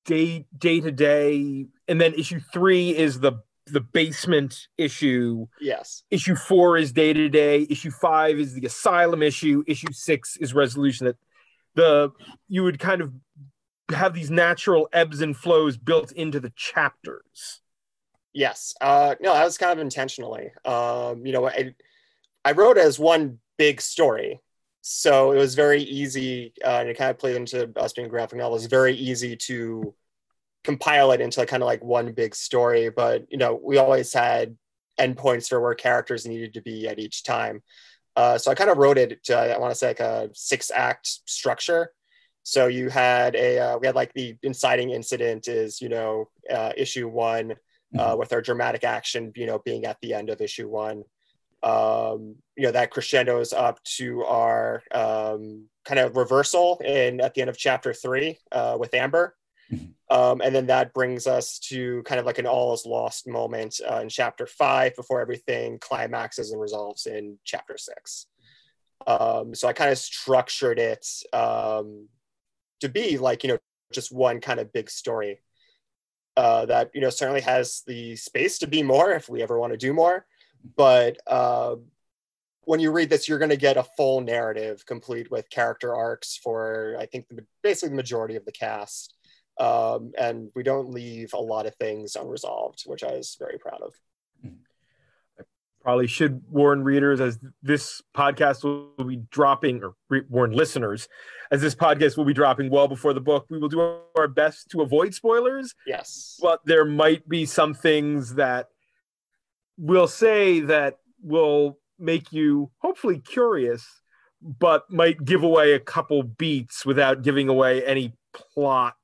day 0.06 0.46
day 0.58 0.80
to 0.80 0.92
day 0.92 1.66
and 1.90 2.00
then 2.00 2.14
issue 2.14 2.40
three 2.54 2.96
is 2.96 3.20
the 3.20 3.34
the 3.68 3.82
basement 3.82 4.68
issue. 4.78 5.48
Yes. 5.60 6.04
Issue 6.10 6.36
four 6.36 6.78
is 6.78 6.92
day 6.92 7.14
to 7.14 7.30
day. 7.30 7.68
Issue 7.70 7.92
five 7.92 8.38
is 8.40 8.54
the 8.54 8.66
asylum 8.66 9.22
issue. 9.22 9.64
Issue 9.68 9.92
six 9.92 10.38
is 10.38 10.54
resolution. 10.54 11.08
That 11.08 11.18
the 11.76 12.12
you 12.48 12.64
would 12.64 12.80
kind 12.80 13.02
of 13.02 13.14
have 13.94 14.14
these 14.14 14.32
natural 14.32 14.90
ebbs 14.94 15.22
and 15.22 15.36
flows 15.36 15.78
built 15.78 16.12
into 16.12 16.40
the 16.40 16.52
chapters. 16.56 17.62
Yes. 18.34 18.74
Uh, 18.80 19.16
no, 19.20 19.34
that 19.34 19.44
was 19.44 19.58
kind 19.58 19.74
of 19.74 19.80
intentionally. 19.80 20.52
Um, 20.66 21.26
you 21.26 21.34
know, 21.34 21.48
I 21.48 21.76
I 22.44 22.54
wrote 22.54 22.78
as 22.78 22.98
one 22.98 23.40
big 23.58 23.82
story. 23.82 24.42
So 24.84 25.32
it 25.32 25.38
was 25.38 25.54
very 25.54 25.84
easy, 25.84 26.54
uh, 26.66 26.80
and 26.80 26.90
it 26.90 26.98
kind 26.98 27.12
of 27.12 27.20
played 27.20 27.36
into 27.36 27.72
us 27.78 27.94
being 27.94 28.08
graphic 28.08 28.40
novels. 28.40 28.66
Very 28.66 28.96
easy 28.96 29.36
to 29.36 29.94
compile 30.64 31.12
it 31.12 31.22
into 31.22 31.46
kind 31.46 31.64
of 31.64 31.68
like 31.68 31.84
one 31.84 32.12
big 32.12 32.36
story 32.36 32.90
but 32.90 33.26
you 33.30 33.38
know 33.38 33.60
we 33.64 33.78
always 33.78 34.14
had 34.14 34.56
endpoints 35.02 35.48
for 35.50 35.60
where 35.60 35.74
characters 35.74 36.26
needed 36.26 36.54
to 36.54 36.62
be 36.62 36.88
at 36.88 37.00
each 37.00 37.24
time. 37.24 37.62
Uh, 38.16 38.38
so 38.38 38.52
i 38.52 38.56
kind 38.56 38.70
of 38.70 38.78
wrote 38.78 38.98
it 38.98 39.24
to 39.24 39.34
i 39.34 39.58
want 39.58 39.72
to 39.72 39.76
say 39.76 39.88
like 39.88 40.00
a 40.00 40.30
six 40.34 40.70
act 40.74 41.08
structure. 41.26 41.92
So 42.44 42.68
you 42.68 42.90
had 42.90 43.36
a 43.36 43.60
uh, 43.60 43.78
we 43.78 43.88
had 43.88 43.96
like 43.96 44.14
the 44.14 44.36
inciting 44.44 44.90
incident 44.90 45.48
is 45.48 45.80
you 45.82 45.90
know 45.90 46.28
uh, 46.50 46.72
issue 46.76 47.08
one 47.08 47.52
uh, 47.52 47.56
mm-hmm. 48.10 48.20
with 48.20 48.34
our 48.34 48.42
dramatic 48.42 48.84
action 48.84 49.32
you 49.36 49.46
know 49.46 49.60
being 49.60 49.86
at 49.86 49.98
the 50.02 50.14
end 50.14 50.30
of 50.30 50.42
issue 50.42 50.68
one. 50.68 51.04
Um, 51.64 52.38
you 52.58 52.64
know 52.64 52.72
that 52.72 52.90
crescendos 52.90 53.54
up 53.54 53.82
to 53.98 54.24
our 54.24 54.84
um, 54.92 55.68
kind 55.86 56.00
of 56.00 56.18
reversal 56.18 56.82
in 56.84 57.22
at 57.22 57.34
the 57.34 57.42
end 57.42 57.50
of 57.50 57.58
chapter 57.58 57.94
three 57.94 58.40
uh, 58.52 58.76
with 58.80 58.94
amber 58.94 59.36
um, 60.10 60.42
and 60.42 60.54
then 60.54 60.68
that 60.68 60.94
brings 60.94 61.28
us 61.28 61.60
to 61.60 62.04
kind 62.04 62.20
of 62.20 62.26
like 62.26 62.38
an 62.38 62.46
all 62.46 62.74
is 62.74 62.86
lost 62.86 63.28
moment 63.28 63.80
uh, 63.90 64.00
in 64.02 64.10
chapter 64.10 64.46
five 64.46 64.96
before 64.96 65.22
everything 65.22 65.80
climaxes 65.80 66.52
and 66.52 66.62
resolves 66.62 67.06
in 67.06 67.38
chapter 67.44 67.78
six. 67.78 68.28
Um, 69.08 69.56
so 69.56 69.68
I 69.68 69.74
kind 69.74 69.92
of 69.92 69.98
structured 69.98 70.80
it 70.80 71.08
um, 71.34 72.08
to 72.82 72.90
be 72.90 73.18
like, 73.18 73.44
you 73.44 73.50
know, 73.50 73.58
just 73.92 74.12
one 74.12 74.42
kind 74.42 74.60
of 74.60 74.72
big 74.74 74.90
story 74.90 75.42
uh, 76.38 76.66
that, 76.66 76.92
you 76.94 77.02
know, 77.02 77.10
certainly 77.10 77.42
has 77.42 77.84
the 77.88 78.16
space 78.16 78.60
to 78.60 78.68
be 78.68 78.84
more 78.84 79.12
if 79.12 79.28
we 79.30 79.42
ever 79.42 79.60
want 79.60 79.74
to 79.74 79.78
do 79.78 79.94
more. 79.94 80.26
But 80.76 81.18
uh, 81.26 81.76
when 82.66 82.80
you 82.80 82.92
read 82.92 83.10
this, 83.10 83.28
you're 83.28 83.40
going 83.40 83.50
to 83.50 83.58
get 83.58 83.78
a 83.78 83.84
full 83.98 84.22
narrative 84.22 84.86
complete 84.86 85.32
with 85.32 85.50
character 85.50 85.96
arcs 85.96 86.40
for, 86.42 86.96
I 87.00 87.06
think, 87.06 87.28
the, 87.30 87.46
basically 87.64 87.90
the 87.90 87.96
majority 87.96 88.36
of 88.36 88.46
the 88.46 88.52
cast 88.52 89.16
um, 89.60 90.12
and 90.18 90.50
we 90.56 90.64
don't 90.64 90.92
leave 90.92 91.34
a 91.34 91.40
lot 91.40 91.66
of 91.66 91.76
things 91.76 92.16
unresolved, 92.16 92.84
which 92.86 93.04
I 93.04 93.14
was 93.14 93.36
very 93.40 93.58
proud 93.58 93.82
of. 93.82 93.94
I 95.40 95.44
probably 95.82 96.08
should 96.08 96.44
warn 96.50 96.84
readers 96.84 97.20
as 97.20 97.40
this 97.64 98.02
podcast 98.16 98.64
will 98.64 99.06
be 99.06 99.18
dropping, 99.32 99.84
or 99.84 99.94
re- 100.10 100.24
warn 100.30 100.52
listeners 100.52 101.08
as 101.52 101.62
this 101.62 101.76
podcast 101.76 102.18
will 102.18 102.26
be 102.26 102.34
dropping 102.34 102.70
well 102.70 102.88
before 102.88 103.14
the 103.14 103.22
book. 103.22 103.46
We 103.50 103.58
will 103.58 103.68
do 103.70 103.98
our 104.18 104.28
best 104.28 104.70
to 104.72 104.82
avoid 104.82 105.14
spoilers, 105.14 105.74
Yes. 105.86 106.40
but 106.42 106.62
there 106.66 106.86
might 106.86 107.28
be 107.28 107.46
some 107.46 107.74
things 107.74 108.36
that 108.36 108.68
we'll 109.78 110.08
say 110.08 110.60
that 110.62 111.00
will 111.24 111.78
make 112.00 112.32
you 112.32 112.72
hopefully 112.80 113.20
curious, 113.20 113.86
but 114.42 114.90
might 114.90 115.24
give 115.26 115.44
away 115.44 115.74
a 115.74 115.80
couple 115.80 116.24
beats 116.24 116.86
without 116.86 117.22
giving 117.22 117.48
away 117.50 117.86
any 117.86 118.14
plot 118.34 118.96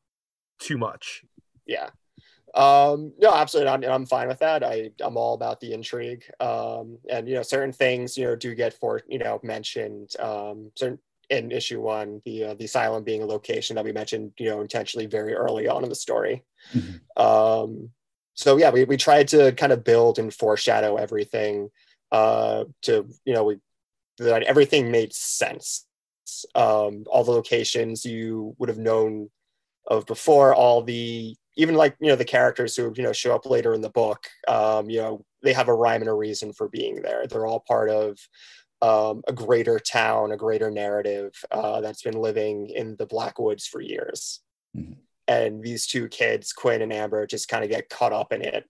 too 0.59 0.77
much. 0.77 1.23
yeah. 1.65 1.89
Um 2.53 3.13
no 3.19 3.33
absolutely. 3.33 3.71
I'm, 3.71 3.83
I'm 3.83 4.05
fine 4.05 4.27
with 4.29 4.39
that. 4.39 4.63
I 4.63 4.91
i'm 5.01 5.17
all 5.17 5.33
about 5.33 5.59
the 5.59 5.73
intrigue. 5.73 6.23
Um 6.39 6.97
and 7.09 7.27
you 7.27 7.35
know 7.35 7.43
certain 7.43 7.73
things 7.73 8.17
you 8.17 8.25
know 8.25 8.35
do 8.35 8.55
get 8.55 8.73
for 8.73 9.01
you 9.07 9.19
know 9.19 9.39
mentioned. 9.43 10.15
Um 10.19 10.71
certain 10.75 10.99
in 11.29 11.51
issue 11.51 11.81
one 11.81 12.21
the 12.23 12.45
uh, 12.45 12.53
the 12.53 12.63
asylum 12.65 13.03
being 13.03 13.21
a 13.21 13.25
location 13.25 13.75
that 13.75 13.83
we 13.83 13.91
mentioned 13.91 14.31
you 14.39 14.49
know 14.49 14.61
intentionally 14.61 15.07
very 15.07 15.33
early 15.33 15.67
on 15.67 15.83
in 15.83 15.89
the 15.89 15.95
story. 15.95 16.43
Mhm. 16.73 17.01
um 17.21 17.89
so 18.33 18.55
yeah 18.57 18.69
we, 18.69 18.85
we 18.85 18.97
tried 18.97 19.27
to 19.27 19.51
kind 19.51 19.73
of 19.73 19.83
build 19.83 20.19
and 20.19 20.33
foreshadow 20.33 20.95
everything 20.95 21.69
uh 22.13 22.63
to 22.83 23.07
you 23.25 23.33
know 23.33 23.43
we 23.43 23.57
that 24.19 24.43
everything 24.43 24.89
made 24.89 25.13
sense. 25.13 25.85
Um 26.55 27.03
all 27.11 27.25
the 27.25 27.31
locations 27.31 28.05
you 28.05 28.55
would 28.57 28.69
have 28.69 28.79
known 28.79 29.29
of 29.87 30.05
before 30.05 30.53
all 30.53 30.81
the 30.81 31.35
even 31.55 31.75
like 31.75 31.95
you 31.99 32.07
know 32.07 32.15
the 32.15 32.25
characters 32.25 32.75
who 32.75 32.93
you 32.95 33.03
know 33.03 33.13
show 33.13 33.33
up 33.33 33.45
later 33.45 33.73
in 33.73 33.81
the 33.81 33.89
book 33.89 34.27
um 34.47 34.89
you 34.89 34.99
know 35.01 35.25
they 35.43 35.53
have 35.53 35.69
a 35.69 35.73
rhyme 35.73 36.01
and 36.01 36.09
a 36.09 36.13
reason 36.13 36.51
for 36.51 36.67
being 36.67 37.01
there. 37.01 37.27
They're 37.27 37.45
all 37.45 37.63
part 37.67 37.89
of 37.89 38.17
um, 38.81 39.21
a 39.27 39.33
greater 39.33 39.79
town 39.79 40.31
a 40.31 40.37
greater 40.37 40.69
narrative 40.69 41.31
uh, 41.51 41.81
that's 41.81 42.03
been 42.03 42.19
living 42.19 42.69
in 42.69 42.95
the 42.97 43.05
blackwoods 43.05 43.65
for 43.67 43.81
years. 43.81 44.41
Mhm. 44.75 44.97
and 45.27 45.63
these 45.63 45.87
two 45.87 46.07
kids 46.09 46.53
quinn 46.53 46.81
and 46.81 46.93
amber 46.93 47.25
just 47.25 47.47
kind 47.47 47.63
of 47.63 47.69
get 47.69 47.89
caught 47.89 48.13
up 48.13 48.31
in 48.33 48.41
it 48.41 48.65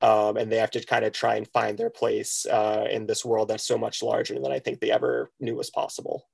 um, 0.00 0.36
and 0.36 0.50
they 0.50 0.56
have 0.56 0.70
to 0.70 0.84
kind 0.84 1.04
of 1.04 1.12
try 1.12 1.36
and 1.36 1.48
find 1.48 1.78
their 1.78 1.90
place 1.90 2.46
uh, 2.46 2.86
in 2.90 3.06
this 3.06 3.24
world 3.24 3.48
that's 3.48 3.66
so 3.66 3.78
much 3.78 4.02
larger 4.02 4.38
than 4.40 4.50
i 4.52 4.58
think 4.58 4.80
they 4.80 4.90
ever 4.90 5.30
knew 5.40 5.54
was 5.54 5.70
possible 5.70 6.26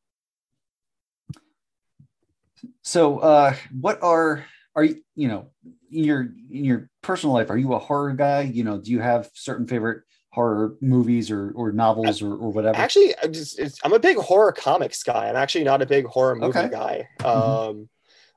So, 2.83 3.19
uh, 3.19 3.55
what 3.81 4.03
are 4.03 4.45
are 4.75 4.85
you 4.85 5.03
you 5.15 5.29
know 5.29 5.51
in 5.91 6.05
your 6.05 6.21
in 6.51 6.65
your 6.65 6.91
personal 7.03 7.35
life? 7.35 7.51
Are 7.51 7.59
you 7.59 7.73
a 7.75 7.79
horror 7.79 8.13
guy? 8.13 8.43
You 8.43 8.65
know, 8.65 8.79
do 8.79 8.91
you 8.91 9.01
have 9.01 9.31
certain 9.35 9.67
favorite 9.67 10.03
horror 10.31 10.77
movies 10.81 11.31
or 11.31 11.53
or 11.55 11.73
novels 11.73 12.23
or, 12.23 12.33
or 12.33 12.51
whatever? 12.53 12.79
Actually, 12.79 13.15
I'm 13.23 13.33
just 13.33 13.59
it's, 13.59 13.79
I'm 13.85 13.93
a 13.93 13.99
big 13.99 14.17
horror 14.17 14.53
comics 14.53 15.03
guy. 15.03 15.29
I'm 15.29 15.37
actually 15.37 15.65
not 15.65 15.83
a 15.83 15.87
big 15.87 16.07
horror 16.07 16.37
movie 16.37 16.59
Okay. 16.59 16.69
guy. 16.69 17.09
Mhm. 17.19 17.27
Um, 17.27 17.89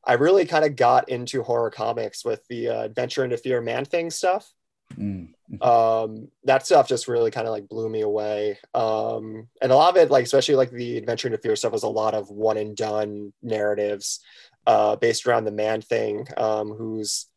I 0.06 0.13
really 0.13 0.46
kind 0.46 0.65
of 0.65 0.75
got 0.75 1.08
into 1.08 1.44
horror 1.44 1.70
comics 1.70 2.25
with 2.25 2.46
the 2.50 2.68
uh, 2.68 2.84
Adventure 2.84 3.24
into 3.24 3.38
Fear 3.38 3.62
Man 3.62 3.86
Thing 3.86 4.10
stuff. 4.10 4.51
Mm. 4.98 5.30
Um, 5.62 6.27
that 6.43 6.65
stuff 6.65 6.88
just 6.88 7.07
really 7.07 7.31
kind 7.31 7.48
of 7.48 7.51
like 7.51 7.67
blew 7.67 7.89
me 7.89 8.01
away. 8.01 8.57
Um, 8.74 9.48
and 9.62 9.72
a 9.72 9.75
lot 9.75 9.95
of 9.95 9.98
it, 9.98 10.12
like 10.12 10.25
especially 10.25 10.55
like 10.55 10.72
the 10.72 10.98
Adventure 10.98 11.27
into 11.27 11.38
Fear 11.38 11.55
stuff, 11.55 11.72
was 11.72 11.83
a 11.83 11.88
lot 11.88 12.13
of 12.13 12.29
one 12.29 12.57
and 12.57 12.75
done 12.75 13.33
narratives 13.41 14.19
uh, 14.67 14.95
based 14.95 15.25
around 15.27 15.45
the 15.45 15.51
Man 15.51 15.81
Thing, 15.81 16.27
um, 16.38 16.69
who's 16.69 17.27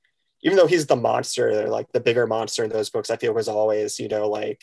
even 0.43 0.57
though 0.57 0.67
he's 0.67 0.87
the 0.87 0.97
monster, 0.97 1.69
like 1.69 1.91
the 1.93 2.01
bigger 2.01 2.27
monster 2.27 2.63
in 2.63 2.71
those 2.71 2.91
books, 2.91 3.11
I 3.11 3.17
feel 3.17 3.35
was 3.35 3.49
always 3.49 3.99
you 3.99 4.09
know 4.09 4.29
like 4.29 4.63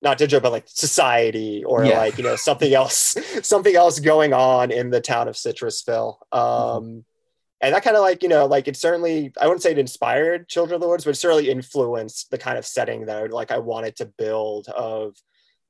not 0.00 0.18
digital, 0.18 0.40
but 0.40 0.52
like 0.52 0.64
society 0.68 1.64
or 1.64 1.84
Yeah. 1.84 1.98
like 1.98 2.18
you 2.18 2.24
know 2.24 2.36
something 2.36 2.72
else, 2.72 3.16
something 3.42 3.74
else 3.74 3.98
going 4.00 4.32
on 4.32 4.70
in 4.70 4.90
the 4.90 5.00
town 5.00 5.28
of 5.28 5.34
Citrusville. 5.34 6.16
Um, 6.32 7.04
and 7.60 7.74
that 7.74 7.82
kind 7.82 7.96
of 7.96 8.02
like 8.02 8.22
you 8.22 8.28
know 8.28 8.46
like 8.46 8.68
it 8.68 8.76
certainly 8.76 9.32
I 9.40 9.46
wouldn't 9.46 9.62
say 9.62 9.72
it 9.72 9.78
inspired 9.78 10.48
Children 10.48 10.76
of 10.76 10.80
the 10.80 10.88
Woods, 10.88 11.04
but 11.04 11.10
it 11.10 11.14
certainly 11.14 11.50
influenced 11.50 12.30
the 12.30 12.38
kind 12.38 12.58
of 12.58 12.66
setting 12.66 13.06
that 13.06 13.16
I 13.16 13.22
would, 13.22 13.32
like 13.32 13.50
I 13.50 13.58
wanted 13.58 13.96
to 13.96 14.06
build 14.06 14.68
of 14.68 15.16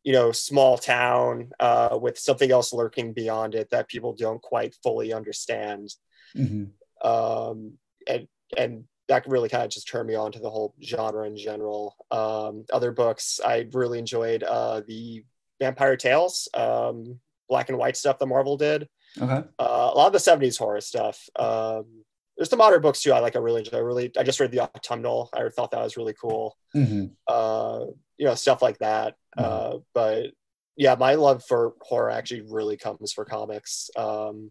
you 0.05 0.13
know 0.13 0.33
small 0.33 0.79
town 0.79 1.51
uh, 1.61 1.99
with 2.01 2.19
something 2.19 2.51
else 2.51 2.73
lurking 2.73 3.13
beyond 3.13 3.55
it 3.55 3.71
that 3.71 3.89
people 3.89 4.15
don't 4.15 4.41
quite 4.43 4.75
fully 4.83 5.13
understand 5.13 5.89
Mhm. 6.37 6.71
um, 7.03 7.79
and 8.07 8.29
and 8.57 8.85
that 9.09 9.27
really 9.27 9.49
kind 9.49 9.65
of 9.65 9.71
just 9.71 9.89
turned 9.89 10.07
me 10.07 10.15
on 10.15 10.31
to 10.33 10.39
the 10.39 10.51
whole 10.51 10.75
genre 10.83 11.27
in 11.27 11.37
general. 11.37 11.97
Um, 12.11 12.67
other 12.71 12.93
books 12.93 13.41
I 13.43 13.67
really 13.73 13.99
enjoyed 13.99 14.43
uh, 14.43 14.83
the 14.87 15.25
Vampire 15.59 15.97
Tales, 15.97 16.47
um, 16.53 17.19
black 17.49 17.71
and 17.71 17.79
white 17.79 17.97
stuff 17.97 18.19
that 18.19 18.27
Marvel 18.27 18.59
did. 18.59 18.87
Okay. 19.21 19.49
Uh, 19.59 19.91
a 19.93 19.97
lot 19.97 20.07
of 20.07 20.13
the 20.13 20.19
'70s 20.19 20.59
horror 20.59 20.81
stuff. 20.81 21.29
Um, 21.37 22.05
there's 22.37 22.51
some 22.51 22.59
modern 22.59 22.81
books 22.83 23.03
too. 23.03 23.13
I 23.13 23.19
like. 23.21 23.35
I 23.37 23.41
really 23.41 23.61
enjoy. 23.65 23.79
I 23.79 23.81
really, 23.81 24.13
I 24.17 24.23
just 24.23 24.39
read 24.41 24.53
the 24.53 24.61
Autumnal. 24.61 25.29
I 25.33 25.49
thought 25.49 25.73
that 25.73 25.83
was 25.83 25.97
really 25.97 26.15
cool. 26.15 26.57
Mhm. 26.75 27.13
Uh, 27.27 27.87
you 28.17 28.27
know, 28.27 28.35
stuff 28.35 28.63
like 28.63 28.79
that. 28.79 29.17
Uh, 29.37 29.79
but 29.95 30.33
yeah, 30.77 30.95
my 30.95 31.15
love 31.15 31.45
for 31.45 31.75
horror 31.83 32.11
actually 32.11 32.43
really 32.43 32.77
comes 32.77 33.13
for 33.13 33.25
comics. 33.25 33.91
Um, 33.97 34.51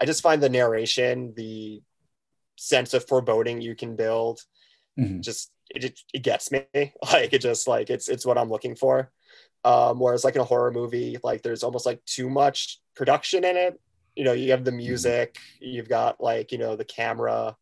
I 0.00 0.04
just 0.06 0.22
find 0.22 0.42
the 0.42 0.48
narration, 0.48 1.34
the 1.36 1.82
sense 2.56 2.94
of 2.94 3.06
foreboding 3.06 3.60
you 3.60 3.74
can 3.74 3.96
build, 3.96 4.40
Mhm. 4.98 5.20
just 5.22 5.50
it, 5.70 5.84
it, 5.84 6.00
it 6.14 6.22
gets 6.22 6.50
me. 6.50 6.64
Like 7.12 7.32
it 7.32 7.40
just 7.40 7.68
like 7.68 7.90
it's 7.90 8.08
it's 8.08 8.24
what 8.26 8.38
I'm 8.38 8.50
looking 8.50 8.74
for. 8.74 9.10
Um, 9.64 10.00
whereas 10.00 10.24
like 10.24 10.34
in 10.34 10.40
a 10.40 10.44
horror 10.44 10.72
movie, 10.72 11.18
like 11.22 11.42
there's 11.42 11.62
almost 11.62 11.86
like 11.86 12.04
too 12.04 12.28
much 12.28 12.80
production 12.94 13.44
in 13.44 13.56
it. 13.56 13.80
You 14.16 14.24
know, 14.24 14.32
you 14.32 14.50
have 14.50 14.64
the 14.64 14.72
music, 14.72 15.38
you've 15.60 15.88
got 15.88 16.20
like 16.20 16.52
you 16.52 16.58
know 16.58 16.76
the 16.76 16.84
camera. 16.84 17.56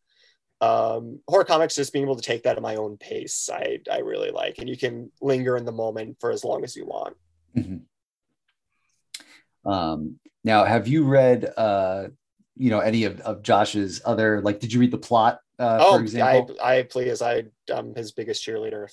Um, 0.62 1.20
horror 1.26 1.44
comics, 1.44 1.74
just 1.74 1.92
being 1.92 2.04
able 2.04 2.16
to 2.16 2.22
take 2.22 2.42
that 2.42 2.56
at 2.56 2.62
my 2.62 2.76
own 2.76 2.96
pace, 2.98 3.48
I 3.52 3.78
I 3.90 3.98
really 3.98 4.30
like, 4.30 4.58
and 4.58 4.68
you 4.68 4.76
can 4.76 5.10
linger 5.22 5.56
in 5.56 5.64
the 5.64 5.72
moment 5.72 6.18
for 6.20 6.30
as 6.30 6.44
long 6.44 6.64
as 6.64 6.76
you 6.76 6.84
want. 6.86 7.16
Mhm. 7.56 7.82
Um, 9.64 10.18
now, 10.44 10.64
have 10.64 10.88
you 10.88 11.04
read, 11.04 11.52
uh, 11.56 12.08
you 12.56 12.70
know, 12.70 12.80
any 12.80 13.04
of, 13.04 13.20
of 13.20 13.42
Josh's 13.42 14.00
other, 14.04 14.40
like, 14.40 14.60
did 14.60 14.72
you 14.72 14.80
read 14.80 14.90
the 14.90 14.98
plot, 14.98 15.40
uh, 15.60 15.78
oh, 15.78 15.96
for 15.96 16.00
example? 16.00 16.56
I 16.62 16.78
I 16.78 16.82
please, 16.84 17.20
I 17.20 17.44
I'm 17.72 17.94
his 17.94 18.12
biggest 18.12 18.44
cheerleader. 18.44 18.88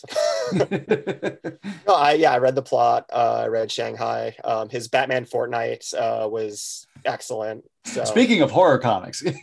no, 1.87 1.93
I 1.95 2.13
yeah, 2.13 2.33
I 2.33 2.39
read 2.39 2.55
the 2.55 2.61
plot. 2.61 3.05
Uh, 3.11 3.43
I 3.43 3.47
read 3.47 3.71
Shanghai. 3.71 4.35
Um, 4.43 4.67
his 4.67 4.89
Batman 4.89 5.25
Fortnite 5.25 5.93
uh, 5.93 6.27
was 6.27 6.85
excellent. 7.05 7.63
So 7.85 8.03
Speaking 8.03 8.41
of 8.41 8.51
horror 8.51 8.79
comics. 8.79 9.23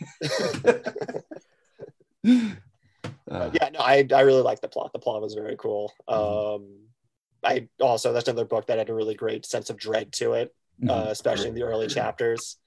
Yeah, 3.27 3.69
no, 3.73 3.79
I 3.79 4.07
I 4.13 4.21
really 4.21 4.43
like 4.43 4.61
the 4.61 4.67
plot. 4.67 4.93
The 4.93 4.99
plot 4.99 5.21
was 5.21 5.33
very 5.33 5.55
cool. 5.57 5.91
Mhm. 6.07 6.55
Um, 6.55 6.67
I 7.43 7.67
also 7.79 8.13
that's 8.13 8.27
another 8.27 8.45
book 8.45 8.67
that 8.67 8.77
had 8.77 8.89
a 8.89 8.93
really 8.93 9.15
great 9.15 9.45
sense 9.45 9.71
of 9.71 9.77
dread 9.77 10.11
to 10.13 10.33
it, 10.33 10.53
mhm. 10.81 10.91
uh, 10.91 11.09
especially 11.09 11.49
in 11.49 11.55
the 11.55 11.63
early 11.63 11.87
chapters. 11.87 12.57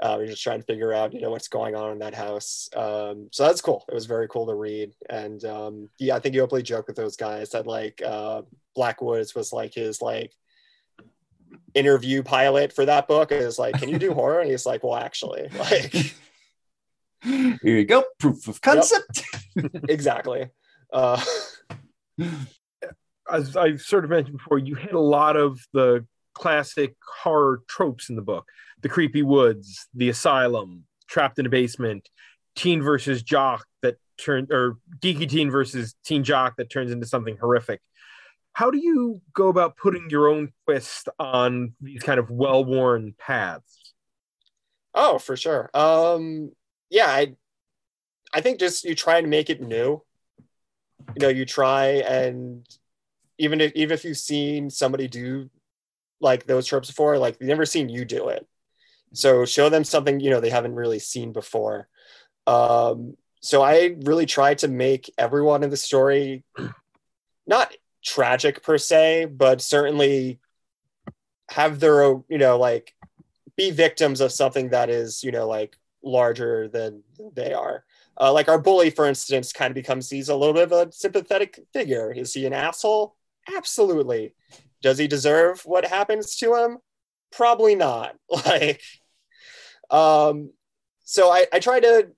Uh, 0.00 0.16
you're 0.18 0.28
just 0.28 0.42
trying 0.42 0.60
to 0.60 0.64
figure 0.66 0.92
out, 0.92 1.12
you 1.12 1.20
know, 1.20 1.30
what's 1.30 1.48
going 1.48 1.74
on 1.74 1.92
in 1.92 1.98
that 1.98 2.14
house. 2.14 2.68
Um, 2.76 3.28
so 3.32 3.44
that's 3.44 3.60
cool. 3.60 3.84
It 3.88 3.94
was 3.94 4.06
very 4.06 4.28
cool 4.28 4.46
to 4.46 4.54
read. 4.54 4.92
And 5.10 5.44
um, 5.44 5.88
yeah, 5.98 6.14
I 6.14 6.20
think 6.20 6.34
you 6.34 6.42
openly 6.42 6.62
joke 6.62 6.86
with 6.86 6.96
those 6.96 7.16
guys 7.16 7.50
that 7.50 7.66
like 7.66 8.00
uh, 8.04 8.42
Blackwoods 8.74 9.34
was 9.34 9.52
like 9.52 9.74
his 9.74 10.00
like 10.00 10.32
interview 11.74 12.22
pilot 12.22 12.72
for 12.72 12.84
that 12.84 13.08
book. 13.08 13.32
Is 13.32 13.58
like, 13.58 13.78
can 13.78 13.88
you 13.88 13.98
do 13.98 14.14
horror? 14.14 14.40
And 14.40 14.50
he's 14.50 14.66
like, 14.66 14.84
well, 14.84 14.96
actually, 14.96 15.48
like 15.58 15.92
Here 17.22 17.58
you 17.62 17.84
go, 17.84 18.04
proof 18.20 18.46
of 18.46 18.60
concept. 18.60 19.24
exactly. 19.88 20.48
Uh, 20.92 21.20
as 23.30 23.56
I 23.56 23.76
sort 23.76 24.04
of 24.04 24.10
mentioned 24.10 24.38
before, 24.38 24.58
you 24.58 24.74
hit 24.74 24.94
a 24.94 25.00
lot 25.00 25.36
of 25.36 25.60
the 25.72 26.06
classic 26.38 26.94
horror 27.22 27.62
tropes 27.68 28.08
in 28.08 28.16
the 28.16 28.22
book: 28.22 28.48
the 28.82 28.88
creepy 28.88 29.22
woods, 29.22 29.88
the 29.94 30.08
asylum, 30.08 30.84
trapped 31.08 31.38
in 31.38 31.46
a 31.46 31.50
basement, 31.50 32.08
teen 32.56 32.82
versus 32.82 33.22
jock 33.22 33.66
that 33.82 33.96
turned, 34.18 34.52
or 34.52 34.78
geeky 35.00 35.28
teen 35.28 35.50
versus 35.50 35.94
teen 36.04 36.24
jock 36.24 36.56
that 36.56 36.70
turns 36.70 36.90
into 36.90 37.06
something 37.06 37.36
horrific. 37.36 37.80
How 38.52 38.70
do 38.70 38.78
you 38.78 39.20
go 39.34 39.48
about 39.48 39.76
putting 39.76 40.10
your 40.10 40.28
own 40.28 40.52
twist 40.64 41.08
on 41.18 41.74
these 41.80 42.02
kind 42.02 42.18
of 42.18 42.28
well-worn 42.28 43.14
paths? 43.16 43.94
Oh, 44.94 45.18
for 45.18 45.36
sure. 45.36 45.70
Um, 45.74 46.50
yeah, 46.90 47.06
I, 47.06 47.34
I 48.34 48.40
think 48.40 48.58
just 48.58 48.84
you 48.84 48.96
try 48.96 49.18
and 49.18 49.30
make 49.30 49.48
it 49.48 49.60
new. 49.62 50.02
You 51.14 51.20
know, 51.20 51.28
you 51.28 51.44
try 51.44 52.02
and 52.02 52.66
even 53.38 53.60
if 53.60 53.72
even 53.76 53.94
if 53.94 54.04
you've 54.04 54.18
seen 54.18 54.70
somebody 54.70 55.06
do 55.06 55.48
like 56.20 56.46
those 56.46 56.66
tropes 56.66 56.88
before, 56.88 57.18
like 57.18 57.38
they've 57.38 57.48
never 57.48 57.66
seen 57.66 57.88
you 57.88 58.04
do 58.04 58.28
it. 58.28 58.46
So 59.12 59.44
show 59.44 59.68
them 59.68 59.84
something 59.84 60.20
you 60.20 60.30
know 60.30 60.40
they 60.40 60.50
haven't 60.50 60.74
really 60.74 60.98
seen 60.98 61.32
before. 61.32 61.88
Um, 62.46 63.16
so 63.40 63.62
I 63.62 63.96
really 64.02 64.26
try 64.26 64.54
to 64.54 64.68
make 64.68 65.12
everyone 65.16 65.62
in 65.62 65.70
the 65.70 65.76
story 65.76 66.44
not 67.46 67.72
tragic 68.04 68.62
per 68.62 68.78
se, 68.78 69.26
but 69.26 69.60
certainly 69.60 70.40
have 71.50 71.80
their 71.80 72.02
own, 72.02 72.24
you 72.28 72.38
know, 72.38 72.58
like 72.58 72.94
be 73.56 73.70
victims 73.70 74.20
of 74.20 74.32
something 74.32 74.70
that 74.70 74.90
is, 74.90 75.24
you 75.24 75.32
know, 75.32 75.46
like 75.46 75.76
larger 76.02 76.68
than 76.68 77.02
they 77.34 77.52
are. 77.52 77.84
Uh, 78.20 78.32
like 78.32 78.48
our 78.48 78.58
bully, 78.58 78.90
for 78.90 79.06
instance, 79.06 79.52
kind 79.52 79.70
of 79.70 79.74
becomes 79.74 80.10
he's 80.10 80.28
a 80.28 80.36
little 80.36 80.54
bit 80.54 80.70
of 80.70 80.72
a 80.72 80.92
sympathetic 80.92 81.60
figure. 81.72 82.12
Is 82.12 82.34
he 82.34 82.46
an 82.46 82.52
asshole? 82.52 83.16
Absolutely. 83.56 84.34
Does 84.82 84.98
he 84.98 85.08
deserve 85.08 85.62
what 85.64 85.86
happens 85.86 86.36
to 86.36 86.54
him? 86.54 86.78
Probably 87.32 87.74
not. 87.74 88.14
Like, 88.30 88.80
um, 89.90 90.50
so 91.04 91.30
I, 91.30 91.46
I 91.52 91.58
try 91.60 91.80
to 91.80 92.08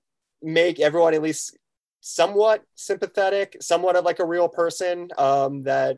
make 0.41 0.79
everyone 0.79 1.13
at 1.13 1.21
least 1.21 1.57
somewhat 2.01 2.63
sympathetic, 2.75 3.57
somewhat 3.61 3.95
of 3.95 4.03
like 4.03 4.19
a 4.19 4.25
real 4.25 4.49
person 4.49 5.09
um, 5.17 5.63
that 5.63 5.97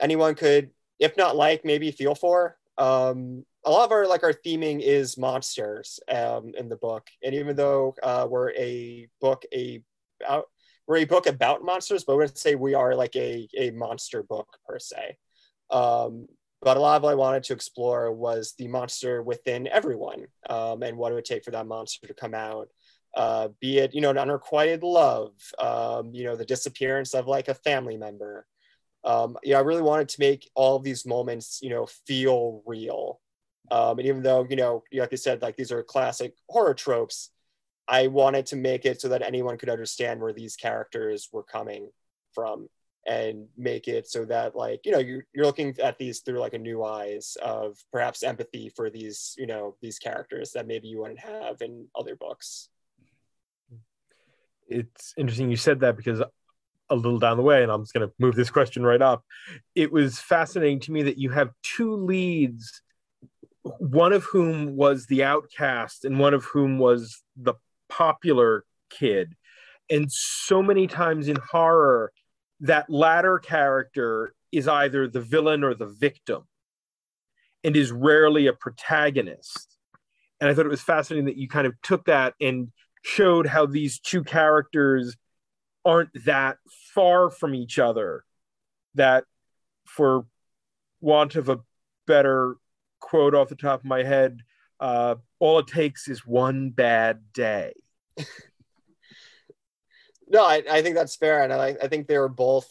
anyone 0.00 0.34
could, 0.34 0.70
if 0.98 1.16
not 1.16 1.36
like, 1.36 1.64
maybe 1.64 1.90
feel 1.92 2.14
for. 2.14 2.56
Um, 2.78 3.44
a 3.64 3.70
lot 3.70 3.84
of 3.84 3.92
our 3.92 4.06
like 4.06 4.24
our 4.24 4.32
theming 4.32 4.80
is 4.80 5.16
monsters 5.16 6.00
um, 6.08 6.52
in 6.58 6.68
the 6.68 6.76
book, 6.76 7.08
and 7.22 7.34
even 7.34 7.54
though 7.54 7.94
uh, 8.02 8.26
we're 8.28 8.50
a 8.52 9.08
book 9.20 9.44
a 9.54 9.80
about, 10.20 10.46
we're 10.86 10.96
a 10.96 11.04
book 11.04 11.26
about 11.26 11.62
monsters, 11.64 12.04
but 12.04 12.16
we 12.16 12.24
would 12.24 12.36
say 12.36 12.54
we 12.54 12.74
are 12.74 12.94
like 12.94 13.14
a 13.14 13.48
a 13.56 13.70
monster 13.70 14.22
book 14.22 14.48
per 14.66 14.78
se. 14.78 15.16
Um, 15.72 16.28
but 16.60 16.76
a 16.76 16.80
lot 16.80 16.96
of 16.96 17.02
what 17.02 17.10
I 17.10 17.16
wanted 17.16 17.42
to 17.44 17.54
explore 17.54 18.12
was 18.12 18.54
the 18.56 18.68
monster 18.68 19.22
within 19.22 19.66
everyone, 19.66 20.26
um, 20.48 20.82
and 20.82 20.96
what 20.96 21.10
it 21.10 21.16
would 21.16 21.24
take 21.24 21.44
for 21.44 21.50
that 21.50 21.66
monster 21.66 22.06
to 22.06 22.14
come 22.14 22.34
out. 22.34 22.68
Uh, 23.14 23.48
be 23.60 23.78
it 23.78 23.94
you 23.94 24.00
know 24.00 24.10
an 24.10 24.18
unrequited 24.18 24.82
love, 24.82 25.32
um, 25.58 26.14
you 26.14 26.24
know 26.24 26.36
the 26.36 26.44
disappearance 26.44 27.14
of 27.14 27.26
like 27.26 27.48
a 27.48 27.54
family 27.54 27.96
member. 27.96 28.46
Um, 29.04 29.36
you 29.42 29.52
know, 29.52 29.58
I 29.58 29.62
really 29.62 29.82
wanted 29.82 30.08
to 30.10 30.20
make 30.20 30.48
all 30.54 30.78
these 30.78 31.04
moments 31.04 31.58
you 31.62 31.70
know 31.70 31.86
feel 32.06 32.62
real 32.66 33.20
um, 33.72 33.98
and 33.98 34.06
even 34.06 34.22
though, 34.22 34.46
you 34.48 34.56
know, 34.56 34.82
like 34.92 35.12
I 35.12 35.16
said, 35.16 35.40
like 35.40 35.56
these 35.56 35.72
are 35.72 35.82
classic 35.82 36.34
horror 36.48 36.74
tropes, 36.74 37.30
I 37.88 38.08
wanted 38.08 38.46
to 38.46 38.56
make 38.56 38.84
it 38.84 39.00
so 39.00 39.08
that 39.08 39.22
anyone 39.22 39.56
could 39.56 39.70
understand 39.70 40.20
where 40.20 40.34
these 40.34 40.56
characters 40.56 41.30
were 41.32 41.42
coming 41.42 41.88
from 42.34 42.68
and 43.06 43.48
make 43.56 43.88
it 43.88 44.08
so 44.08 44.24
that 44.24 44.54
like, 44.54 44.80
you 44.84 44.92
know, 44.92 44.98
you're, 44.98 45.24
you're 45.34 45.44
looking 45.44 45.74
at 45.82 45.98
these 45.98 46.20
through 46.20 46.38
like 46.38 46.54
a 46.54 46.58
new 46.58 46.84
eyes 46.84 47.36
of 47.42 47.76
perhaps 47.92 48.22
empathy 48.22 48.70
for 48.74 48.90
these, 48.90 49.34
you 49.38 49.46
know, 49.46 49.76
these 49.82 49.98
characters 49.98 50.52
that 50.52 50.66
maybe 50.66 50.88
you 50.88 51.00
wouldn't 51.00 51.20
have 51.20 51.60
in 51.60 51.86
other 51.98 52.14
books. 52.14 52.68
It's 54.68 55.14
interesting 55.16 55.50
you 55.50 55.56
said 55.56 55.80
that 55.80 55.96
because 55.96 56.22
a 56.90 56.94
little 56.94 57.18
down 57.18 57.36
the 57.36 57.42
way, 57.42 57.62
and 57.62 57.72
I'm 57.72 57.82
just 57.82 57.94
going 57.94 58.06
to 58.06 58.14
move 58.18 58.34
this 58.34 58.50
question 58.50 58.84
right 58.84 59.02
up. 59.02 59.24
It 59.74 59.90
was 59.90 60.18
fascinating 60.18 60.80
to 60.80 60.92
me 60.92 61.02
that 61.04 61.18
you 61.18 61.30
have 61.30 61.50
two 61.62 61.96
leads 61.96 62.82
one 63.62 64.12
of 64.12 64.24
whom 64.24 64.76
was 64.76 65.06
the 65.06 65.24
outcast 65.24 66.04
and 66.04 66.18
one 66.18 66.34
of 66.34 66.44
whom 66.44 66.78
was 66.78 67.22
the 67.36 67.54
popular 67.88 68.64
kid. 68.90 69.34
And 69.90 70.10
so 70.10 70.62
many 70.62 70.86
times 70.86 71.28
in 71.28 71.36
horror, 71.36 72.12
that 72.62 72.88
latter 72.88 73.38
character 73.38 74.34
is 74.50 74.66
either 74.66 75.06
the 75.06 75.20
villain 75.20 75.62
or 75.62 75.74
the 75.74 75.86
victim 75.86 76.44
and 77.64 77.76
is 77.76 77.92
rarely 77.92 78.46
a 78.46 78.52
protagonist. 78.52 79.76
And 80.40 80.50
I 80.50 80.54
thought 80.54 80.66
it 80.66 80.70
was 80.70 80.80
fascinating 80.80 81.26
that 81.26 81.36
you 81.36 81.48
kind 81.48 81.66
of 81.66 81.74
took 81.82 82.06
that 82.06 82.34
and 82.40 82.72
showed 83.02 83.46
how 83.46 83.66
these 83.66 84.00
two 84.00 84.24
characters 84.24 85.16
aren't 85.84 86.10
that 86.24 86.58
far 86.94 87.30
from 87.30 87.54
each 87.54 87.78
other, 87.78 88.24
that 88.94 89.24
for 89.86 90.26
want 91.00 91.34
of 91.34 91.48
a 91.48 91.60
better 92.06 92.56
quote 93.00 93.34
off 93.34 93.48
the 93.48 93.56
top 93.56 93.80
of 93.80 93.84
my 93.84 94.02
head 94.02 94.40
uh, 94.80 95.14
all 95.38 95.60
it 95.60 95.66
takes 95.66 96.08
is 96.08 96.26
one 96.26 96.70
bad 96.70 97.20
day 97.32 97.72
no 100.32 100.44
I, 100.44 100.62
I 100.70 100.82
think 100.82 100.96
that's 100.96 101.16
fair 101.16 101.42
and 101.42 101.52
I, 101.52 101.76
I 101.82 101.88
think 101.88 102.06
they're 102.06 102.28
both 102.28 102.68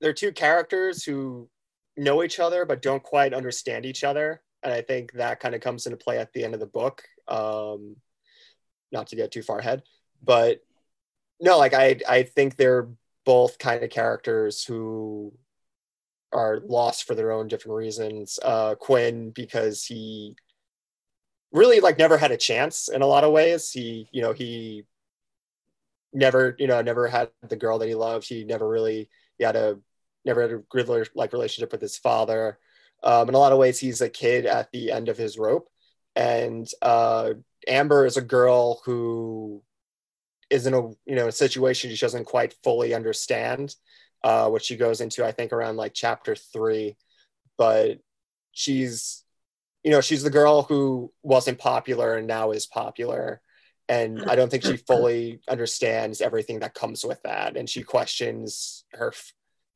they're 0.00 0.12
two 0.12 0.32
characters 0.32 1.04
who 1.04 1.48
know 1.96 2.22
each 2.22 2.40
other 2.40 2.64
but 2.64 2.82
don't 2.82 3.02
quite 3.02 3.34
understand 3.34 3.84
each 3.84 4.04
other 4.04 4.40
and 4.62 4.72
i 4.72 4.80
think 4.80 5.12
that 5.12 5.40
kind 5.40 5.54
of 5.54 5.60
comes 5.60 5.86
into 5.86 5.96
play 5.96 6.18
at 6.18 6.32
the 6.32 6.44
end 6.44 6.54
of 6.54 6.60
the 6.60 6.66
book 6.66 7.04
um 7.28 7.96
not 8.92 9.08
to 9.08 9.16
get 9.16 9.30
too 9.30 9.42
far 9.42 9.58
ahead 9.58 9.82
but 10.22 10.60
no 11.40 11.58
like 11.58 11.74
i 11.74 11.98
i 12.08 12.22
think 12.22 12.56
they're 12.56 12.88
both 13.24 13.58
kind 13.58 13.82
of 13.82 13.90
characters 13.90 14.64
who 14.64 15.32
are 16.34 16.60
lost 16.66 17.04
for 17.04 17.14
their 17.14 17.32
own 17.32 17.48
different 17.48 17.76
reasons. 17.76 18.38
Uh, 18.42 18.74
Quinn 18.74 19.30
because 19.30 19.84
he 19.84 20.36
really 21.52 21.80
like 21.80 21.98
never 21.98 22.18
had 22.18 22.32
a 22.32 22.36
chance 22.36 22.88
in 22.88 23.00
a 23.00 23.06
lot 23.06 23.24
of 23.24 23.32
ways. 23.32 23.70
He 23.70 24.08
you 24.12 24.20
know 24.20 24.32
he 24.32 24.84
never 26.14 26.56
you 26.58 26.66
know 26.66 26.80
never 26.82 27.08
had 27.08 27.30
the 27.48 27.56
girl 27.56 27.78
that 27.78 27.88
he 27.88 27.94
loved. 27.94 28.26
He 28.28 28.44
never 28.44 28.68
really 28.68 29.08
he 29.38 29.44
had 29.44 29.56
a 29.56 29.78
never 30.24 30.42
had 30.42 30.52
a 30.52 30.58
good 30.70 30.88
like 31.14 31.32
relationship 31.32 31.72
with 31.72 31.80
his 31.80 31.98
father. 31.98 32.58
Um, 33.02 33.28
in 33.28 33.34
a 33.34 33.38
lot 33.38 33.52
of 33.52 33.58
ways, 33.58 33.78
he's 33.78 34.00
a 34.00 34.08
kid 34.08 34.46
at 34.46 34.70
the 34.72 34.90
end 34.90 35.08
of 35.08 35.18
his 35.18 35.36
rope, 35.36 35.68
and 36.16 36.66
uh, 36.80 37.34
Amber 37.68 38.06
is 38.06 38.16
a 38.16 38.22
girl 38.22 38.80
who 38.84 39.62
is 40.48 40.66
in 40.66 40.74
a 40.74 40.88
you 41.04 41.16
know 41.16 41.28
a 41.28 41.32
situation 41.32 41.90
she 41.90 41.96
doesn't 41.96 42.24
quite 42.24 42.54
fully 42.62 42.94
understand 42.94 43.74
uh, 44.24 44.48
which 44.48 44.64
she 44.64 44.76
goes 44.76 45.02
into, 45.02 45.24
I 45.24 45.32
think, 45.32 45.52
around 45.52 45.76
like 45.76 45.92
chapter 45.92 46.34
three. 46.34 46.96
But 47.58 47.98
she's, 48.52 49.22
you 49.84 49.90
know, 49.90 50.00
she's 50.00 50.22
the 50.22 50.30
girl 50.30 50.62
who 50.62 51.12
wasn't 51.22 51.58
popular 51.58 52.16
and 52.16 52.26
now 52.26 52.50
is 52.50 52.66
popular. 52.66 53.42
And 53.88 54.24
I 54.24 54.34
don't 54.34 54.50
think 54.50 54.64
she 54.64 54.76
fully 54.76 55.40
understands 55.48 56.20
everything 56.20 56.60
that 56.60 56.74
comes 56.74 57.04
with 57.04 57.22
that. 57.22 57.56
And 57.56 57.68
she 57.68 57.82
questions 57.82 58.84
her 58.92 59.12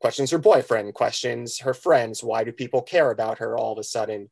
questions 0.00 0.30
her 0.30 0.38
boyfriend, 0.38 0.94
questions 0.94 1.60
her 1.60 1.74
friends. 1.74 2.22
Why 2.22 2.44
do 2.44 2.52
people 2.52 2.82
care 2.82 3.10
about 3.10 3.38
her 3.38 3.56
all 3.56 3.72
of 3.72 3.78
a 3.78 3.84
sudden? 3.84 4.30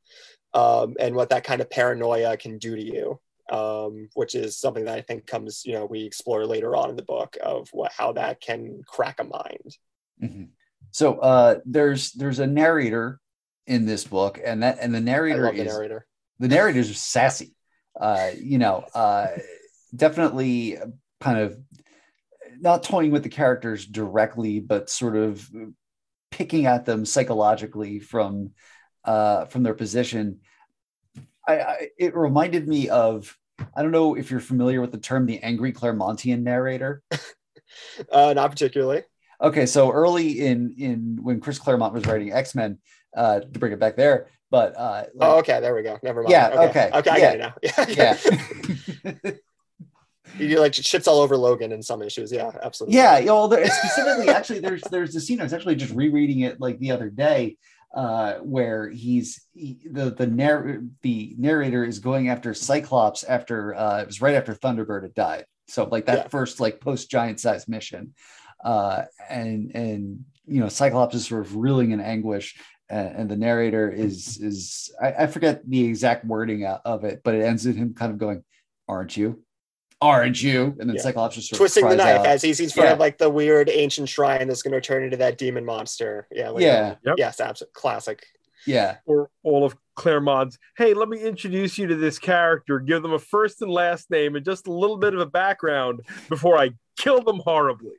Um, 0.55 0.97
and 0.99 1.15
what 1.15 1.31
that 1.31 1.45
kind 1.45 1.61
of 1.61 1.69
paranoia 1.69 2.37
can 2.37 2.59
do 2.59 2.77
to 2.77 2.83
you. 2.83 3.21
Um, 3.49 4.09
which 4.15 4.35
is 4.35 4.59
something 4.59 4.87
that 4.87 4.99
I 4.99 5.03
think 5.03 5.25
comes, 5.25 5.65
you 5.65 5.75
know, 5.75 5.87
we 5.87 6.03
explore 6.03 6.45
later 6.47 6.75
on 6.75 6.91
in 6.91 6.97
the 6.97 7.03
book 7.03 7.37
of 7.41 7.69
what 7.71 7.93
how 7.93 8.11
that 8.15 8.41
can 8.41 8.83
crack 8.89 9.21
a 9.21 9.25
mind. 9.25 9.77
Mm-hmm. 10.21 10.45
So 10.91 11.19
uh, 11.19 11.61
there's 11.65 12.13
there's 12.13 12.39
a 12.39 12.47
narrator 12.47 13.21
in 13.67 13.87
this 13.87 14.05
book, 14.05 14.41
and 14.45 14.63
that 14.63 14.79
and 14.81 14.95
the 14.95 15.01
narrator 15.01 15.49
is 15.53 15.59
the 15.59 15.65
narrator. 15.65 16.07
The 16.39 16.49
narrators 16.49 16.91
are 16.91 16.95
sassy. 16.95 17.55
Uh, 17.99 18.31
you 18.39 18.59
know, 18.59 18.85
uh, 18.95 19.29
definitely 19.97 20.79
kind 21.21 21.39
of 21.39 21.59
not 22.59 22.83
toying 22.83 23.11
with 23.11 23.23
the 23.23 23.29
characters 23.29 23.85
directly, 23.87 24.61
but 24.61 24.91
sort 24.91 25.17
of 25.17 25.49
picking 26.31 26.67
at 26.67 26.85
them 26.85 27.05
psychologically 27.05 27.99
from 27.99 28.53
uh, 29.05 29.47
from 29.47 29.63
their 29.63 29.75
position. 29.75 30.41
I, 31.47 31.61
I, 31.61 31.89
it 31.99 32.17
reminded 32.17 32.67
me 32.67 32.89
of 32.89 33.37
I 33.75 33.83
don't 33.83 33.93
know 33.93 34.15
if 34.15 34.31
you're 34.31 34.41
familiar 34.41 34.81
with 34.81 34.93
the 34.93 34.99
term 34.99 35.27
the 35.27 35.43
angry 35.43 35.73
Claremontian 35.73 36.43
narrator. 36.43 37.03
uh, 38.13 38.33
not 38.35 38.51
particularly. 38.51 39.03
Okay, 39.41 39.67
so 39.67 39.91
early 39.93 40.41
in 40.41 40.75
in 40.79 41.19
when 41.23 41.41
Chris 41.41 41.59
Claremont 41.59 41.93
was 41.93 42.07
writing 42.07 42.33
X 42.33 42.55
Men, 42.55 42.79
uh, 43.17 43.41
to 43.41 43.59
bring 43.59 43.73
it 43.73 43.79
back 43.79 43.97
there, 43.97 44.29
but 44.51 44.77
uh, 44.77 45.05
like, 45.15 45.31
oh, 45.31 45.39
okay, 45.39 45.61
there 45.61 45.75
we 45.75 45.83
go. 45.83 45.99
Never 46.03 46.23
mind. 46.23 46.31
Yeah, 46.31 46.49
okay, 46.49 46.89
okay, 46.89 46.99
okay 46.99 47.11
I 47.11 47.17
yeah. 47.17 47.37
get 47.37 47.37
it 47.37 48.17
now. 49.05 49.15
yeah. 49.25 49.33
you 50.39 50.61
like 50.61 50.73
shits 50.73 51.07
all 51.07 51.21
over 51.21 51.37
Logan 51.37 51.73
in 51.73 51.83
some 51.83 52.03
issues. 52.03 52.33
Yeah, 52.33 52.51
absolutely. 52.63 52.97
Yeah, 52.97 53.19
you 53.19 53.27
know, 53.27 53.49
there, 53.49 53.67
specifically, 53.67 54.29
actually, 54.29 54.61
there's 54.61 54.83
there's 54.83 55.15
a 55.15 55.21
scene 55.21 55.41
I 55.41 55.45
was 55.45 55.53
actually 55.53 55.77
just 55.77 55.95
rereading 55.95 56.41
it 56.41 56.61
like 56.61 56.79
the 56.79 56.91
other 56.91 57.11
day, 57.11 57.57
uh, 57.95 58.35
where 58.39 58.91
he's 58.91 59.41
he, 59.53 59.79
the 59.91 60.11
the 60.11 60.27
narr- 60.27 60.83
the 61.03 61.35
narrator 61.39 61.85
is 61.85 61.99
going 61.99 62.29
after 62.29 62.55
Cyclops 62.55 63.25
after 63.25 63.75
uh, 63.75 64.01
it 64.03 64.07
was 64.07 64.21
right 64.21 64.35
after 64.35 64.55
Thunderbird 64.55 65.03
had 65.03 65.15
died. 65.15 65.47
So 65.69 65.85
like 65.85 66.07
that 66.07 66.17
yeah. 66.19 66.29
first 66.29 66.61
like 66.61 66.81
post 66.81 67.11
giant 67.11 67.41
size 67.41 67.69
mission, 67.69 68.15
uh, 68.65 69.05
and 69.29 69.73
and 69.75 70.25
you 70.47 70.61
know 70.61 70.69
Cyclops 70.69 71.15
is 71.15 71.27
sort 71.27 71.41
of 71.41 71.57
reeling 71.57 71.93
in 71.93 72.01
anguish, 72.01 72.57
and, 72.89 73.29
the 73.29 73.37
narrator 73.37 73.91
is 73.91 74.39
is 74.39 74.95
I, 75.01 75.13
I, 75.25 75.27
forget 75.27 75.69
the 75.69 75.85
exact 75.85 76.25
wording 76.25 76.65
of 76.67 77.05
it, 77.05 77.23
but 77.25 77.35
it 77.35 77.43
ends 77.43 77.67
in 77.67 77.75
him 77.75 77.95
kind 77.95 78.13
of 78.13 78.19
going, 78.19 78.45
"Aren't 78.89 79.17
you? 79.17 79.43
Aren't 80.01 80.43
you?" 80.43 80.77
And 80.79 80.89
then 80.89 80.97
yeah. 80.97 81.03
Cyclops 81.03 81.37
just 81.37 81.55
twisting 81.55 81.89
the 81.89 81.97
knife 81.97 82.21
out. 82.21 82.27
as 82.27 82.43
he's 82.43 82.61
in 82.61 82.69
front 82.69 82.89
yeah. 82.89 82.93
of 82.95 82.99
like 82.99 83.19
the 83.19 83.31
weird 83.31 83.71
ancient 83.71 84.09
shrine 84.09 84.49
that's 84.49 84.63
going 84.63 84.75
to 84.75 84.81
turn 84.81 85.05
into 85.05 85.17
that 85.19 85.39
demon 85.39 85.65
monster. 85.65 86.27
Yeah, 86.31 86.51
like, 86.51 86.63
yeah, 86.63 86.97
yep. 87.05 87.17
yes, 87.19 87.41
absolutely 87.41 87.73
classic. 87.75 88.27
Yeah. 88.67 88.97
Or 89.07 89.31
all 89.43 89.65
of 89.65 89.77
Claremont's, 89.95 90.59
hey, 90.77 90.93
let 90.93 91.09
me 91.09 91.21
introduce 91.21 91.79
you 91.79 91.87
to 91.87 91.95
this 91.95 92.19
character, 92.19 92.81
give 92.81 93.03
them 93.03 93.13
a 93.13 93.19
first 93.19 93.63
and 93.63 93.71
last 93.71 94.11
name 94.11 94.37
and 94.37 94.45
just 94.45 94.67
a 94.67 94.73
little 94.73 94.97
bit 94.97 95.15
of 95.15 95.21
a 95.21 95.27
background 95.27 96.01
before 96.29 96.59
I 96.59 96.71
kill 96.99 97.23
them 97.23 97.39
horribly. 97.39 97.95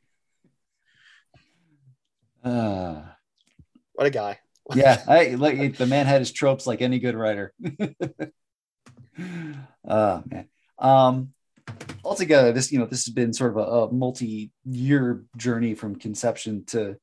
Uh, 2.44 3.02
what 3.94 4.08
a 4.08 4.10
guy. 4.10 4.40
yeah, 4.76 5.02
I 5.08 5.30
like 5.30 5.78
the 5.78 5.86
man 5.86 6.06
had 6.06 6.20
his 6.20 6.32
tropes 6.32 6.68
like 6.68 6.82
any 6.82 7.00
good 7.00 7.16
writer. 7.16 7.54
oh 9.88 10.24
man. 10.30 10.50
Um 10.78 11.34
altogether, 12.08 12.52
this 12.52 12.72
you 12.72 12.80
know 12.80 12.86
this 12.86 13.06
has 13.06 13.14
been 13.14 13.34
sort 13.34 13.52
of 13.52 13.58
a, 13.58 13.62
a 13.62 13.92
multi-year 13.92 15.24
journey 15.36 15.76
from 15.76 15.96
conception 15.96 16.64
to 16.68 16.98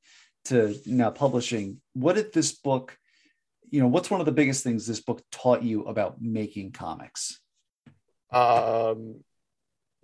to 0.46 0.76
now 0.86 1.10
publishing. 1.10 1.80
What 1.92 2.16
did 2.16 2.32
this 2.32 2.52
book, 2.52 2.96
you 3.70 3.80
know, 3.80 3.88
what's 3.88 4.10
one 4.10 4.20
of 4.20 4.26
the 4.26 4.32
biggest 4.32 4.64
things 4.64 4.86
this 4.86 5.00
book 5.00 5.22
taught 5.30 5.62
you 5.62 5.84
about 5.84 6.20
making 6.20 6.72
comics? 6.72 7.40
Um, 8.32 9.22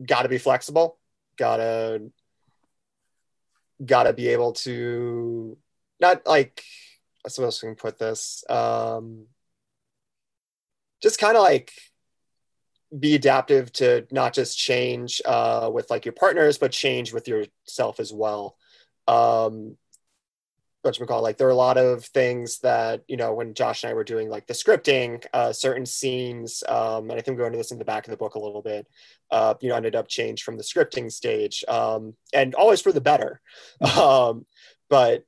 got 0.04 0.22
to 0.22 0.28
be 0.28 0.38
flexible. 0.38 0.98
Gotta 1.36 2.10
gotta 3.84 4.12
be 4.12 4.28
able 4.28 4.52
to 4.52 5.56
not 5.98 6.26
like 6.26 6.62
I 7.24 7.28
suppose 7.28 7.62
we 7.62 7.68
can 7.68 7.76
put 7.76 7.98
this. 7.98 8.44
Um, 8.48 9.26
just 11.02 11.18
kind 11.18 11.36
of 11.36 11.42
like 11.42 11.72
be 12.98 13.14
adaptive 13.14 13.72
to 13.72 14.07
not 14.11 14.35
just 14.35 14.59
change 14.59 15.22
uh, 15.24 15.70
with 15.72 15.90
like 15.90 16.05
your 16.05 16.12
partners, 16.12 16.59
but 16.59 16.72
change 16.72 17.12
with 17.12 17.29
yourself 17.29 18.00
as 18.00 18.12
well. 18.12 18.57
Um, 19.07 19.76
what 20.83 20.98
you 20.98 21.05
call 21.05 21.22
like 21.22 21.37
there 21.37 21.46
are 21.46 21.50
a 21.50 21.55
lot 21.55 21.76
of 21.76 22.05
things 22.07 22.61
that 22.61 23.03
you 23.07 23.16
know 23.16 23.35
when 23.35 23.53
Josh 23.53 23.85
and 23.85 23.90
I 23.90 23.94
were 23.94 24.05
doing 24.05 24.31
like 24.31 24.46
the 24.46 24.55
scripting, 24.55 25.24
uh, 25.33 25.53
certain 25.53 25.85
scenes, 25.85 26.62
um, 26.68 27.11
and 27.11 27.18
I 27.18 27.22
think 27.22 27.37
we 27.37 27.42
go 27.42 27.46
into 27.46 27.59
this 27.59 27.70
in 27.70 27.79
the 27.79 27.85
back 27.85 28.07
of 28.07 28.11
the 28.11 28.16
book 28.16 28.35
a 28.35 28.40
little 28.40 28.62
bit. 28.62 28.87
Uh, 29.31 29.55
you 29.61 29.68
know, 29.68 29.76
ended 29.76 29.94
up 29.94 30.09
changed 30.09 30.42
from 30.42 30.57
the 30.57 30.62
scripting 30.62 31.12
stage, 31.12 31.64
um, 31.68 32.14
and 32.33 32.55
always 32.55 32.81
for 32.81 32.92
the 32.92 33.00
better. 33.00 33.40
Um, 34.00 34.46
but 34.88 35.24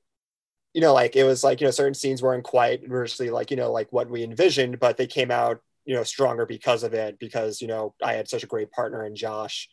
you 0.74 0.80
know, 0.80 0.94
like 0.94 1.16
it 1.16 1.24
was 1.24 1.44
like 1.44 1.60
you 1.60 1.66
know 1.66 1.70
certain 1.70 1.94
scenes 1.94 2.22
weren't 2.22 2.44
quite 2.44 2.88
virtually 2.88 3.30
like 3.30 3.50
you 3.50 3.56
know 3.56 3.70
like 3.70 3.92
what 3.92 4.10
we 4.10 4.24
envisioned, 4.24 4.80
but 4.80 4.96
they 4.96 5.06
came 5.06 5.30
out 5.30 5.60
you 5.84 5.94
know 5.94 6.04
stronger 6.04 6.46
because 6.46 6.82
of 6.82 6.94
it 6.94 7.18
because 7.18 7.60
you 7.60 7.68
know 7.68 7.94
I 8.02 8.14
had 8.14 8.28
such 8.28 8.42
a 8.44 8.48
great 8.48 8.70
partner 8.70 9.04
in 9.04 9.16
Josh. 9.16 9.68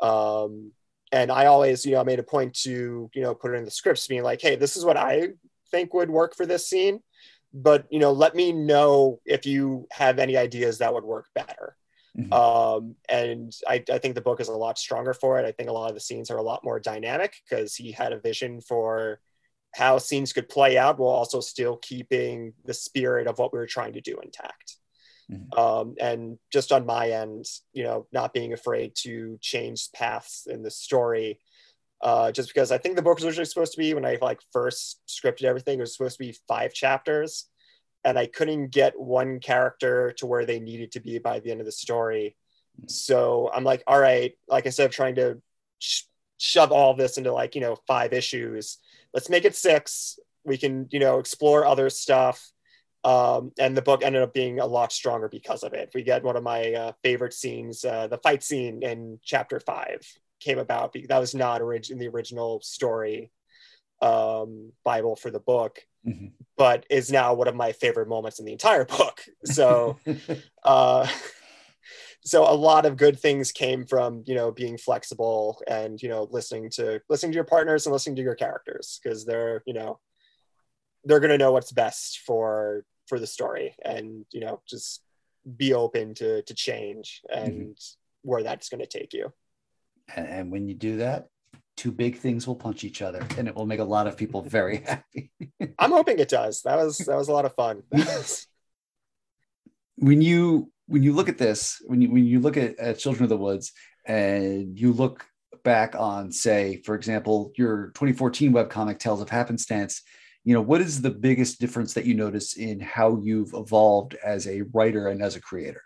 Um, 0.00 0.72
and 1.12 1.30
I 1.30 1.46
always, 1.46 1.84
you 1.84 1.92
know, 1.92 2.00
I 2.00 2.04
made 2.04 2.18
a 2.18 2.24
point 2.24 2.54
to, 2.60 3.10
you 3.12 3.22
know, 3.22 3.34
put 3.34 3.52
it 3.52 3.58
in 3.58 3.66
the 3.66 3.70
scripts, 3.70 4.06
being 4.06 4.22
like, 4.22 4.40
hey, 4.40 4.56
this 4.56 4.76
is 4.78 4.84
what 4.84 4.96
I 4.96 5.28
think 5.70 5.92
would 5.92 6.10
work 6.10 6.34
for 6.34 6.46
this 6.46 6.66
scene. 6.66 7.00
But, 7.52 7.86
you 7.90 7.98
know, 7.98 8.12
let 8.12 8.34
me 8.34 8.50
know 8.50 9.20
if 9.26 9.44
you 9.44 9.86
have 9.92 10.18
any 10.18 10.38
ideas 10.38 10.78
that 10.78 10.94
would 10.94 11.04
work 11.04 11.26
better. 11.34 11.76
Mm-hmm. 12.18 12.32
Um, 12.32 12.96
and 13.10 13.52
I, 13.68 13.84
I 13.92 13.98
think 13.98 14.14
the 14.14 14.22
book 14.22 14.40
is 14.40 14.48
a 14.48 14.52
lot 14.52 14.78
stronger 14.78 15.12
for 15.12 15.38
it. 15.38 15.44
I 15.44 15.52
think 15.52 15.68
a 15.68 15.72
lot 15.72 15.90
of 15.90 15.94
the 15.94 16.00
scenes 16.00 16.30
are 16.30 16.38
a 16.38 16.42
lot 16.42 16.64
more 16.64 16.80
dynamic 16.80 17.34
because 17.46 17.74
he 17.74 17.92
had 17.92 18.12
a 18.14 18.20
vision 18.20 18.62
for 18.62 19.20
how 19.74 19.98
scenes 19.98 20.32
could 20.32 20.48
play 20.48 20.78
out 20.78 20.98
while 20.98 21.10
also 21.10 21.40
still 21.40 21.76
keeping 21.76 22.54
the 22.64 22.74
spirit 22.74 23.26
of 23.26 23.38
what 23.38 23.52
we 23.52 23.58
were 23.58 23.66
trying 23.66 23.94
to 23.94 24.00
do 24.00 24.18
intact. 24.22 24.76
Mm-hmm. 25.32 25.58
Um, 25.58 25.94
and 26.00 26.38
just 26.52 26.72
on 26.72 26.86
my 26.86 27.10
end, 27.10 27.46
you 27.72 27.84
know, 27.84 28.06
not 28.12 28.34
being 28.34 28.52
afraid 28.52 28.94
to 28.98 29.38
change 29.40 29.90
paths 29.92 30.46
in 30.48 30.62
the 30.62 30.70
story. 30.70 31.38
Uh, 32.00 32.32
just 32.32 32.48
because 32.52 32.72
I 32.72 32.78
think 32.78 32.96
the 32.96 33.02
book 33.02 33.16
was 33.16 33.24
originally 33.24 33.46
supposed 33.46 33.72
to 33.72 33.78
be 33.78 33.94
when 33.94 34.04
I 34.04 34.18
like 34.20 34.40
first 34.52 35.00
scripted 35.08 35.44
everything, 35.44 35.78
it 35.78 35.82
was 35.82 35.96
supposed 35.96 36.18
to 36.18 36.24
be 36.24 36.36
five 36.48 36.74
chapters, 36.74 37.46
and 38.04 38.18
I 38.18 38.26
couldn't 38.26 38.68
get 38.68 38.98
one 38.98 39.38
character 39.38 40.12
to 40.18 40.26
where 40.26 40.44
they 40.44 40.58
needed 40.58 40.92
to 40.92 41.00
be 41.00 41.18
by 41.18 41.38
the 41.38 41.52
end 41.52 41.60
of 41.60 41.66
the 41.66 41.72
story. 41.72 42.36
Mm-hmm. 42.76 42.88
So 42.88 43.50
I'm 43.54 43.64
like, 43.64 43.84
all 43.86 44.00
right, 44.00 44.32
like 44.48 44.66
instead 44.66 44.86
of 44.86 44.92
trying 44.92 45.14
to 45.14 45.40
sh- 45.78 46.02
shove 46.38 46.72
all 46.72 46.94
this 46.94 47.18
into 47.18 47.32
like 47.32 47.54
you 47.54 47.60
know 47.60 47.76
five 47.86 48.12
issues, 48.12 48.78
let's 49.14 49.30
make 49.30 49.44
it 49.44 49.54
six. 49.54 50.18
We 50.44 50.58
can 50.58 50.88
you 50.90 50.98
know 50.98 51.20
explore 51.20 51.64
other 51.64 51.88
stuff 51.88 52.52
um, 53.04 53.52
and 53.58 53.76
the 53.76 53.82
book 53.82 54.02
ended 54.04 54.22
up 54.22 54.32
being 54.32 54.60
a 54.60 54.66
lot 54.66 54.92
stronger 54.92 55.28
because 55.28 55.62
of 55.62 55.72
it. 55.72 55.90
We 55.94 56.02
get 56.02 56.22
one 56.22 56.36
of 56.36 56.42
my 56.42 56.72
uh, 56.72 56.92
favorite 57.02 57.34
scenes, 57.34 57.84
uh, 57.84 58.06
the 58.06 58.18
fight 58.18 58.42
scene 58.42 58.82
in 58.82 59.18
chapter 59.24 59.58
five 59.60 60.00
came 60.40 60.58
about 60.58 60.92
because 60.92 61.08
that 61.08 61.18
was 61.18 61.34
not 61.34 61.60
orig- 61.60 61.90
in 61.90 61.98
the 61.98 62.08
original 62.08 62.60
story 62.60 63.30
um, 64.00 64.72
Bible 64.84 65.16
for 65.16 65.30
the 65.30 65.40
book, 65.40 65.80
mm-hmm. 66.06 66.26
but 66.56 66.84
is 66.90 67.10
now 67.10 67.34
one 67.34 67.48
of 67.48 67.54
my 67.54 67.72
favorite 67.72 68.08
moments 68.08 68.38
in 68.38 68.44
the 68.44 68.52
entire 68.52 68.84
book. 68.84 69.20
So, 69.44 69.98
uh, 70.64 71.08
so 72.24 72.42
a 72.42 72.54
lot 72.54 72.86
of 72.86 72.96
good 72.96 73.18
things 73.18 73.52
came 73.52 73.84
from 73.84 74.22
you 74.26 74.34
know 74.34 74.52
being 74.52 74.78
flexible 74.78 75.60
and 75.66 76.00
you 76.00 76.08
know 76.08 76.28
listening 76.30 76.70
to 76.70 77.00
listening 77.08 77.32
to 77.32 77.36
your 77.36 77.44
partners 77.44 77.86
and 77.86 77.92
listening 77.92 78.16
to 78.16 78.22
your 78.22 78.36
characters 78.36 79.00
because 79.02 79.24
they're 79.24 79.62
you 79.66 79.74
know 79.74 79.98
they're 81.04 81.20
going 81.20 81.30
to 81.30 81.38
know 81.38 81.50
what's 81.50 81.72
best 81.72 82.20
for 82.20 82.84
for 83.12 83.18
the 83.18 83.26
story 83.26 83.76
and 83.84 84.24
you 84.30 84.40
know 84.40 84.62
just 84.66 85.02
be 85.58 85.74
open 85.74 86.14
to 86.14 86.40
to 86.44 86.54
change 86.54 87.20
and 87.30 87.52
mm-hmm. 87.52 88.30
where 88.30 88.42
that's 88.42 88.70
going 88.70 88.80
to 88.80 88.86
take 88.86 89.12
you. 89.12 89.30
And, 90.16 90.26
and 90.26 90.50
when 90.50 90.66
you 90.66 90.74
do 90.74 90.96
that 90.96 91.26
two 91.76 91.92
big 91.92 92.16
things 92.16 92.46
will 92.46 92.56
punch 92.56 92.84
each 92.84 93.02
other 93.02 93.26
and 93.36 93.46
it 93.48 93.54
will 93.54 93.66
make 93.66 93.80
a 93.80 93.84
lot 93.84 94.06
of 94.06 94.16
people 94.16 94.40
very 94.40 94.78
happy. 94.86 95.30
I'm 95.78 95.92
hoping 95.92 96.18
it 96.20 96.30
does. 96.30 96.62
That 96.62 96.76
was 96.76 96.96
that 96.98 97.16
was 97.18 97.28
a 97.28 97.32
lot 97.32 97.44
of 97.44 97.54
fun. 97.54 97.82
When 99.96 100.22
you 100.22 100.72
when 100.86 101.02
you 101.02 101.12
look 101.12 101.28
at 101.28 101.38
this 101.38 101.80
when 101.84 102.00
you 102.00 102.10
when 102.10 102.24
you 102.24 102.40
look 102.40 102.56
at, 102.56 102.78
at 102.78 102.98
children 102.98 103.24
of 103.24 103.28
the 103.28 103.36
woods 103.36 103.72
and 104.06 104.76
you 104.76 104.92
look 104.92 105.26
back 105.64 105.94
on 105.94 106.32
say 106.32 106.80
for 106.84 106.94
example 106.94 107.52
your 107.56 107.88
2014 107.94 108.52
webcomic 108.52 108.98
tales 108.98 109.20
of 109.20 109.28
happenstance 109.28 110.02
you 110.44 110.54
know 110.54 110.60
what 110.60 110.80
is 110.80 111.00
the 111.00 111.10
biggest 111.10 111.60
difference 111.60 111.94
that 111.94 112.04
you 112.04 112.14
notice 112.14 112.54
in 112.54 112.80
how 112.80 113.18
you've 113.22 113.54
evolved 113.54 114.16
as 114.24 114.46
a 114.46 114.62
writer 114.72 115.08
and 115.08 115.22
as 115.22 115.36
a 115.36 115.40
creator? 115.40 115.82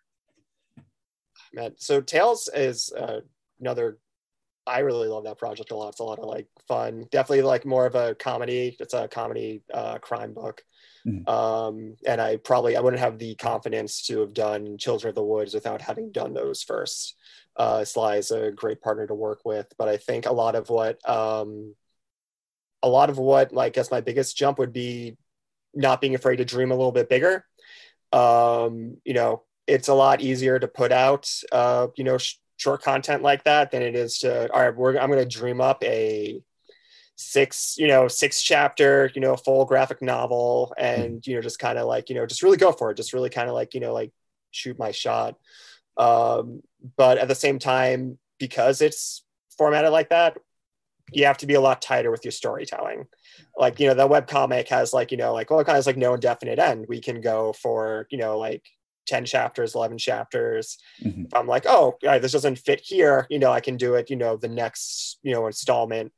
Man 1.53 1.75
so 1.77 2.01
tales 2.01 2.49
is 2.55 2.93
uh, 2.93 3.21
another 3.61 3.99
i 4.67 4.81
really 4.81 5.09
love 5.09 5.25
that 5.25 5.39
project 5.39 5.71
a 5.71 5.77
lot. 5.77 5.91
It's 5.91 6.01
a 6.01 6.05
lot 6.05 6.19
of 6.19 6.25
like 6.25 6.49
fun. 6.67 7.07
Definitely 7.11 7.43
like 7.43 7.65
more 7.65 7.87
of 7.87 7.95
a 7.95 8.15
comedy. 8.17 8.77
It's 8.81 8.95
a 8.95 9.07
comedy 9.09 9.63
uh, 9.73 9.99
crime 9.99 10.35
book. 10.35 10.63
Mm-hmm. 11.07 11.29
um, 11.33 11.97
and 12.05 12.21
i 12.21 12.35
probably 12.35 12.77
i 12.77 12.81
wouldn't 12.81 12.99
have 12.99 13.17
the 13.17 13.37
confidence 13.37 14.05
to 14.09 14.19
have 14.23 14.35
done 14.35 14.77
children 14.77 15.11
of 15.11 15.15
the 15.15 15.23
woods 15.23 15.55
without 15.55 15.81
having 15.81 16.11
done 16.11 16.35
those 16.35 16.65
first. 16.65 17.15
Uh, 17.55 17.85
sly 17.85 18.17
is 18.17 18.33
a 18.33 18.51
great 18.51 18.83
partner 18.83 19.07
to 19.07 19.15
work 19.15 19.41
with 19.45 19.73
but 19.79 19.89
i 19.89 19.97
think 19.97 20.27
a 20.27 20.33
lot 20.33 20.57
of 20.57 20.69
what 20.69 20.99
um, 21.09 21.75
a 22.83 22.89
lot 22.89 23.11
of 23.11 23.19
what 23.19 23.53
like 23.53 23.73
I 23.73 23.75
guess 23.75 23.91
my 23.91 24.01
biggest 24.01 24.37
jump 24.37 24.59
would 24.59 24.73
be 24.73 25.17
not 25.75 26.01
being 26.01 26.15
afraid 26.15 26.37
to 26.37 26.45
dream 26.45 26.71
a 26.71 26.77
little 26.77 26.93
bit 26.93 27.09
bigger. 27.09 27.45
Um, 28.13 28.99
you 29.05 29.15
know, 29.15 29.43
it's 29.67 29.89
a 29.89 29.95
lot 29.95 30.21
easier 30.21 30.59
to 30.59 30.69
put 30.69 30.93
out 30.93 31.31
uh, 31.53 31.89
you 31.97 32.05
know 32.05 32.19
sh- 32.19 32.37
short 32.57 32.83
content 32.83 33.23
like 33.23 33.45
that 33.45 33.71
than 33.71 33.83
it 33.83 33.95
is 33.95 34.21
to 34.21 34.51
all 34.53 34.61
right. 34.63 34.75
We're, 34.75 34.99
I'm 34.99 35.11
going 35.11 35.27
to 35.27 35.39
dream 35.39 35.61
up 35.61 35.83
a 35.85 36.41
six 37.19 37.77
you 37.79 37.87
know 37.87 38.09
six 38.09 38.43
chapter 38.43 39.11
you 39.15 39.23
know 39.23 39.37
full 39.37 39.65
graphic 39.65 40.03
novel 40.03 40.75
and 40.77 41.27
you 41.27 41.35
know 41.35 41.41
just 41.41 41.59
kind 41.59 41.79
of 41.79 41.87
like 41.87 42.11
you 42.11 42.15
know 42.15 42.27
just 42.27 42.43
really 42.43 42.59
go 42.59 42.73
for 42.73 42.91
it 42.91 42.97
just 42.97 43.15
really 43.15 43.31
kind 43.31 43.49
of 43.49 43.55
like 43.55 43.73
you 43.73 43.81
know 43.81 43.95
like 43.95 44.13
shoot 44.51 44.79
my 44.79 44.91
shot 44.91 45.35
um, 45.97 46.61
but 46.97 47.17
at 47.17 47.27
the 47.27 47.35
same 47.35 47.59
time 47.59 48.19
because 48.39 48.83
it's 48.83 49.25
formatted 49.57 49.91
like 49.91 50.11
that 50.11 50.37
you 51.13 51.27
have 51.27 51.39
to 51.39 51.47
be 51.47 51.55
a 51.55 51.61
lot 51.61 51.81
tighter 51.81 52.11
with 52.11 52.25
your 52.25 52.33
storytelling. 52.33 53.07
Like, 53.57 53.79
you 53.79 53.87
know, 53.89 53.95
the 53.95 54.07
web 54.07 54.27
comic 54.27 54.69
has 54.69 54.93
like, 54.93 55.11
you 55.11 55.17
know, 55.17 55.33
like, 55.33 55.51
well, 55.51 55.61
it 55.61 55.65
kind 55.65 55.77
of 55.77 55.79
has 55.79 55.87
like 55.87 55.97
no 55.97 56.15
indefinite 56.15 56.59
end. 56.59 56.87
We 56.89 57.01
can 57.01 57.21
go 57.21 57.53
for, 57.53 58.07
you 58.11 58.19
know, 58.19 58.39
like 58.39 58.65
10 59.07 59.25
chapters, 59.25 59.75
11 59.75 59.99
chapters. 59.99 60.79
Mm-hmm. 61.03 61.25
I'm 61.33 61.47
like, 61.47 61.65
oh, 61.67 61.97
right, 62.05 62.21
this 62.21 62.33
doesn't 62.33 62.59
fit 62.59 62.81
here. 62.85 63.27
You 63.31 63.39
know, 63.39 63.53
I 63.53 63.61
can 63.61 63.77
do 63.77 63.95
it, 63.95 64.11
you 64.11 64.17
know, 64.17 64.37
the 64.37 64.49
next, 64.49 65.19
you 65.23 65.33
know, 65.33 65.47
installment. 65.47 66.13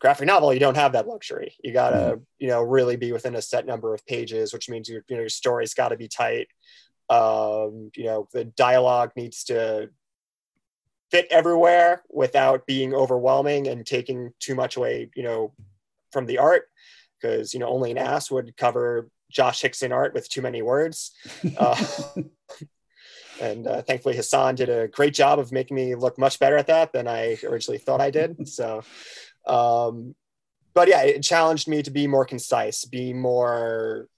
Graphic 0.00 0.26
novel, 0.26 0.54
you 0.54 0.60
don't 0.60 0.76
have 0.76 0.92
that 0.92 1.08
luxury. 1.08 1.54
You 1.62 1.72
gotta, 1.72 1.96
mm-hmm. 1.96 2.22
you 2.38 2.48
know, 2.48 2.62
really 2.62 2.96
be 2.96 3.12
within 3.12 3.34
a 3.34 3.42
set 3.42 3.66
number 3.66 3.94
of 3.94 4.04
pages, 4.06 4.52
which 4.52 4.68
means 4.68 4.88
your, 4.88 5.02
you 5.08 5.16
know, 5.16 5.22
your 5.22 5.28
story's 5.28 5.74
got 5.74 5.88
to 5.88 5.96
be 5.96 6.08
tight. 6.08 6.48
Um, 7.08 7.90
you 7.96 8.04
know, 8.04 8.28
the 8.32 8.44
dialogue 8.44 9.12
needs 9.16 9.44
to 9.44 9.90
fit 11.10 11.26
everywhere 11.30 12.02
without 12.10 12.66
being 12.66 12.94
overwhelming 12.94 13.68
and 13.68 13.86
taking 13.86 14.32
too 14.40 14.54
much 14.54 14.76
away, 14.76 15.10
you 15.14 15.22
know, 15.22 15.52
from 16.12 16.26
the 16.26 16.38
art. 16.38 16.68
Because 17.20 17.52
you 17.52 17.60
know, 17.60 17.68
only 17.68 17.90
an 17.90 17.98
ass 17.98 18.30
would 18.30 18.56
cover 18.56 19.08
Josh 19.30 19.62
Hixson 19.62 19.92
art 19.92 20.14
with 20.14 20.28
too 20.28 20.42
many 20.42 20.62
words. 20.62 21.12
Uh, 21.58 21.76
and 23.40 23.66
uh, 23.66 23.82
thankfully, 23.82 24.16
Hassan 24.16 24.56
did 24.56 24.68
a 24.68 24.88
great 24.88 25.14
job 25.14 25.38
of 25.38 25.52
making 25.52 25.76
me 25.76 25.94
look 25.94 26.18
much 26.18 26.38
better 26.38 26.56
at 26.56 26.66
that 26.66 26.92
than 26.92 27.06
I 27.06 27.38
originally 27.44 27.78
thought 27.78 28.00
I 28.00 28.10
did. 28.10 28.48
So, 28.48 28.82
um, 29.46 30.14
but 30.74 30.88
yeah, 30.88 31.02
it 31.02 31.22
challenged 31.22 31.68
me 31.68 31.82
to 31.82 31.90
be 31.90 32.06
more 32.06 32.24
concise, 32.24 32.84
be 32.84 33.12
more 33.12 34.08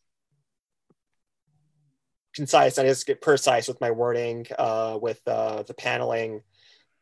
concise. 2.34 2.78
I 2.78 2.84
just 2.84 3.06
get 3.06 3.20
precise 3.20 3.68
with 3.68 3.80
my 3.80 3.90
wording, 3.90 4.46
uh, 4.58 4.98
with 5.00 5.20
uh, 5.26 5.62
the 5.64 5.74
paneling, 5.74 6.42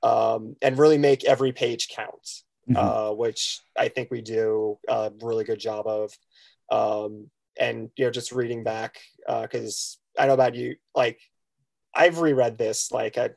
um, 0.02 0.56
and 0.62 0.78
really 0.78 0.98
make 0.98 1.24
every 1.24 1.52
page 1.52 1.88
count, 1.88 2.42
Mhm. 2.68 2.76
uh, 2.76 3.14
which 3.14 3.60
I 3.76 3.88
think 3.88 4.10
we 4.10 4.20
do 4.20 4.78
a 4.88 5.12
really 5.22 5.44
good 5.44 5.58
job 5.58 5.86
of. 5.86 6.16
Um, 6.70 7.30
and 7.58 7.90
you 7.96 8.04
know, 8.04 8.10
just 8.10 8.30
reading 8.32 8.62
back 8.62 9.00
because 9.26 9.98
I 10.18 10.26
know 10.26 10.34
about 10.34 10.54
you, 10.54 10.76
like 10.94 11.20
I've 11.94 12.18
reread 12.20 12.58
this 12.58 12.92
like 12.92 13.16
a, 13.16 13.34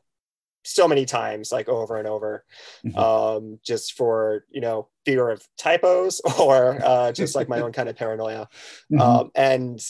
so 0.63 0.88
many 0.88 1.06
times, 1.06 1.52
like 1.52 1.67
over 1.67 1.97
and 1.97 2.08
over, 2.08 2.45
Mhm. 2.86 2.97
um, 2.97 3.60
just 3.63 3.93
for 3.93 4.45
you 4.52 4.62
know 4.62 4.89
fear 5.06 5.30
of 5.30 5.47
typos 5.58 6.21
or 6.39 6.78
uh, 6.84 7.12
just 7.12 7.34
like 7.34 7.50
my 7.50 7.62
own 7.62 7.71
kind 7.71 7.89
of 7.89 7.95
paranoia. 7.95 8.47
Mhm. 8.91 9.02
Um, 9.02 9.32
and 9.34 9.84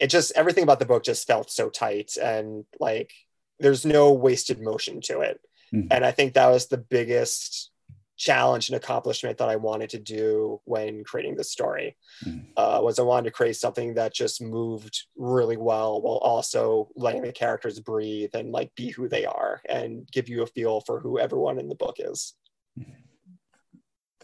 it 0.00 0.08
just 0.08 0.32
everything 0.32 0.64
about 0.64 0.80
the 0.80 0.86
book 0.86 1.04
just 1.04 1.26
felt 1.26 1.50
so 1.50 1.70
tight 1.70 2.16
and 2.16 2.64
like 2.80 3.12
there's 3.60 3.84
no 3.86 4.12
wasted 4.12 4.60
motion 4.60 5.00
to 5.02 5.20
it. 5.20 5.40
Mhm. 5.74 5.88
And 5.90 6.04
I 6.04 6.12
think 6.12 6.34
that 6.34 6.48
was 6.48 6.66
the 6.66 6.78
biggest 6.78 7.70
challenge 8.16 8.68
and 8.68 8.76
accomplishment 8.76 9.38
that 9.38 9.48
I 9.48 9.56
wanted 9.56 9.90
to 9.90 9.98
do 9.98 10.60
when 10.64 11.02
creating 11.02 11.34
this 11.34 11.50
story. 11.50 11.96
Mhm. 12.24 12.46
Uh, 12.56 12.80
was 12.80 13.00
I 13.00 13.02
wanted 13.02 13.24
to 13.24 13.32
create 13.32 13.56
something 13.56 13.94
that 13.94 14.14
just 14.14 14.40
moved 14.40 15.06
really 15.16 15.56
well 15.56 16.00
while 16.00 16.18
also 16.18 16.90
letting 16.94 17.22
the 17.22 17.32
characters 17.32 17.80
breathe 17.80 18.30
and 18.34 18.52
like 18.52 18.72
be 18.76 18.90
who 18.90 19.08
they 19.08 19.24
are 19.24 19.60
and 19.68 20.08
give 20.12 20.28
you 20.28 20.42
a 20.42 20.46
feel 20.46 20.80
for 20.82 21.00
who 21.00 21.18
everyone 21.18 21.58
in 21.58 21.68
the 21.68 21.74
book 21.74 21.96
is. 21.98 22.34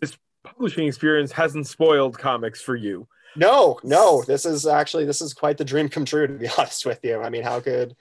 This 0.00 0.16
publishing 0.44 0.86
experience 0.86 1.32
hasn't 1.32 1.66
spoiled 1.66 2.16
comics 2.16 2.62
for 2.62 2.76
you. 2.76 3.08
No, 3.36 3.78
no, 3.82 4.22
this 4.22 4.44
is 4.44 4.66
actually 4.66 5.04
this 5.04 5.20
is 5.20 5.34
quite 5.34 5.58
the 5.58 5.64
dream 5.64 5.88
come 5.88 6.04
true 6.04 6.26
to 6.28 6.34
be 6.34 6.48
honest 6.58 6.86
with 6.86 7.00
you. 7.04 7.20
I 7.20 7.28
mean, 7.28 7.42
how 7.42 7.58
could 7.60 7.96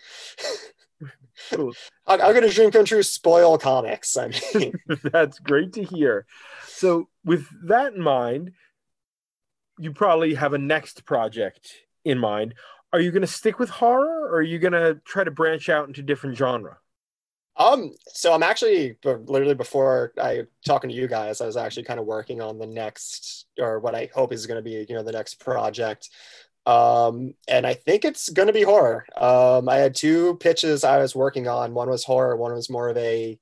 how, 2.05 2.17
how 2.19 2.33
could 2.33 2.43
a 2.43 2.49
dream 2.49 2.71
come 2.71 2.85
true 2.85 3.03
spoil 3.03 3.57
comics? 3.57 4.17
I 4.17 4.31
mean, 4.55 4.73
That's 5.03 5.39
great 5.39 5.73
to 5.73 5.83
hear. 5.83 6.25
So, 6.67 7.09
with 7.23 7.47
that 7.67 7.93
in 7.93 8.01
mind, 8.01 8.51
you 9.77 9.93
probably 9.93 10.35
have 10.35 10.53
a 10.53 10.57
next 10.57 11.05
project 11.05 11.73
in 12.03 12.17
mind. 12.17 12.55
Are 12.91 12.99
you 12.99 13.11
going 13.11 13.21
to 13.21 13.27
stick 13.27 13.59
with 13.59 13.69
horror 13.69 14.27
or 14.27 14.37
are 14.37 14.41
you 14.41 14.59
going 14.59 14.73
to 14.73 14.99
try 15.05 15.23
to 15.23 15.31
branch 15.31 15.69
out 15.69 15.87
into 15.87 16.01
different 16.01 16.37
genre? 16.37 16.77
um, 17.59 17.91
so 18.07 18.33
I'm 18.33 18.41
actually 18.41 18.97
literally 19.03 19.53
before 19.53 20.13
I 20.19 20.43
talking 20.65 20.89
to 20.89 20.95
you 20.95 21.07
guys, 21.07 21.41
I 21.41 21.45
was 21.45 21.57
actually 21.57 21.83
kind 21.83 21.99
of 21.99 22.05
working 22.05 22.41
on 22.41 22.57
the 22.57 22.65
next 22.65 23.47
or 23.59 23.79
what 23.79 23.95
I 23.95 24.09
hope 24.15 24.31
is 24.31 24.47
going 24.47 24.57
to 24.57 24.61
be, 24.61 24.85
you 24.87 24.95
know, 24.95 25.03
the 25.03 25.11
next 25.11 25.41
project. 25.41 26.09
Um, 26.69 27.33
and 27.47 27.65
I 27.65 27.73
think 27.73 28.05
it's 28.05 28.29
going 28.29 28.45
to 28.45 28.53
be 28.53 28.61
horror. 28.61 29.07
Um, 29.17 29.67
I 29.67 29.77
had 29.77 29.95
two 29.95 30.35
pitches 30.35 30.83
I 30.83 30.99
was 30.99 31.15
working 31.15 31.47
on. 31.47 31.73
One 31.73 31.89
was 31.89 32.03
horror, 32.03 32.35
one 32.35 32.53
was 32.53 32.69
more 32.69 32.89
of 32.89 32.97
a 32.97 33.39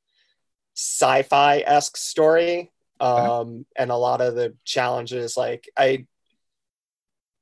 sci-fi 0.77 1.57
esque 1.59 1.97
story. 1.97 2.71
Um, 3.01 3.65
and 3.75 3.91
a 3.91 3.97
lot 3.97 4.21
of 4.21 4.35
the 4.35 4.55
challenges, 4.63 5.35
like 5.35 5.69
I, 5.75 6.07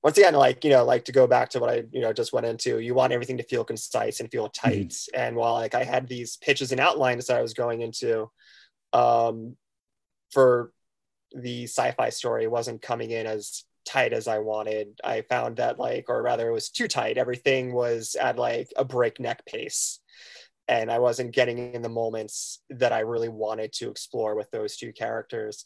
once 0.02 0.18
again, 0.18 0.34
like 0.34 0.64
you 0.64 0.72
know, 0.72 0.84
like 0.84 1.06
to 1.06 1.12
go 1.12 1.28
back 1.28 1.50
to 1.52 1.60
what 1.60 1.70
I 1.70 1.84
you 1.92 2.02
know 2.02 2.14
just 2.14 2.34
went 2.34 2.48
into, 2.48 2.80
you 2.80 2.96
want 2.96 3.14
everything 3.14 3.38
to 3.38 3.44
feel 3.44 3.64
concise 3.64 4.20
and 4.20 4.32
feel 4.32 4.50
tight. 4.50 4.96
And 5.14 5.36
while 5.36 5.54
like 5.54 5.76
I 5.76 5.84
had 5.84 6.08
these 6.08 6.38
pitches 6.38 6.72
and 6.72 6.82
outlines 6.82 7.28
that 7.28 7.38
I 7.38 7.42
was 7.44 7.54
going 7.54 7.82
into, 7.82 8.32
um, 8.92 9.56
for 10.32 10.72
the 11.32 11.66
sci-fi 11.66 12.10
story 12.10 12.48
wasn't 12.48 12.82
coming 12.82 13.12
in 13.12 13.28
as 13.28 13.64
tight 13.86 14.14
as 14.14 14.28
I 14.28 14.40
wanted. 14.40 15.00
I 15.04 15.22
found 15.22 15.58
that 15.58 15.80
like, 15.80 16.06
or 16.10 16.22
rather, 16.22 16.50
it 16.50 16.54
was 16.54 16.70
too 16.70 16.88
tight. 16.88 17.18
Everything 17.18 17.74
was 17.74 18.16
at 18.20 18.38
like 18.38 18.72
a 18.76 18.84
breakneck 18.84 19.46
pace, 19.46 20.00
and 20.68 20.92
I 20.92 21.00
wasn't 21.00 21.36
getting 21.36 21.74
in 21.74 21.82
the 21.82 21.90
moments 21.90 22.62
that 22.70 22.92
I 22.92 23.00
really 23.00 23.30
wanted 23.30 23.74
to 23.74 23.90
explore 23.90 24.36
with 24.36 24.50
those 24.52 24.78
two 24.78 24.92
characters. 24.92 25.66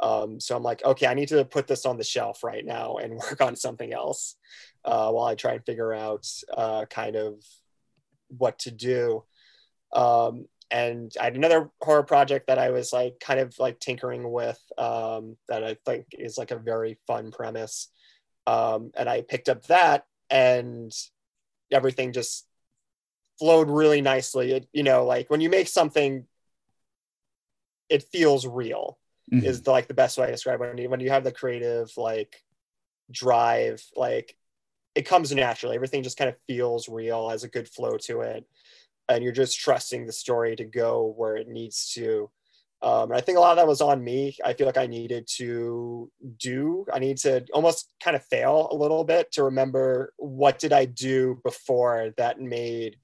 Um, 0.00 0.40
so 0.40 0.56
I'm 0.56 0.62
like, 0.62 0.84
okay, 0.84 1.06
I 1.06 1.14
need 1.14 1.28
to 1.28 1.44
put 1.44 1.66
this 1.66 1.86
on 1.86 1.96
the 1.96 2.04
shelf 2.04 2.44
right 2.44 2.64
now 2.64 2.96
and 2.96 3.14
work 3.16 3.40
on 3.40 3.56
something 3.56 3.92
else 3.92 4.36
uh, 4.84 5.10
while 5.10 5.26
I 5.26 5.34
try 5.34 5.54
and 5.54 5.64
figure 5.64 5.92
out 5.92 6.26
uh, 6.54 6.84
kind 6.86 7.16
of 7.16 7.34
what 8.28 8.58
to 8.60 8.70
do. 8.70 9.24
Um, 9.92 10.46
and 10.70 11.12
I 11.20 11.24
had 11.24 11.36
another 11.36 11.70
horror 11.80 12.02
project 12.02 12.48
that 12.48 12.58
I 12.58 12.70
was 12.70 12.92
like 12.92 13.20
kind 13.20 13.40
of 13.40 13.58
like 13.58 13.78
tinkering 13.78 14.30
with 14.30 14.60
um, 14.78 15.36
that 15.48 15.62
I 15.64 15.76
think 15.86 16.06
is 16.12 16.36
like 16.36 16.50
a 16.50 16.58
very 16.58 16.98
fun 17.06 17.30
premise. 17.30 17.88
Um, 18.46 18.90
and 18.96 19.08
I 19.08 19.22
picked 19.22 19.48
up 19.48 19.66
that 19.66 20.04
and 20.30 20.92
everything 21.72 22.12
just 22.12 22.46
flowed 23.38 23.70
really 23.70 24.00
nicely. 24.00 24.52
It, 24.52 24.68
you 24.72 24.82
know, 24.82 25.04
like 25.04 25.30
when 25.30 25.40
you 25.40 25.50
make 25.50 25.68
something, 25.68 26.26
it 27.88 28.02
feels 28.04 28.46
real 28.46 28.98
Mhm. 29.32 29.44
is 29.44 29.62
the, 29.62 29.70
like 29.70 29.88
the 29.88 29.94
best 29.94 30.18
way 30.18 30.26
to 30.26 30.32
describe 30.32 30.60
it. 30.60 30.68
When 30.68 30.78
you, 30.78 30.88
when 30.88 31.00
you 31.00 31.10
have 31.10 31.24
the 31.24 31.32
creative 31.32 31.96
like 31.96 32.42
drive, 33.10 33.84
like 33.94 34.36
it 34.94 35.02
comes 35.02 35.32
naturally. 35.32 35.76
Everything 35.76 36.02
just 36.02 36.16
kind 36.16 36.28
of 36.28 36.36
feels 36.46 36.88
real, 36.88 37.28
has 37.28 37.44
a 37.44 37.48
good 37.48 37.68
flow 37.68 37.98
to 37.98 38.22
it, 38.22 38.48
and 39.08 39.22
you're 39.22 39.32
just 39.32 39.58
trusting 39.58 40.06
the 40.06 40.12
story 40.12 40.56
to 40.56 40.64
go 40.64 41.14
where 41.16 41.36
it 41.36 41.48
needs 41.48 41.92
to. 41.94 42.30
Um, 42.82 43.10
and 43.10 43.14
I 43.14 43.20
think 43.20 43.38
a 43.38 43.40
lot 43.40 43.52
of 43.52 43.56
that 43.56 43.66
was 43.66 43.80
on 43.80 44.04
me. 44.04 44.36
I 44.44 44.52
feel 44.52 44.66
like 44.66 44.76
I 44.76 44.86
needed 44.86 45.26
to 45.36 46.10
do. 46.36 46.84
I 46.92 46.98
need 46.98 47.16
to 47.18 47.44
almost 47.52 47.88
kind 48.02 48.14
of 48.14 48.24
fail 48.24 48.68
a 48.70 48.76
little 48.76 49.04
bit 49.04 49.32
to 49.32 49.44
remember 49.44 50.12
what 50.16 50.58
did 50.58 50.72
I 50.72 50.84
do 50.84 51.40
before 51.42 52.12
that 52.16 52.40
made 52.40 52.96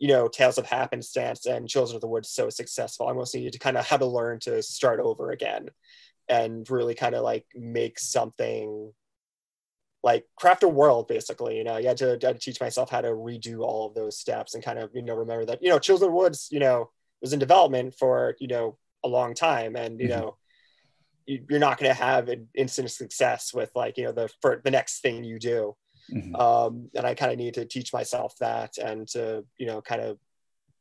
you 0.00 0.08
know, 0.08 0.28
Tales 0.28 0.56
of 0.56 0.66
Happenstance 0.66 1.44
and 1.44 1.68
Children 1.68 1.96
of 1.96 2.00
the 2.00 2.08
Woods 2.08 2.30
so 2.30 2.48
successful. 2.48 3.06
I 3.06 3.10
almost 3.10 3.34
needed 3.34 3.52
to 3.52 3.58
kind 3.58 3.76
of 3.76 3.86
have 3.86 4.00
to 4.00 4.06
learn 4.06 4.40
to 4.40 4.62
start 4.62 4.98
over 4.98 5.30
again 5.30 5.68
and 6.26 6.68
really 6.70 6.94
kind 6.94 7.14
of 7.14 7.22
like 7.22 7.44
make 7.54 7.98
something 7.98 8.92
like 10.02 10.24
craft 10.36 10.62
a 10.62 10.68
world 10.68 11.08
basically. 11.08 11.56
You 11.58 11.64
know, 11.64 11.76
you 11.76 11.88
had 11.88 11.96
to, 11.98 12.10
had 12.10 12.20
to 12.22 12.34
teach 12.38 12.60
myself 12.60 12.90
how 12.90 13.00
to 13.00 13.08
redo 13.08 13.60
all 13.60 13.86
of 13.86 13.94
those 13.94 14.18
steps 14.18 14.54
and 14.54 14.64
kind 14.64 14.78
of, 14.78 14.90
you 14.94 15.02
know, 15.02 15.14
remember 15.14 15.44
that, 15.46 15.62
you 15.62 15.68
know, 15.68 15.78
Children 15.78 16.08
of 16.08 16.12
the 16.12 16.16
Woods, 16.18 16.48
you 16.50 16.60
know, 16.60 16.90
was 17.20 17.32
in 17.32 17.38
development 17.38 17.94
for, 17.94 18.34
you 18.40 18.48
know, 18.48 18.78
a 19.04 19.08
long 19.08 19.34
time 19.34 19.76
and, 19.76 20.00
you 20.00 20.06
Mhm. 20.06 20.10
know, 20.10 20.36
you- 21.26 21.44
you're 21.48 21.58
not 21.58 21.78
going 21.78 21.90
to 21.90 21.94
have 22.02 22.28
an 22.28 22.48
instant 22.54 22.90
success 22.90 23.52
with 23.54 23.70
like, 23.74 23.96
you 23.98 24.04
know, 24.04 24.12
the, 24.12 24.28
for 24.40 24.60
the 24.64 24.70
next 24.70 25.00
thing 25.00 25.22
you 25.24 25.38
do 25.38 25.76
Mhm. 26.12 26.40
um, 26.40 26.90
and 26.94 27.06
I 27.06 27.14
kind 27.14 27.30
of 27.32 27.38
need 27.38 27.54
to 27.54 27.64
teach 27.64 27.92
myself 27.92 28.34
that 28.40 28.78
and 28.78 29.06
to 29.08 29.44
you 29.58 29.66
know 29.66 29.80
kind 29.80 30.00
of 30.00 30.18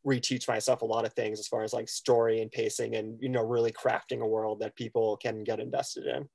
reteach 0.06 0.48
myself 0.48 0.82
a 0.82 0.86
lot 0.86 1.06
of 1.06 1.14
things 1.14 1.40
as 1.40 1.48
far 1.48 1.62
as 1.64 1.74
like 1.74 1.90
story 1.90 2.42
and 2.42 2.50
pacing 2.52 2.96
and 2.96 3.22
you 3.22 3.30
know 3.30 3.44
really 3.44 3.72
crafting 3.72 4.22
a 4.22 4.28
world 4.28 4.62
that 4.62 4.76
people 4.76 5.18
can 5.18 5.44
get 5.44 5.60
invested 5.60 6.08
in. 6.08 6.28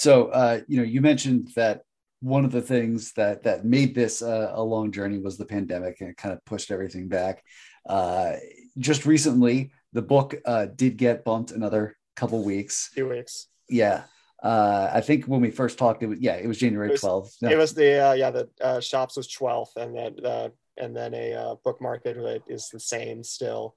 So, 0.00 0.28
uh, 0.28 0.60
you 0.66 0.78
know, 0.78 0.82
you 0.82 1.02
mentioned 1.02 1.50
that 1.56 1.82
one 2.20 2.46
of 2.46 2.52
the 2.52 2.62
things 2.62 3.12
that 3.12 3.42
that 3.42 3.66
made 3.66 3.94
this 3.94 4.22
uh, 4.22 4.50
a 4.54 4.62
long 4.62 4.92
journey 4.92 5.18
was 5.18 5.36
the 5.36 5.44
pandemic, 5.44 6.00
and 6.00 6.08
it 6.08 6.16
kind 6.16 6.32
of 6.32 6.42
pushed 6.46 6.70
everything 6.70 7.06
back. 7.06 7.44
Uh, 7.86 8.36
just 8.78 9.04
recently, 9.04 9.72
the 9.92 10.00
book 10.00 10.34
uh, 10.46 10.68
did 10.74 10.96
get 10.96 11.22
bumped 11.22 11.50
another 11.50 11.98
couple 12.16 12.42
weeks. 12.42 12.90
Two 12.94 13.10
weeks. 13.10 13.48
Yeah, 13.68 14.04
uh, 14.42 14.88
I 14.90 15.02
think 15.02 15.26
when 15.26 15.42
we 15.42 15.50
first 15.50 15.76
talked, 15.76 16.02
it 16.02 16.06
was 16.06 16.18
yeah, 16.18 16.36
it 16.36 16.46
was 16.46 16.56
January 16.56 16.94
It 16.94 17.00
twelfth. 17.00 17.36
It 17.42 17.58
was 17.58 17.74
the 17.74 17.98
uh, 18.02 18.12
yeah 18.14 18.30
the 18.30 18.48
uh, 18.62 18.80
shops 18.80 19.18
was 19.18 19.28
twelfth 19.28 19.76
and 19.76 19.94
then 19.94 20.16
uh, 20.24 20.48
and 20.78 20.96
then 20.96 21.12
a 21.12 21.34
uh, 21.34 21.54
book 21.62 21.78
market 21.82 22.16
that 22.16 22.40
is 22.48 22.70
the 22.70 22.80
same 22.80 23.22
still 23.22 23.76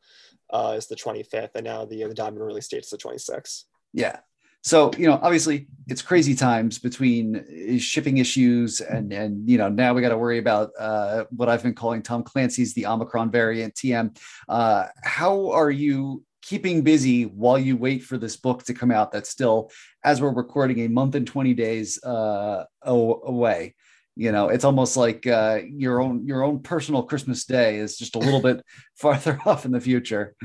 uh, 0.52 0.76
is 0.78 0.88
the 0.88 0.96
twenty 0.96 1.24
fifth 1.24 1.52
and 1.56 1.66
now 1.66 1.84
the 1.84 2.06
the 2.06 2.14
diamond 2.14 2.46
release 2.46 2.70
date 2.70 2.84
is 2.84 2.90
the 2.90 2.98
twenty 2.98 3.20
sixth. 3.20 3.66
Yeah. 3.92 4.20
So, 4.64 4.92
you 4.98 5.08
know, 5.08 5.20
obviously 5.22 5.68
it's 5.88 6.02
crazy 6.02 6.36
times 6.36 6.80
between 6.80 7.78
shipping 7.80 8.18
issues 8.18 8.80
and, 8.80 9.12
and, 9.12 9.48
you 9.50 9.58
know, 9.58 9.68
now 9.68 9.94
we 9.94 10.02
got 10.02 10.10
to 10.10 10.18
worry 10.18 10.38
about 10.38 10.72
uh, 10.80 11.26
what 11.32 11.50
I've 11.50 11.64
been 11.64 11.76
calling 11.76 12.02
Tom 12.02 12.24
Clancy's 12.24 12.74
the 12.74 12.86
Omicron 12.86 13.30
variant 13.30 13.76
TM. 13.76 14.18
Uh, 14.48 14.88
how 15.04 15.52
are 15.52 15.70
you 15.70 16.24
keeping 16.42 16.82
busy 16.82 17.26
while 17.26 17.60
you 17.60 17.76
wait 17.76 18.04
for 18.04 18.18
this 18.18 18.38
book 18.38 18.64
to 18.64 18.74
come 18.74 18.90
out 18.90 19.12
that's 19.12 19.30
still, 19.30 19.70
as 20.06 20.22
we're 20.22 20.34
recording, 20.34 20.80
a 20.80 20.88
month 20.88 21.16
and 21.16 21.28
20 21.28 21.54
days 21.54 22.02
uh, 22.04 22.64
away? 22.84 23.76
You 24.16 24.32
know, 24.32 24.48
it's 24.48 24.64
almost 24.64 24.96
like 24.96 25.28
uh, 25.28 25.60
your 25.68 26.00
own 26.00 26.28
your 26.28 26.44
own 26.44 26.60
personal 26.60 27.02
Christmas 27.02 27.46
day 27.46 27.78
is 27.78 27.98
just 27.98 28.16
a 28.16 28.20
little 28.20 28.42
bit 28.50 28.64
farther 28.96 29.40
off 29.46 29.66
in 29.66 29.72
the 29.72 29.82
future. 29.82 30.36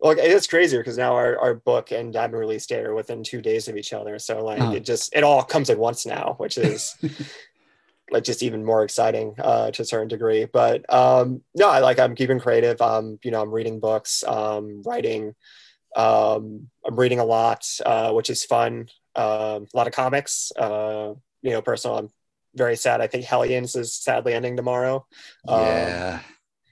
Well, 0.00 0.12
it 0.12 0.18
is 0.18 0.46
crazier 0.46 0.78
because 0.80 0.96
now 0.96 1.14
our, 1.16 1.38
our 1.38 1.54
book 1.54 1.90
and 1.90 2.12
diamond 2.12 2.38
release 2.38 2.66
date 2.66 2.86
are 2.86 2.94
within 2.94 3.24
two 3.24 3.42
days 3.42 3.66
of 3.68 3.76
each 3.76 3.92
other. 3.92 4.18
So 4.18 4.44
like 4.44 4.60
Uh-huh. 4.60 4.74
it 4.76 4.84
just 4.84 5.14
it 5.14 5.24
all 5.24 5.42
comes 5.42 5.70
at 5.70 5.78
once 5.78 6.06
now, 6.06 6.34
which 6.38 6.56
is 6.68 6.94
like 8.10 8.24
just 8.24 8.42
even 8.42 8.64
more 8.64 8.84
exciting 8.84 9.34
uh, 9.38 9.70
to 9.72 9.82
a 9.82 9.84
certain 9.84 10.08
degree. 10.08 10.44
But 10.46 10.90
um, 10.92 11.42
no, 11.54 11.68
I 11.68 11.80
like 11.80 11.98
I'm 11.98 12.14
keeping 12.14 12.40
creative. 12.40 12.80
Um, 12.80 13.18
you 13.22 13.30
know, 13.30 13.42
I'm 13.42 13.50
reading 13.50 13.80
books, 13.80 14.22
um, 14.24 14.82
writing. 14.86 15.34
Um, 15.96 16.70
I'm 16.86 16.96
reading 16.96 17.18
a 17.18 17.24
lot, 17.24 17.66
uh, 17.84 18.12
which 18.12 18.30
is 18.30 18.44
fun. 18.44 18.88
Um, 19.16 19.66
a 19.72 19.76
lot 19.76 19.86
of 19.88 19.92
comics. 19.92 20.52
Uh, 20.56 21.14
you 21.42 21.50
know, 21.50 21.60
personal. 21.60 21.98
I'm 21.98 22.08
very 22.54 22.76
sad. 22.76 23.00
I 23.00 23.08
think 23.08 23.24
Hellions 23.24 23.74
is 23.74 23.94
sadly 23.94 24.32
ending 24.32 24.56
tomorrow. 24.56 25.06
Um, 25.46 25.58
Yeah. 25.58 26.20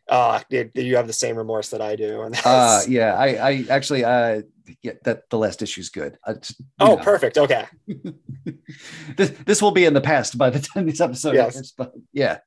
Do, 0.08 0.64
do 0.74 0.82
you 0.82 0.96
have 0.96 1.06
the 1.06 1.12
same 1.12 1.36
remorse 1.36 1.70
that 1.70 1.80
I 1.80 1.96
do? 1.96 2.22
And 2.22 2.34
Uh, 2.44 2.82
yeah. 2.88 3.14
I, 3.14 3.26
I 3.50 3.64
actually, 3.70 4.04
uh, 4.04 4.42
yeah, 4.82 4.92
that 5.04 5.28
the 5.30 5.38
last 5.38 5.62
issue's 5.62 5.88
good. 5.90 6.18
I 6.26 6.34
oh, 6.80 6.96
know. 6.96 6.96
perfect. 6.96 7.38
Okay. 7.38 7.66
this, 9.16 9.30
this 9.44 9.62
will 9.62 9.70
be 9.70 9.84
in 9.84 9.94
the 9.94 10.00
past 10.00 10.36
by 10.38 10.50
the 10.50 10.60
time 10.60 10.86
this 10.86 11.00
episode 11.00 11.34
Yes. 11.34 11.56
airs, 11.56 11.72
but 11.76 11.92
yeah. 12.12 12.38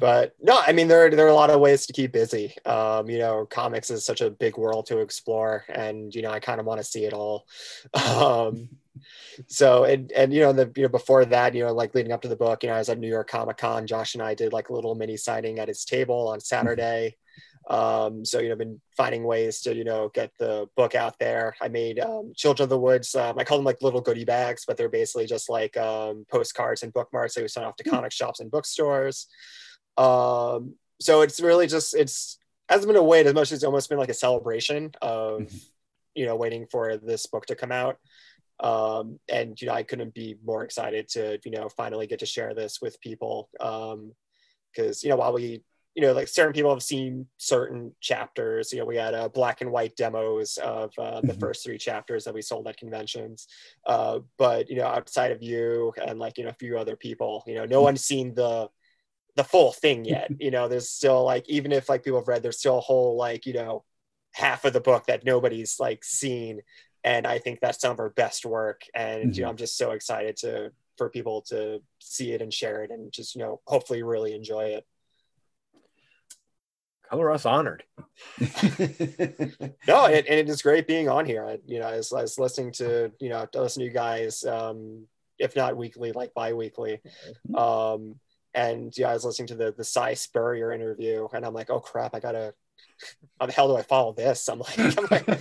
but 0.00 0.34
no 0.40 0.60
i 0.66 0.72
mean 0.72 0.88
there, 0.88 1.08
there 1.10 1.26
are 1.26 1.28
a 1.28 1.34
lot 1.34 1.50
of 1.50 1.60
ways 1.60 1.86
to 1.86 1.92
keep 1.92 2.12
busy 2.12 2.52
um, 2.66 3.08
you 3.08 3.18
know 3.18 3.46
comics 3.46 3.88
is 3.90 4.04
such 4.04 4.20
a 4.20 4.30
big 4.30 4.56
world 4.58 4.86
to 4.86 4.98
explore 4.98 5.64
and 5.68 6.12
you 6.12 6.22
know 6.22 6.30
i 6.30 6.40
kind 6.40 6.58
of 6.58 6.66
want 6.66 6.80
to 6.80 6.84
see 6.84 7.04
it 7.04 7.12
all 7.12 7.46
um, 7.94 8.68
so 9.46 9.84
and 9.84 10.12
and 10.12 10.32
you 10.32 10.40
know 10.40 10.52
the 10.52 10.70
you 10.76 10.82
know 10.82 10.88
before 10.88 11.24
that 11.24 11.54
you 11.54 11.64
know 11.64 11.72
like 11.72 11.94
leading 11.94 12.12
up 12.12 12.22
to 12.22 12.28
the 12.28 12.36
book 12.36 12.62
you 12.62 12.68
know 12.68 12.74
i 12.74 12.78
was 12.78 12.88
at 12.88 12.98
new 12.98 13.08
york 13.08 13.28
comic 13.28 13.56
con 13.56 13.86
josh 13.86 14.14
and 14.14 14.22
i 14.22 14.34
did 14.34 14.52
like 14.52 14.68
a 14.68 14.72
little 14.72 14.94
mini 14.94 15.16
signing 15.16 15.58
at 15.58 15.68
his 15.68 15.84
table 15.84 16.28
on 16.28 16.40
saturday. 16.40 17.16
Um, 17.68 18.24
so 18.24 18.40
you 18.40 18.48
know 18.48 18.56
been 18.56 18.80
finding 18.96 19.22
ways 19.22 19.60
to 19.62 19.74
you 19.74 19.84
know 19.84 20.08
get 20.12 20.32
the 20.38 20.66
book 20.76 20.94
out 20.94 21.18
there. 21.18 21.54
I 21.60 21.68
made 21.68 22.00
um, 22.00 22.32
children 22.34 22.64
of 22.64 22.70
the 22.70 22.78
woods 22.80 23.14
um, 23.14 23.38
i 23.38 23.44
call 23.44 23.58
them 23.58 23.64
like 23.66 23.82
little 23.82 24.00
goodie 24.00 24.24
bags 24.24 24.64
but 24.66 24.76
they're 24.76 24.88
basically 24.88 25.26
just 25.26 25.48
like 25.48 25.76
um, 25.76 26.24
postcards 26.30 26.82
and 26.82 26.92
bookmarks 26.92 27.34
that 27.34 27.42
we 27.42 27.48
sent 27.48 27.66
off 27.66 27.76
to 27.76 27.84
comic 27.84 28.12
shops 28.12 28.40
and 28.40 28.50
bookstores. 28.50 29.26
Um, 29.96 30.74
so 31.00 31.22
it's 31.22 31.40
really 31.40 31.66
just 31.66 31.94
it's 31.94 32.38
hasn't 32.68 32.88
been 32.88 32.96
a 32.96 33.02
wait 33.02 33.26
as 33.26 33.34
much 33.34 33.48
as 33.48 33.58
it's 33.58 33.64
almost 33.64 33.88
been 33.88 33.98
like 33.98 34.08
a 34.10 34.14
celebration 34.14 34.92
of 35.02 35.42
Mhm. 35.42 35.64
you 36.14 36.26
know 36.26 36.36
waiting 36.36 36.66
for 36.66 36.96
this 36.96 37.26
book 37.26 37.46
to 37.46 37.54
come 37.54 37.72
out 37.72 37.98
um, 38.62 39.18
and 39.28 39.60
you 39.60 39.66
know 39.68 39.74
i 39.74 39.82
couldn't 39.82 40.14
be 40.14 40.36
more 40.44 40.64
excited 40.64 41.08
to 41.08 41.38
you 41.44 41.50
know 41.50 41.68
finally 41.68 42.06
get 42.06 42.18
to 42.20 42.26
share 42.26 42.54
this 42.54 42.80
with 42.82 43.00
people. 43.00 43.50
Um 43.60 44.12
because 44.74 45.02
you 45.02 45.10
know 45.10 45.16
while 45.16 45.32
we 45.32 45.62
you 45.94 46.02
know 46.02 46.12
like 46.12 46.28
certain 46.28 46.52
people 46.52 46.70
have 46.72 46.82
seen 46.82 47.26
certain 47.38 47.92
chapters 48.00 48.72
you 48.72 48.78
know 48.78 48.84
we 48.84 48.96
had 48.96 49.14
uh, 49.14 49.28
black 49.28 49.60
and 49.60 49.70
white 49.72 49.96
demos 49.96 50.56
of 50.58 50.92
uh, 50.98 51.22
the 51.22 51.34
Mhm. 51.34 51.40
first 51.40 51.64
three 51.64 51.78
chapters 51.78 52.24
that 52.24 52.34
we 52.34 52.42
sold 52.42 52.66
at 52.68 52.76
conventions. 52.76 53.48
Uh, 53.86 54.20
but 54.38 54.68
you 54.70 54.76
know 54.76 54.86
outside 54.86 55.32
of 55.32 55.42
you 55.42 55.92
and 56.06 56.18
like 56.18 56.38
you 56.38 56.44
know 56.44 56.50
a 56.50 56.54
few 56.54 56.78
other 56.78 56.96
people 56.96 57.42
you 57.46 57.54
know 57.54 57.64
no 57.64 57.82
one's 57.82 58.04
seen 58.04 58.34
the 58.34 58.68
the 59.36 59.44
full 59.44 59.72
thing 59.72 60.04
yet. 60.04 60.32
You 60.38 60.50
know 60.50 60.68
there's 60.68 60.90
still 60.90 61.24
like 61.24 61.48
even 61.48 61.72
if 61.72 61.88
like 61.88 62.04
people 62.04 62.20
have 62.20 62.28
read 62.28 62.42
there's 62.42 62.58
still 62.58 62.78
a 62.78 62.82
whole 62.82 63.16
like 63.16 63.46
you 63.46 63.52
know 63.54 63.84
half 64.32 64.64
of 64.64 64.72
the 64.72 64.80
book 64.80 65.06
that 65.06 65.24
nobody's 65.24 65.80
like 65.80 66.04
seen 66.04 66.60
and 67.04 67.26
i 67.26 67.38
think 67.38 67.60
that's 67.60 67.80
some 67.80 67.92
of 67.92 68.00
our 68.00 68.10
best 68.10 68.44
work. 68.44 68.82
And 68.94 69.36
you 69.36 69.42
know 69.42 69.48
i'm 69.48 69.56
just 69.56 69.76
so 69.76 69.92
excited 69.92 70.36
to 70.38 70.72
for 70.96 71.08
people 71.08 71.40
to 71.40 71.80
see 71.98 72.32
it 72.32 72.42
and 72.42 72.52
share 72.52 72.82
it 72.82 72.90
and 72.90 73.10
just 73.10 73.34
you 73.34 73.40
know 73.40 73.60
hopefully 73.66 74.02
really 74.02 74.34
enjoy 74.34 74.64
it. 74.64 74.86
Color 77.08 77.30
us 77.32 77.46
honored. 77.46 77.82
no 78.38 78.46
and 78.46 80.14
it, 80.14 80.26
and 80.28 80.38
it 80.38 80.48
is 80.48 80.62
great 80.62 80.86
being 80.86 81.08
on 81.08 81.24
here. 81.24 81.44
I, 81.44 81.58
you 81.66 81.80
know 81.80 81.86
I 81.86 81.96
was, 81.96 82.12
I 82.12 82.22
was 82.22 82.38
listening 82.38 82.72
to 82.72 83.10
you 83.18 83.30
know 83.30 83.46
to 83.46 83.62
listen 83.62 83.80
to 83.80 83.86
you 83.86 83.92
guys 83.92 84.44
um 84.44 85.06
if 85.38 85.56
not 85.56 85.76
weekly 85.76 86.12
like 86.12 86.34
bi-weekly. 86.34 87.00
Um 87.54 88.16
and 88.52 88.92
yeah 88.98 89.08
i 89.08 89.14
was 89.14 89.24
listening 89.24 89.46
to 89.46 89.54
the 89.54 89.72
the 89.72 89.84
Si 89.84 90.16
Spurrier 90.16 90.72
interview 90.72 91.28
and 91.32 91.46
i'm 91.46 91.54
like 91.54 91.70
oh 91.70 91.78
crap 91.78 92.16
i 92.16 92.20
gotta 92.20 92.52
how 93.40 93.46
the 93.46 93.52
hell 93.52 93.68
do 93.68 93.76
i 93.76 93.82
follow 93.82 94.12
this? 94.12 94.48
I'm 94.48 94.58
like, 94.58 94.78
I'm 94.78 95.06
like 95.10 95.26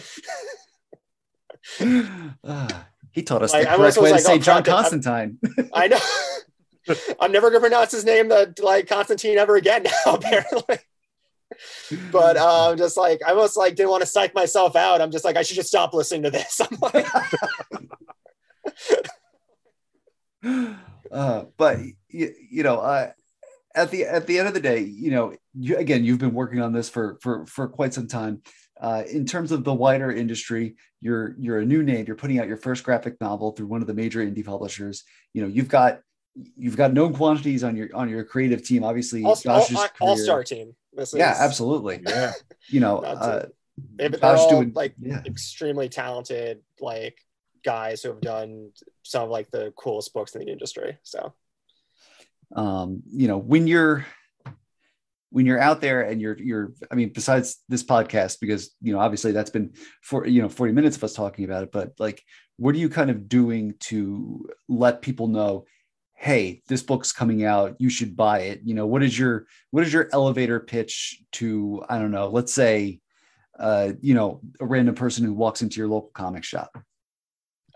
Ah, 2.43 2.87
he 3.11 3.23
taught 3.23 3.43
us 3.43 3.53
Like, 3.53 3.67
the 3.67 3.75
correct 3.75 3.97
way 3.97 4.11
to 4.11 4.19
say 4.19 4.35
oh, 4.35 4.37
John 4.37 4.63
Constantine. 4.63 5.39
i 5.73 5.87
know 5.87 5.99
i'm 7.19 7.31
never 7.31 7.49
gonna 7.49 7.59
pronounce 7.59 7.91
his 7.91 8.05
name 8.05 8.29
the 8.29 8.53
like 8.61 8.87
constantine 8.87 9.37
ever 9.37 9.55
again 9.55 9.83
now 9.83 9.91
apparently 10.13 10.77
but 12.11 12.37
um 12.37 12.77
just 12.77 12.97
like 12.97 13.19
i 13.27 13.31
almost 13.31 13.57
like 13.57 13.75
didn't 13.75 13.89
want 13.89 14.01
to 14.01 14.07
psych 14.07 14.33
myself 14.33 14.75
out 14.75 15.01
i'm 15.01 15.11
just 15.11 15.25
like 15.25 15.35
i 15.35 15.41
should 15.41 15.55
just 15.55 15.69
stop 15.69 15.93
listening 15.93 16.23
to 16.23 16.31
this 16.31 16.59
i'm 16.71 16.77
like 16.81 17.07
uh, 21.11 21.43
but 21.57 21.79
you, 22.09 22.33
you 22.49 22.63
know, 22.63 22.79
uh, 22.79 23.11
at 23.75 23.91
the 23.91 24.05
at 24.05 24.27
the 24.27 24.39
end 24.39 24.47
of 24.47 24.53
the 24.53 24.59
day, 24.59 24.79
you 24.79 25.11
know, 25.11 25.35
you, 25.53 25.77
again, 25.77 26.03
you've 26.03 26.19
been 26.19 26.33
working 26.33 26.61
on 26.61 26.73
this 26.73 26.89
for 26.89 27.17
for 27.21 27.45
for 27.45 27.67
quite 27.67 27.93
some 27.93 28.07
time. 28.07 28.41
Uh, 28.79 29.03
in 29.11 29.25
terms 29.25 29.51
of 29.51 29.63
the 29.63 29.73
wider 29.73 30.11
industry, 30.11 30.75
you're 31.01 31.35
you're 31.37 31.59
a 31.59 31.65
new 31.65 31.83
name. 31.83 32.05
You're 32.05 32.15
putting 32.15 32.39
out 32.39 32.47
your 32.47 32.57
first 32.57 32.83
graphic 32.83 33.19
novel 33.19 33.51
through 33.51 33.67
one 33.67 33.81
of 33.81 33.87
the 33.87 33.93
major 33.93 34.25
indie 34.25 34.45
publishers. 34.45 35.03
You 35.33 35.41
know, 35.41 35.47
you've 35.47 35.67
got 35.67 36.01
you've 36.55 36.77
got 36.77 36.93
known 36.93 37.13
quantities 37.13 37.63
on 37.63 37.75
your 37.75 37.89
on 37.93 38.09
your 38.09 38.23
creative 38.23 38.63
team. 38.63 38.83
Obviously, 38.83 39.23
all, 39.23 39.35
Josh's 39.35 39.75
all, 39.75 39.87
career- 40.15 40.23
star 40.23 40.43
team 40.43 40.75
this 40.93 41.13
Yeah, 41.13 41.33
is, 41.33 41.39
absolutely. 41.39 42.01
Yeah. 42.07 42.33
You 42.67 42.79
know, 42.79 42.99
uh, 42.99 43.45
they're 43.95 44.09
Josh 44.09 44.39
all 44.39 44.49
doing 44.49 44.71
like 44.75 44.93
yeah. 44.99 45.21
extremely 45.25 45.89
talented 45.89 46.61
like 46.79 47.17
guys 47.63 48.03
who 48.03 48.09
have 48.09 48.21
done 48.21 48.71
some 49.03 49.23
of 49.23 49.29
like 49.29 49.49
the 49.51 49.73
coolest 49.75 50.13
books 50.13 50.35
in 50.35 50.41
the 50.41 50.51
industry 50.51 50.97
so 51.03 51.33
um, 52.55 53.01
you 53.11 53.27
know 53.27 53.37
when 53.37 53.67
you're 53.67 54.05
when 55.31 55.45
you're 55.45 55.59
out 55.59 55.81
there 55.81 56.01
and 56.01 56.19
you're 56.19 56.37
you're 56.39 56.73
i 56.91 56.95
mean 56.95 57.11
besides 57.13 57.57
this 57.69 57.83
podcast 57.83 58.39
because 58.39 58.71
you 58.81 58.91
know 58.91 58.99
obviously 58.99 59.31
that's 59.31 59.51
been 59.51 59.71
for 60.01 60.25
you 60.25 60.41
know 60.41 60.49
40 60.49 60.73
minutes 60.73 60.97
of 60.97 61.03
us 61.03 61.13
talking 61.13 61.45
about 61.45 61.63
it 61.63 61.71
but 61.71 61.93
like 61.99 62.23
what 62.57 62.75
are 62.75 62.79
you 62.79 62.89
kind 62.89 63.09
of 63.09 63.29
doing 63.29 63.73
to 63.79 64.49
let 64.67 65.01
people 65.01 65.27
know 65.27 65.65
hey 66.19 66.61
this 66.67 66.83
book's 66.83 67.13
coming 67.13 67.45
out. 67.45 67.77
You 67.79 67.89
should 67.89 68.17
buy 68.17 68.39
it. 68.41 68.59
You 68.65 68.75
know 68.75 68.85
what 68.85 69.03
is 69.03 69.17
your 69.17 69.47
what 69.71 69.85
is 69.85 69.93
your 69.93 70.09
elevator 70.11 70.59
pitch 70.59 71.23
to 71.33 71.81
i 71.89 71.97
don't 71.97 72.11
know 72.11 72.27
let's 72.27 72.53
say 72.53 72.99
uh 73.57 73.93
you 74.01 74.13
know 74.13 74.41
a 74.59 74.65
random 74.65 74.95
person 74.95 75.23
who 75.23 75.33
walks 75.33 75.61
into 75.61 75.79
your 75.79 75.87
local 75.87 76.11
comic 76.13 76.43
shop? 76.43 76.77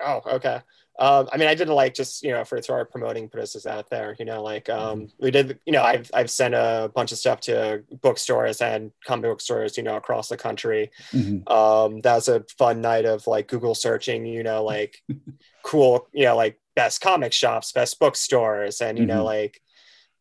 Oh 0.01 0.21
okay 0.33 0.59
um, 0.99 1.27
I 1.33 1.37
mean, 1.37 1.47
I 1.47 1.55
did 1.55 1.69
like 1.69 1.93
just 1.95 2.23
you 2.23 2.31
know 2.31 2.43
for 2.45 2.59
to 2.61 2.73
our 2.73 2.85
promoting 2.85 3.27
producers 3.29 3.65
out 3.65 3.89
there. 3.89 4.15
You 4.19 4.25
know, 4.25 4.43
like 4.43 4.69
um, 4.69 5.07
we 5.19 5.31
did. 5.31 5.59
You 5.65 5.73
know, 5.73 5.81
I've 5.81 6.09
I've 6.13 6.29
sent 6.29 6.53
a 6.53 6.91
bunch 6.93 7.11
of 7.11 7.17
stuff 7.17 7.39
to 7.41 7.83
bookstores 8.01 8.61
and 8.61 8.91
comic 9.05 9.23
book 9.31 9.41
stores. 9.41 9.75
You 9.75 9.83
know, 9.83 9.95
across 9.95 10.29
the 10.29 10.37
country. 10.37 10.91
Mhm. 11.11 11.49
Um, 11.49 12.01
that 12.01 12.15
was 12.15 12.27
a 12.27 12.45
fun 12.57 12.81
night 12.81 13.05
of 13.05 13.25
like 13.25 13.47
Google 13.47 13.75
searching. 13.75 14.25
You 14.25 14.43
know, 14.43 14.63
like 14.63 15.01
cool. 15.63 16.07
You 16.13 16.25
know, 16.25 16.35
like 16.35 16.59
best 16.75 17.01
comic 17.01 17.33
shops, 17.33 17.71
best 17.71 17.99
bookstores, 17.99 18.79
and 18.81 18.97
you 18.99 19.05
know, 19.05 19.21
Mhm. 19.23 19.25
like 19.25 19.61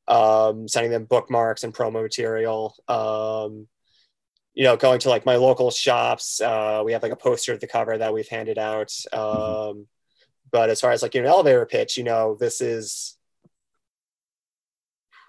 um, 0.09 0.69
sending 0.69 0.91
them 0.91 1.05
bookmarks 1.05 1.65
and 1.65 1.75
promo 1.75 2.03
material. 2.03 2.75
Um, 2.89 3.69
you 4.55 4.65
know, 4.65 4.77
going 4.77 4.99
to 5.01 5.09
like 5.09 5.25
my 5.25 5.37
local 5.37 5.71
shops. 5.71 6.41
Uh, 6.41 6.83
we 6.85 6.93
have 6.93 7.03
like 7.03 7.13
a 7.13 7.17
poster 7.17 7.53
at 7.55 7.61
the 7.61 7.67
cover 7.67 7.97
that 7.97 8.13
we've 8.13 8.29
handed 8.29 8.59
out. 8.59 8.93
Um, 9.13 9.87
but 10.53 10.71
as 10.71 10.81
far 10.81 10.93
as 10.93 11.03
like 11.03 11.15
you 11.15 11.23
know, 11.23 11.29
an 11.29 11.33
elevator 11.33 11.67
pitch, 11.67 11.97
you 11.97 12.05
know, 12.05 12.37
this 12.39 12.61
is 12.61 13.17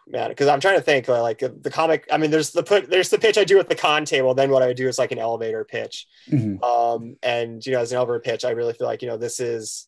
man, 0.07 0.30
because 0.30 0.47
I'm 0.47 0.59
trying 0.59 0.76
to 0.78 0.82
think 0.82 1.07
uh, 1.09 1.21
like 1.21 1.39
the 1.39 1.71
comic. 1.71 2.07
I 2.11 2.17
mean, 2.17 2.30
there's 2.30 2.51
the 2.51 2.63
put 2.63 2.89
there's 2.89 3.09
the 3.09 3.17
pitch 3.17 3.38
I 3.38 3.43
do 3.45 3.59
at 3.59 3.69
the 3.69 3.76
con 3.76 4.05
table. 4.05 4.34
Then 4.34 4.51
what 4.51 4.61
I 4.61 4.67
would 4.67 4.78
do 4.78 4.88
is 4.88 4.99
like 4.99 5.11
an 5.11 5.19
elevator 5.19 5.63
pitch. 5.63 6.07
Mhm. 6.30 6.61
Um, 6.61 7.15
and 7.24 7.65
you 7.65 7.71
know, 7.71 7.80
as 7.80 7.91
an 7.91 7.97
elevator 7.97 8.19
pitch, 8.19 8.45
I 8.45 8.51
really 8.51 8.74
feel 8.74 8.88
like 8.88 9.01
you 9.01 9.07
know 9.07 9.17
this 9.17 9.39
is 9.39 9.88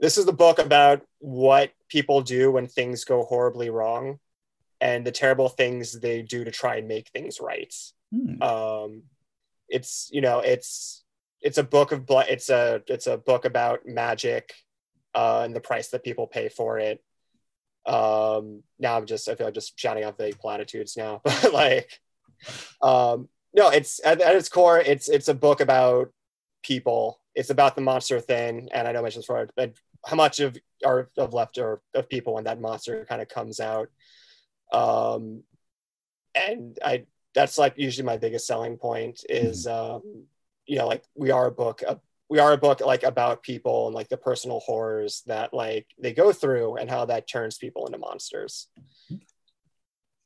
this 0.00 0.18
is 0.18 0.26
the 0.26 0.32
book 0.32 0.58
about 0.58 1.02
what 1.18 1.70
people 1.88 2.20
do 2.20 2.50
when 2.50 2.66
things 2.66 3.04
go 3.04 3.22
horribly 3.22 3.70
wrong, 3.70 4.18
and 4.80 5.06
the 5.06 5.12
terrible 5.12 5.48
things 5.48 5.92
they 5.92 6.22
do 6.22 6.44
to 6.44 6.50
try 6.50 6.76
and 6.76 6.88
make 6.88 7.08
things 7.08 7.40
right 7.40 7.72
Hmm. 8.12 8.42
um 8.42 9.02
it's 9.68 10.08
you 10.12 10.20
know 10.20 10.38
it's 10.40 11.03
it's 11.44 11.58
a 11.58 11.62
book 11.62 11.92
of 11.92 12.06
blood 12.06 12.26
it's 12.30 12.48
a 12.48 12.82
it's 12.88 13.06
a 13.06 13.18
book 13.18 13.44
about 13.44 13.86
magic 13.86 14.54
uh 15.14 15.42
and 15.44 15.54
the 15.54 15.60
price 15.60 15.90
that 15.90 16.02
people 16.02 16.26
pay 16.26 16.48
for 16.48 16.78
it. 16.78 17.04
Um 17.86 18.62
now 18.78 18.96
i'm 18.96 19.04
just 19.04 19.28
i 19.28 19.34
feel 19.34 19.46
like 19.46 19.54
just 19.54 19.78
shouting 19.78 20.04
out 20.04 20.16
vague 20.16 20.38
platitudes 20.38 20.96
now 20.96 21.20
but 21.24 21.52
like 21.52 22.00
um 22.82 23.28
no 23.54 23.68
it's 23.68 24.00
at, 24.04 24.22
at 24.22 24.34
its 24.34 24.48
core 24.48 24.80
it's 24.80 25.08
it's 25.08 25.28
a 25.28 25.34
book 25.34 25.60
about 25.60 26.10
people. 26.62 27.20
It's 27.34 27.50
about 27.50 27.74
the 27.74 27.82
monster 27.82 28.18
thing 28.20 28.70
and 28.72 28.88
i 28.88 28.92
know 28.92 29.00
I 29.00 29.02
mentioned 29.02 29.24
before 29.24 29.48
but 29.54 29.74
how 30.06 30.16
much 30.16 30.40
of 30.40 30.56
are 30.84 31.10
of 31.18 31.34
left 31.34 31.58
or 31.58 31.82
of 31.94 32.08
people 32.08 32.34
when 32.34 32.44
that 32.44 32.60
monster 32.60 33.04
kind 33.06 33.20
of 33.20 33.28
comes 33.28 33.60
out. 33.60 33.88
Um 34.72 35.42
and 36.34 36.78
i 36.82 37.04
that's 37.34 37.58
like 37.58 37.74
usually 37.76 38.06
my 38.06 38.16
biggest 38.16 38.46
selling 38.46 38.78
point 38.78 39.24
is 39.28 39.66
um 39.66 40.26
you 40.66 40.78
know 40.78 40.86
like 40.86 41.04
we 41.14 41.30
are 41.30 41.46
a 41.46 41.52
book 41.52 41.82
uh, 41.86 41.96
we 42.28 42.38
are 42.38 42.52
a 42.52 42.58
book 42.58 42.80
like 42.80 43.02
about 43.02 43.42
people 43.42 43.86
and 43.86 43.94
like 43.94 44.08
the 44.08 44.16
personal 44.16 44.60
horrors 44.60 45.22
that 45.26 45.52
like 45.52 45.86
they 46.00 46.12
go 46.12 46.32
through 46.32 46.76
and 46.76 46.88
how 46.88 47.04
that 47.04 47.28
turns 47.28 47.58
people 47.58 47.86
into 47.86 47.98
monsters. 47.98 48.68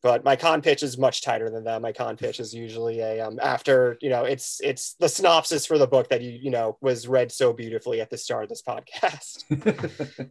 But 0.01 0.24
my 0.24 0.36
con 0.36 0.62
pitch 0.62 0.84
is 0.84 0.97
much 0.97 1.22
tighter 1.22 1.51
than 1.51 1.64
that. 1.64 1.82
My 1.82 1.91
con 1.93 2.16
pitch 2.16 2.39
is 2.39 2.55
usually 2.55 3.01
a 3.01 3.20
um 3.20 3.41
after 3.43 3.99
you 4.01 4.11
know 4.11 4.24
it's 4.24 4.61
it's 4.62 4.95
the 4.95 5.09
synopsis 5.09 5.66
for 5.66 5.76
the 5.76 5.89
book 5.89 6.09
that 6.11 6.22
you 6.22 6.30
you 6.30 6.51
know 6.51 6.78
was 6.80 7.09
read 7.09 7.32
so 7.32 7.53
beautifully 7.53 8.01
at 8.01 8.11
the 8.11 8.16
start 8.16 8.45
of 8.45 8.49
this 8.49 8.62
podcast 8.62 10.30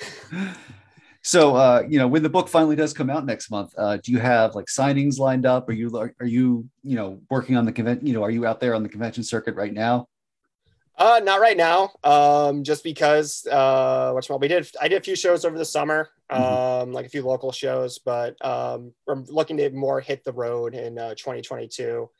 So, 1.22 1.56
uh, 1.56 1.84
you 1.88 1.98
know, 1.98 2.08
when 2.08 2.22
the 2.22 2.30
book 2.30 2.48
finally 2.48 2.76
does 2.76 2.92
come 2.92 3.10
out 3.10 3.26
next 3.26 3.50
month, 3.50 3.74
uh, 3.76 3.98
do 3.98 4.12
you 4.12 4.18
have 4.18 4.54
like 4.54 4.66
signings 4.66 5.18
lined 5.18 5.46
up? 5.46 5.68
Are 5.68 5.72
you 5.72 5.94
are 5.96 6.26
you 6.26 6.68
you 6.82 6.96
know 6.96 7.20
working 7.28 7.56
on 7.56 7.64
the 7.64 7.72
convention? 7.72 8.06
You 8.06 8.14
know, 8.14 8.22
are 8.22 8.30
you 8.30 8.46
out 8.46 8.60
there 8.60 8.74
on 8.74 8.82
the 8.82 8.88
convention 8.88 9.24
circuit 9.24 9.54
right 9.54 9.72
now? 9.72 10.08
Uh, 10.98 11.20
not 11.22 11.40
right 11.40 11.56
now. 11.56 11.92
Um, 12.02 12.64
just 12.64 12.82
because 12.82 13.46
uh, 13.46 14.10
what's 14.12 14.28
well, 14.28 14.40
we 14.40 14.48
did. 14.48 14.68
I 14.80 14.88
did 14.88 15.00
a 15.00 15.04
few 15.04 15.14
shows 15.14 15.44
over 15.44 15.56
the 15.56 15.64
summer, 15.64 16.10
um, 16.28 16.42
mm-hmm. 16.42 16.92
like 16.92 17.06
a 17.06 17.08
few 17.08 17.22
local 17.22 17.52
shows, 17.52 17.98
but 17.98 18.34
um, 18.44 18.92
we're 19.06 19.22
looking 19.28 19.56
to 19.58 19.70
more 19.70 20.00
hit 20.00 20.24
the 20.24 20.32
road 20.32 20.74
in 20.74 20.98
uh, 20.98 21.10
2022. 21.10 22.10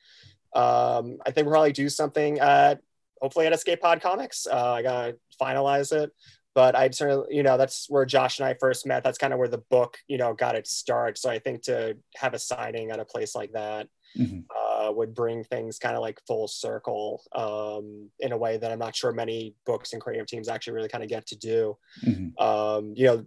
Um, 0.54 1.18
I 1.26 1.30
think 1.30 1.46
we'll 1.46 1.54
probably 1.54 1.72
do 1.72 1.88
something 1.88 2.38
at 2.38 2.80
hopefully 3.20 3.46
at 3.46 3.52
Escape 3.52 3.80
Pod 3.80 4.00
Comics. 4.00 4.46
Uh, 4.46 4.72
I 4.74 4.82
gotta 4.82 5.16
finalize 5.40 5.92
it, 5.92 6.12
but 6.58 6.74
I'd 6.74 6.92
certainly, 6.92 7.36
you 7.36 7.44
know, 7.44 7.56
that's 7.56 7.88
where 7.88 8.04
Josh 8.04 8.40
and 8.40 8.48
I 8.48 8.54
first 8.54 8.84
met. 8.84 9.04
That's 9.04 9.16
kind 9.16 9.32
of 9.32 9.38
where 9.38 9.46
the 9.46 9.62
book, 9.70 9.96
you 10.08 10.18
know, 10.18 10.34
got 10.34 10.56
its 10.56 10.72
start. 10.72 11.16
So 11.16 11.30
I 11.30 11.38
think 11.38 11.62
to 11.62 11.96
have 12.16 12.34
a 12.34 12.38
signing 12.40 12.90
at 12.90 12.98
a 12.98 13.04
place 13.04 13.36
like 13.36 13.52
that 13.52 13.86
mm-hmm. 14.16 14.40
uh, 14.50 14.90
would 14.90 15.14
bring 15.14 15.44
things 15.44 15.78
kind 15.78 15.94
of 15.94 16.02
like 16.02 16.18
full 16.26 16.48
circle 16.48 17.22
um, 17.30 18.10
in 18.18 18.32
a 18.32 18.36
way 18.36 18.56
that 18.56 18.72
I'm 18.72 18.80
not 18.80 18.96
sure 18.96 19.12
many 19.12 19.54
books 19.66 19.92
and 19.92 20.02
creative 20.02 20.26
teams 20.26 20.48
actually 20.48 20.72
really 20.72 20.88
kind 20.88 21.04
of 21.04 21.08
get 21.08 21.28
to 21.28 21.36
do. 21.36 21.78
Mm-hmm. 22.04 22.44
Um, 22.44 22.92
you 22.96 23.06
know, 23.06 23.26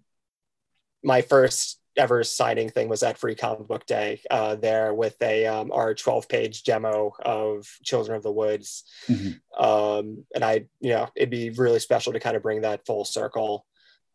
my 1.02 1.22
first 1.22 1.80
ever 2.02 2.24
signing 2.24 2.68
thing 2.68 2.90
was 2.90 3.04
at 3.04 3.20
Free 3.20 3.36
Comic 3.36 3.68
Book 3.68 3.86
Day 3.86 4.22
uh, 4.32 4.56
there 4.56 4.92
with 4.94 5.22
a 5.22 5.46
um, 5.46 5.72
our 5.72 5.94
12 5.94 6.28
page 6.28 6.64
demo 6.64 7.14
of 7.24 7.68
Children 7.84 8.18
of 8.18 8.24
the 8.24 8.32
Woods, 8.32 8.84
mm-hmm. 9.08 9.64
um, 9.64 10.26
and 10.34 10.44
I 10.44 10.66
you 10.80 10.90
know 10.90 11.08
it'd 11.16 11.30
be 11.30 11.52
really 11.52 11.80
special 11.80 12.14
to 12.14 12.20
kind 12.20 12.36
of 12.36 12.42
bring 12.42 12.62
that 12.62 12.86
full 12.88 13.06
circle. 13.06 13.66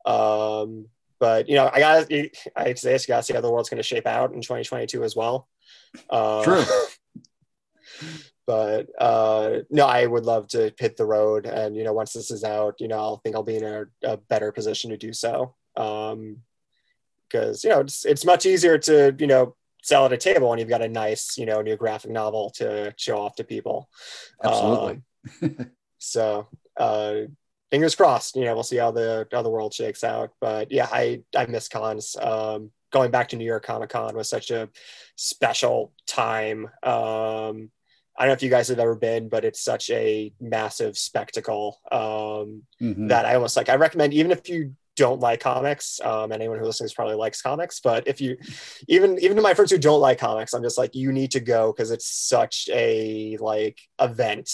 Um, 0.05 0.89
but 1.21 1.49
you 1.49 1.55
know 1.55 1.71
I 1.73 1.79
got 1.79 2.13
I 2.57 2.75
say 2.75 2.93
this, 2.93 3.07
you 3.07 3.13
got 3.13 3.19
to 3.19 3.23
see 3.23 3.35
how 3.35 3.41
the 3.41 3.51
world's 3.51 3.71
going 3.71 3.79
to 3.79 3.85
shape 3.85 4.07
out 4.07 4.33
in 4.33 4.43
2022 4.43 5.05
as 5.05 5.15
well. 5.15 5.49
Uh, 6.11 6.43
True. 6.43 6.65
but 8.49 8.89
uh, 8.99 9.59
no, 9.71 9.87
I 9.87 10.07
would 10.07 10.25
love 10.25 10.49
to 10.49 10.75
hit 10.77 10.97
the 10.97 11.07
road, 11.07 11.47
and 11.47 11.77
you 11.77 11.85
know 11.85 11.93
once 11.93 12.13
this 12.13 12.33
is 12.33 12.43
out, 12.43 12.81
you 12.81 12.89
know 12.89 12.99
I'll 12.99 13.19
think 13.19 13.37
I'll 13.37 13.45
be 13.45 13.57
in 13.57 13.65
a, 13.65 13.85
a 14.03 14.17
better 14.17 14.51
position 14.51 14.91
to 14.91 14.97
do 14.97 15.13
so. 15.13 15.55
Um, 15.77 16.39
because 17.31 17.65
you 17.65 17.71
know 17.71 17.81
it's 17.81 18.05
it's 18.05 18.25
much 18.25 18.47
easier 18.47 18.79
to 18.79 19.15
you 19.19 19.27
know 19.27 19.55
sell 19.83 20.05
at 20.05 20.13
a 20.13 20.17
table 20.17 20.49
when 20.49 20.59
you've 20.59 20.69
got 20.69 20.83
a 20.83 20.89
nice 20.89 21.39
you 21.39 21.47
know 21.47 21.63
new 21.63 21.77
graphic 21.77 22.11
novel 22.11 22.51
to 22.51 22.93
show 22.97 23.19
off 23.19 23.37
to 23.37 23.45
people. 23.45 23.89
Absolutely. 24.43 25.03
Um, 25.43 25.71
so 25.99 26.49
uh, 26.77 27.15
fingers 27.71 27.95
crossed. 27.95 28.37
You 28.37 28.45
know 28.45 28.55
we'll 28.55 28.63
see 28.63 28.77
how 28.77 28.91
the 28.91 29.27
how 29.33 29.43
the 29.43 29.51
world 29.51 29.75
shakes 29.75 30.05
out. 30.05 30.31
But 30.41 30.71
yeah, 30.73 30.89
I 30.91 31.23
I 31.37 31.47
miss 31.47 31.69
cons. 31.69 32.17
Um, 32.21 32.71
going 32.91 33.11
back 33.11 33.29
to 33.29 33.37
New 33.37 33.45
York 33.45 33.65
Comic 33.65 33.91
Con 33.91 34.17
was 34.17 34.29
such 34.29 34.51
a 34.51 34.69
special 35.17 35.93
time. 36.07 36.67
Um, 36.83 37.71
I 38.19 38.23
don't 38.23 38.29
know 38.29 38.33
if 38.33 38.43
you 38.43 38.51
guys 38.51 38.69
have 38.69 38.79
ever 38.79 38.95
been, 38.95 39.29
but 39.29 39.45
it's 39.45 39.61
such 39.61 39.91
a 39.91 40.33
massive 40.41 40.97
spectacle 40.97 41.79
um, 41.93 42.63
mm-hmm. 42.81 43.09
that 43.09 43.27
I 43.27 43.35
almost 43.35 43.57
like. 43.57 43.69
I 43.69 43.77
recommend 43.77 44.15
even 44.15 44.31
if 44.31 44.49
you 44.49 44.75
don't 44.97 45.21
like 45.21 45.41
comics. 45.41 46.01
Um, 46.01 46.33
anyone 46.33 46.59
who 46.59 46.65
listens 46.65 46.93
probably 46.93 47.15
likes 47.15 47.43
comics, 47.43 47.81
but 47.81 48.09
if 48.09 48.21
you, 48.21 48.37
even 48.89 49.19
even 49.21 49.37
to 49.37 49.43
my 49.43 49.55
friends 49.55 49.71
who 49.71 49.79
don't 49.79 50.01
like 50.01 50.19
comics, 50.19 50.55
I'm 50.55 50.63
just 50.63 50.79
like, 50.79 50.95
you 50.95 51.13
need 51.13 51.33
to 51.33 51.41
go 51.41 51.73
because 51.73 51.91
it's 51.91 52.11
such 52.11 52.69
a 52.73 53.37
like 53.39 53.79
event, 54.01 54.51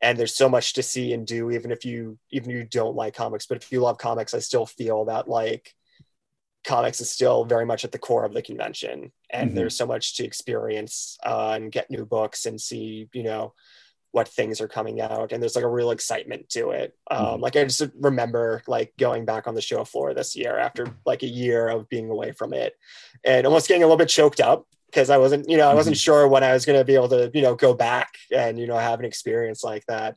and 0.00 0.18
there's 0.18 0.34
so 0.34 0.48
much 0.48 0.74
to 0.74 0.82
see 0.82 1.12
and 1.12 1.26
do. 1.26 1.50
Even 1.50 1.70
if 1.70 1.84
you 1.84 2.18
even 2.30 2.50
if 2.50 2.56
you 2.56 2.64
don't 2.64 2.96
like 2.96 3.14
comics, 3.14 3.46
but 3.46 3.56
if 3.56 3.72
you 3.72 3.80
love 3.80 3.98
comics, 3.98 4.34
I 4.34 4.40
still 4.40 4.66
feel 4.66 5.06
that 5.06 5.28
like 5.28 5.72
comics 6.64 7.00
is 7.00 7.10
still 7.10 7.44
very 7.44 7.66
much 7.66 7.84
at 7.84 7.92
the 7.92 7.98
core 7.98 8.24
of 8.24 8.34
the 8.34 8.42
convention, 8.42 9.12
and 9.30 9.48
mm-hmm. 9.48 9.56
there's 9.56 9.76
so 9.76 9.86
much 9.86 10.16
to 10.16 10.24
experience 10.24 11.16
uh, 11.24 11.52
and 11.54 11.72
get 11.72 11.90
new 11.90 12.04
books 12.04 12.46
and 12.46 12.60
see, 12.60 13.08
you 13.12 13.22
know 13.22 13.54
what 14.12 14.28
things 14.28 14.60
are 14.60 14.68
coming 14.68 15.00
out 15.00 15.32
and 15.32 15.42
there's 15.42 15.56
like 15.56 15.64
a 15.64 15.68
real 15.68 15.90
excitement 15.90 16.48
to 16.50 16.70
it 16.70 16.94
um, 17.10 17.24
mm-hmm. 17.24 17.42
like 17.42 17.56
i 17.56 17.64
just 17.64 17.82
remember 17.98 18.62
like 18.66 18.92
going 18.98 19.24
back 19.24 19.48
on 19.48 19.54
the 19.54 19.60
show 19.60 19.84
floor 19.84 20.14
this 20.14 20.36
year 20.36 20.56
after 20.56 20.86
like 21.04 21.22
a 21.22 21.28
year 21.28 21.68
of 21.68 21.88
being 21.88 22.08
away 22.08 22.30
from 22.30 22.52
it 22.52 22.74
and 23.24 23.46
almost 23.46 23.66
getting 23.66 23.82
a 23.82 23.86
little 23.86 23.96
bit 23.96 24.08
choked 24.08 24.40
up 24.40 24.66
because 24.86 25.10
i 25.10 25.16
wasn't 25.18 25.48
you 25.48 25.56
know 25.56 25.68
i 25.68 25.74
wasn't 25.74 25.96
mm-hmm. 25.96 26.00
sure 26.00 26.28
when 26.28 26.44
i 26.44 26.52
was 26.52 26.64
going 26.64 26.78
to 26.78 26.84
be 26.84 26.94
able 26.94 27.08
to 27.08 27.30
you 27.34 27.42
know 27.42 27.54
go 27.54 27.74
back 27.74 28.12
and 28.30 28.58
you 28.58 28.66
know 28.66 28.76
have 28.76 29.00
an 29.00 29.04
experience 29.04 29.64
like 29.64 29.84
that 29.86 30.16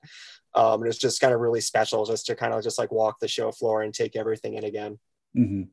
um, 0.53 0.81
and 0.81 0.89
it's 0.89 0.99
just 0.99 1.19
kind 1.19 1.33
of 1.33 1.41
really 1.41 1.59
special 1.59 2.05
just 2.05 2.25
to 2.27 2.35
kind 2.35 2.53
of 2.53 2.63
just 2.63 2.77
like 2.77 2.91
walk 2.91 3.19
the 3.19 3.27
show 3.27 3.51
floor 3.51 3.81
and 3.81 3.93
take 3.93 4.15
everything 4.15 4.55
in 4.55 4.65
again 4.65 4.99
mm-hmm. 5.37 5.63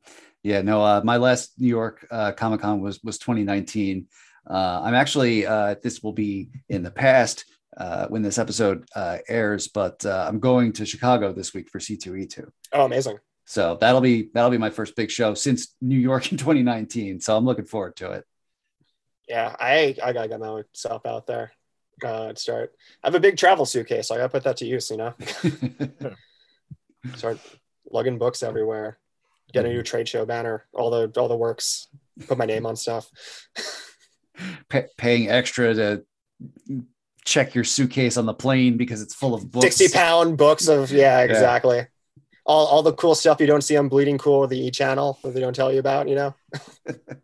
yeah 0.43 0.61
no 0.61 0.81
uh, 0.81 1.01
my 1.03 1.17
last 1.17 1.59
new 1.59 1.67
york 1.67 2.07
uh, 2.09 2.31
comic-con 2.31 2.79
was 2.79 3.03
was 3.03 3.17
2019 3.17 4.07
uh, 4.49 4.81
i'm 4.83 4.93
actually 4.93 5.45
uh, 5.45 5.75
this 5.83 6.01
will 6.01 6.13
be 6.13 6.49
in 6.69 6.83
the 6.83 6.91
past 6.91 7.45
uh, 7.77 8.07
when 8.07 8.21
this 8.21 8.37
episode 8.37 8.85
uh, 8.95 9.17
airs, 9.27 9.67
but 9.67 10.05
uh, 10.05 10.25
I'm 10.27 10.39
going 10.39 10.73
to 10.73 10.85
Chicago 10.85 11.33
this 11.33 11.53
week 11.53 11.69
for 11.69 11.79
C2E2. 11.79 12.49
Oh, 12.73 12.85
amazing! 12.85 13.17
So 13.45 13.77
that'll 13.79 14.01
be 14.01 14.29
that'll 14.33 14.51
be 14.51 14.57
my 14.57 14.69
first 14.69 14.95
big 14.95 15.11
show 15.11 15.33
since 15.33 15.75
New 15.81 15.97
York 15.97 16.31
in 16.31 16.37
2019. 16.37 17.19
So 17.19 17.35
I'm 17.35 17.45
looking 17.45 17.65
forward 17.65 17.95
to 17.97 18.11
it. 18.11 18.25
Yeah, 19.27 19.55
I 19.59 19.95
I 20.03 20.13
gotta 20.13 20.27
get 20.29 20.39
myself 20.39 21.05
out 21.05 21.27
there. 21.27 21.51
Uh, 22.03 22.33
start. 22.35 22.73
I 23.03 23.07
have 23.07 23.15
a 23.15 23.19
big 23.19 23.37
travel 23.37 23.65
suitcase. 23.65 24.07
So 24.07 24.15
I 24.15 24.17
gotta 24.17 24.29
put 24.29 24.43
that 24.43 24.57
to 24.57 24.65
use. 24.65 24.89
You 24.89 24.97
know, 24.97 25.13
start 27.15 27.39
lugging 27.91 28.17
books 28.17 28.43
everywhere. 28.43 28.97
Get 29.51 29.65
a 29.65 29.69
new 29.69 29.83
trade 29.83 30.07
show 30.07 30.25
banner. 30.25 30.65
All 30.73 30.89
the 30.89 31.11
all 31.19 31.27
the 31.27 31.35
works. 31.35 31.87
Put 32.27 32.37
my 32.37 32.45
name 32.45 32.65
on 32.65 32.75
stuff. 32.75 33.09
paying 34.97 35.29
extra 35.29 35.73
to 35.73 36.05
check 37.25 37.55
your 37.55 37.63
suitcase 37.63 38.17
on 38.17 38.25
the 38.25 38.33
plane 38.33 38.77
because 38.77 39.01
it's 39.01 39.13
full 39.13 39.33
of 39.33 39.51
books. 39.51 39.75
60 39.75 39.97
pound 39.97 40.37
books 40.37 40.67
of, 40.67 40.91
yeah, 40.91 41.21
exactly. 41.21 41.77
Yeah. 41.77 41.85
All, 42.45 42.67
all 42.67 42.83
the 42.83 42.93
cool 42.93 43.15
stuff 43.15 43.39
you 43.39 43.47
don't 43.47 43.61
see 43.61 43.77
on 43.77 43.87
Bleeding 43.87 44.17
Cool, 44.17 44.33
or 44.33 44.47
the 44.47 44.59
E 44.59 44.71
channel 44.71 45.17
that 45.23 45.33
they 45.33 45.39
don't 45.39 45.55
tell 45.55 45.71
you 45.71 45.79
about, 45.79 46.09
you 46.09 46.15
know? 46.15 46.35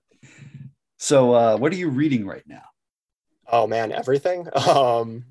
so, 0.97 1.33
uh, 1.33 1.57
what 1.57 1.73
are 1.73 1.75
you 1.75 1.89
reading 1.89 2.25
right 2.25 2.43
now? 2.47 2.63
Oh 3.51 3.67
man, 3.67 3.91
everything. 3.91 4.47
Um, 4.67 5.25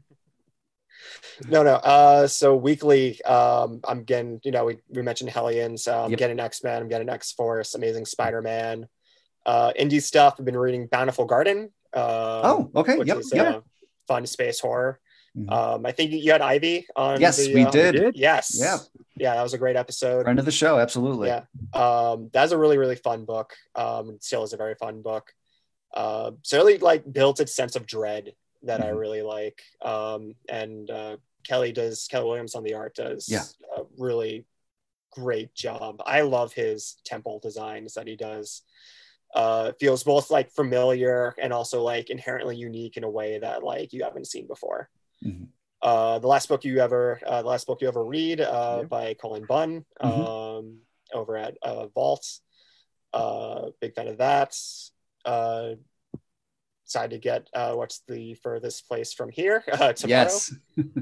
no, 1.46 1.62
no. 1.62 1.74
Uh, 1.74 2.26
so 2.26 2.56
weekly, 2.56 3.22
um, 3.22 3.80
I'm 3.86 4.02
getting, 4.02 4.40
you 4.42 4.50
know, 4.50 4.64
we, 4.64 4.78
we 4.88 5.02
mentioned 5.02 5.30
Hellions. 5.30 5.86
Uh, 5.86 6.04
I'm 6.04 6.10
yep. 6.10 6.18
getting 6.18 6.40
X 6.40 6.64
Men. 6.64 6.82
I'm 6.82 6.88
getting 6.88 7.08
X 7.08 7.32
Force. 7.32 7.74
Amazing 7.74 8.06
Spider 8.06 8.42
Man. 8.42 8.88
Uh, 9.46 9.72
indie 9.78 10.02
stuff. 10.02 10.34
I've 10.38 10.44
been 10.44 10.56
reading 10.56 10.88
Bountiful 10.88 11.26
Garden. 11.26 11.70
Uh, 11.94 12.40
oh, 12.44 12.70
okay. 12.74 12.98
Yep. 13.04 13.18
Is, 13.18 13.32
yep. 13.32 13.62
Fun 14.08 14.26
space 14.26 14.58
horror. 14.60 14.98
Mm-hmm. 15.36 15.52
Um, 15.52 15.86
I 15.86 15.92
think 15.92 16.10
you 16.10 16.32
had 16.32 16.40
Ivy 16.40 16.86
on. 16.96 17.20
Yes, 17.20 17.36
the, 17.36 17.54
we, 17.54 17.64
uh, 17.64 17.70
did. 17.70 17.94
we, 17.94 18.00
did. 18.00 18.16
Yes. 18.16 18.56
Yeah. 18.58 18.78
Yeah, 19.16 19.34
that 19.34 19.42
was 19.42 19.54
a 19.54 19.58
great 19.58 19.76
episode. 19.76 20.24
Friend 20.24 20.38
of 20.38 20.44
the 20.44 20.52
show, 20.52 20.78
absolutely. 20.78 21.28
Yeah. 21.28 21.42
Um, 21.74 22.30
that's 22.32 22.52
a 22.52 22.58
really, 22.58 22.78
really 22.78 22.96
fun 22.96 23.24
book. 23.24 23.54
Um, 23.74 24.18
still 24.20 24.44
is 24.44 24.52
a 24.52 24.56
very 24.56 24.74
fun 24.74 25.02
book. 25.02 25.32
Uh, 25.92 26.32
certainly 26.42 26.78
like 26.78 27.10
built 27.10 27.40
its 27.40 27.54
sense 27.54 27.76
of 27.76 27.86
dread 27.86 28.32
that 28.62 28.80
mm-hmm. 28.80 28.88
I 28.88 28.92
really 28.92 29.22
like. 29.22 29.62
Um, 29.84 30.34
and 30.48 30.90
uh, 30.90 31.16
Kelly 31.44 31.72
does 31.72 32.06
Kelly 32.10 32.26
Williams 32.26 32.54
on 32.54 32.62
the 32.62 32.74
art 32.74 32.94
does 32.94 33.28
yeah. 33.28 33.44
a 33.76 33.82
really 33.96 34.46
great 35.12 35.54
job. 35.54 36.02
I 36.04 36.20
love 36.22 36.52
his 36.52 36.96
temple 37.04 37.40
designs 37.40 37.94
that 37.94 38.06
he 38.06 38.16
does 38.16 38.62
uh, 39.34 39.72
feels 39.78 40.04
both 40.04 40.30
like 40.30 40.50
familiar 40.50 41.34
and 41.40 41.52
also 41.52 41.82
like 41.82 42.10
inherently 42.10 42.56
unique 42.56 42.96
in 42.96 43.04
a 43.04 43.10
way 43.10 43.38
that 43.38 43.62
like 43.62 43.92
you 43.92 44.04
haven't 44.04 44.26
seen 44.26 44.46
before. 44.46 44.88
Mm-hmm. 45.24 45.44
Uh, 45.80 46.18
the 46.18 46.26
last 46.26 46.48
book 46.48 46.64
you 46.64 46.80
ever, 46.80 47.20
uh, 47.24 47.42
the 47.42 47.48
last 47.48 47.66
book 47.66 47.80
you 47.80 47.88
ever 47.88 48.04
read 48.04 48.40
uh, 48.40 48.82
by 48.84 49.14
Cullen 49.14 49.44
Bunn 49.46 49.84
mm-hmm. 50.02 50.20
um, 50.20 50.78
over 51.12 51.36
at 51.36 51.56
uh, 51.62 51.86
Vault. 51.88 52.26
Uh, 53.12 53.66
big 53.80 53.94
fan 53.94 54.08
of 54.08 54.18
that. 54.18 54.56
Uh, 55.24 55.74
decided 56.88 57.10
to 57.10 57.18
get 57.18 57.48
uh, 57.52 57.74
what's 57.74 58.00
the 58.08 58.34
furthest 58.42 58.88
place 58.88 59.12
from 59.12 59.28
here 59.28 59.62
uh, 59.72 59.92
tomorrow. 59.92 60.22
Yes. 60.22 60.54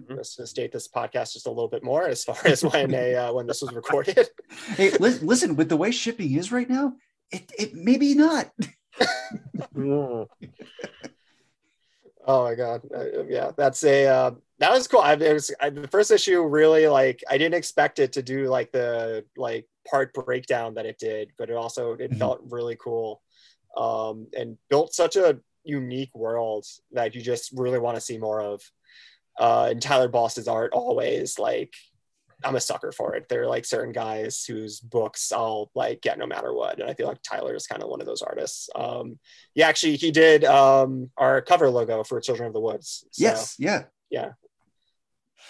Let's 0.09 0.37
just 0.37 0.57
date 0.57 0.73
this 0.73 0.89
podcast 0.89 1.33
just 1.33 1.47
a 1.47 1.51
little 1.51 1.69
bit 1.69 1.85
more 1.85 2.07
as 2.07 2.25
far 2.25 2.39
as 2.45 2.65
when 2.65 2.93
a 2.93 3.15
uh, 3.15 3.33
when 3.33 3.47
this 3.47 3.63
was 3.63 3.73
recorded. 3.73 4.29
hey, 4.77 4.91
li- 4.99 5.19
listen, 5.23 5.57
with 5.57 5.69
the 5.69 5.77
way 5.77 5.91
shipping 5.91 6.35
is 6.35 6.51
right 6.51 6.69
now, 6.69 6.95
it, 7.31 7.53
it 7.59 7.75
maybe 7.75 8.15
not. 8.15 8.51
oh 9.77 10.29
my 12.27 12.55
god, 12.55 12.83
uh, 12.95 13.25
yeah, 13.29 13.53
that's 13.57 13.85
a 13.85 14.07
uh, 14.07 14.31
that 14.59 14.73
was 14.73 14.89
cool. 14.89 15.01
I, 15.01 15.15
it 15.15 15.33
was 15.33 15.55
I, 15.61 15.71
the 15.71 15.89
first 15.89 16.11
issue. 16.11 16.43
Really, 16.43 16.87
like 16.87 17.23
I 17.29 17.39
didn't 17.39 17.55
expect 17.55 17.99
it 17.99 18.13
to 18.15 18.23
do 18.23 18.47
like 18.49 18.73
the 18.73 19.25
like 19.37 19.67
part 19.89 20.15
breakdown 20.15 20.75
that 20.75 20.87
it 20.87 20.99
did, 20.99 21.33
but 21.39 21.51
it 21.51 21.57
also 21.57 21.93
it 21.93 22.11
mm-hmm. 22.11 22.19
felt 22.19 22.41
really 22.51 22.77
cool, 22.77 23.23
um, 23.77 24.27
and 24.37 24.57
built 24.69 24.95
such 24.95 25.17
a 25.17 25.39
unique 25.65 26.15
world 26.15 26.65
that 26.93 27.15
you 27.15 27.21
just 27.21 27.53
really 27.55 27.79
want 27.79 27.97
to 27.97 28.01
see 28.01 28.19
more 28.19 28.41
of. 28.41 28.63
Uh, 29.39 29.69
and 29.71 29.83
Tyler 29.83 30.09
Boss's 30.09 30.49
art 30.49 30.73
always 30.73 31.39
like 31.39 31.75
I'm 32.45 32.57
a 32.57 32.61
sucker 32.61 32.93
for 32.93 33.15
it. 33.15 33.29
There 33.29 33.43
are 33.43 33.47
like 33.47 33.65
certain 33.65 33.93
guys 33.93 34.45
whose 34.45 34.81
books 34.81 35.33
I'll 35.33 35.71
like 35.75 36.03
get 36.03 36.19
no 36.19 36.27
matter 36.27 36.53
what, 36.53 36.79
and 36.79 36.89
I 36.89 36.95
feel 36.95 37.09
like 37.09 37.23
Tyler 37.23 37.55
is 37.55 37.67
kind 37.67 37.83
of 37.83 37.89
one 37.89 38.01
of 38.01 38.07
those 38.07 38.23
artists. 38.23 38.69
Um, 38.75 39.19
yeah, 39.55 39.69
actually, 39.69 39.97
he 39.97 40.11
did 40.11 40.45
um, 40.45 41.11
our 41.17 41.41
cover 41.41 41.71
logo 41.71 42.05
for 42.05 42.21
Children 42.21 42.49
of 42.49 42.53
the 42.53 42.61
Woods. 42.61 43.05
So, 43.11 43.23
yes, 43.23 43.57
yeah. 43.59 43.85
yeah. 44.11 44.33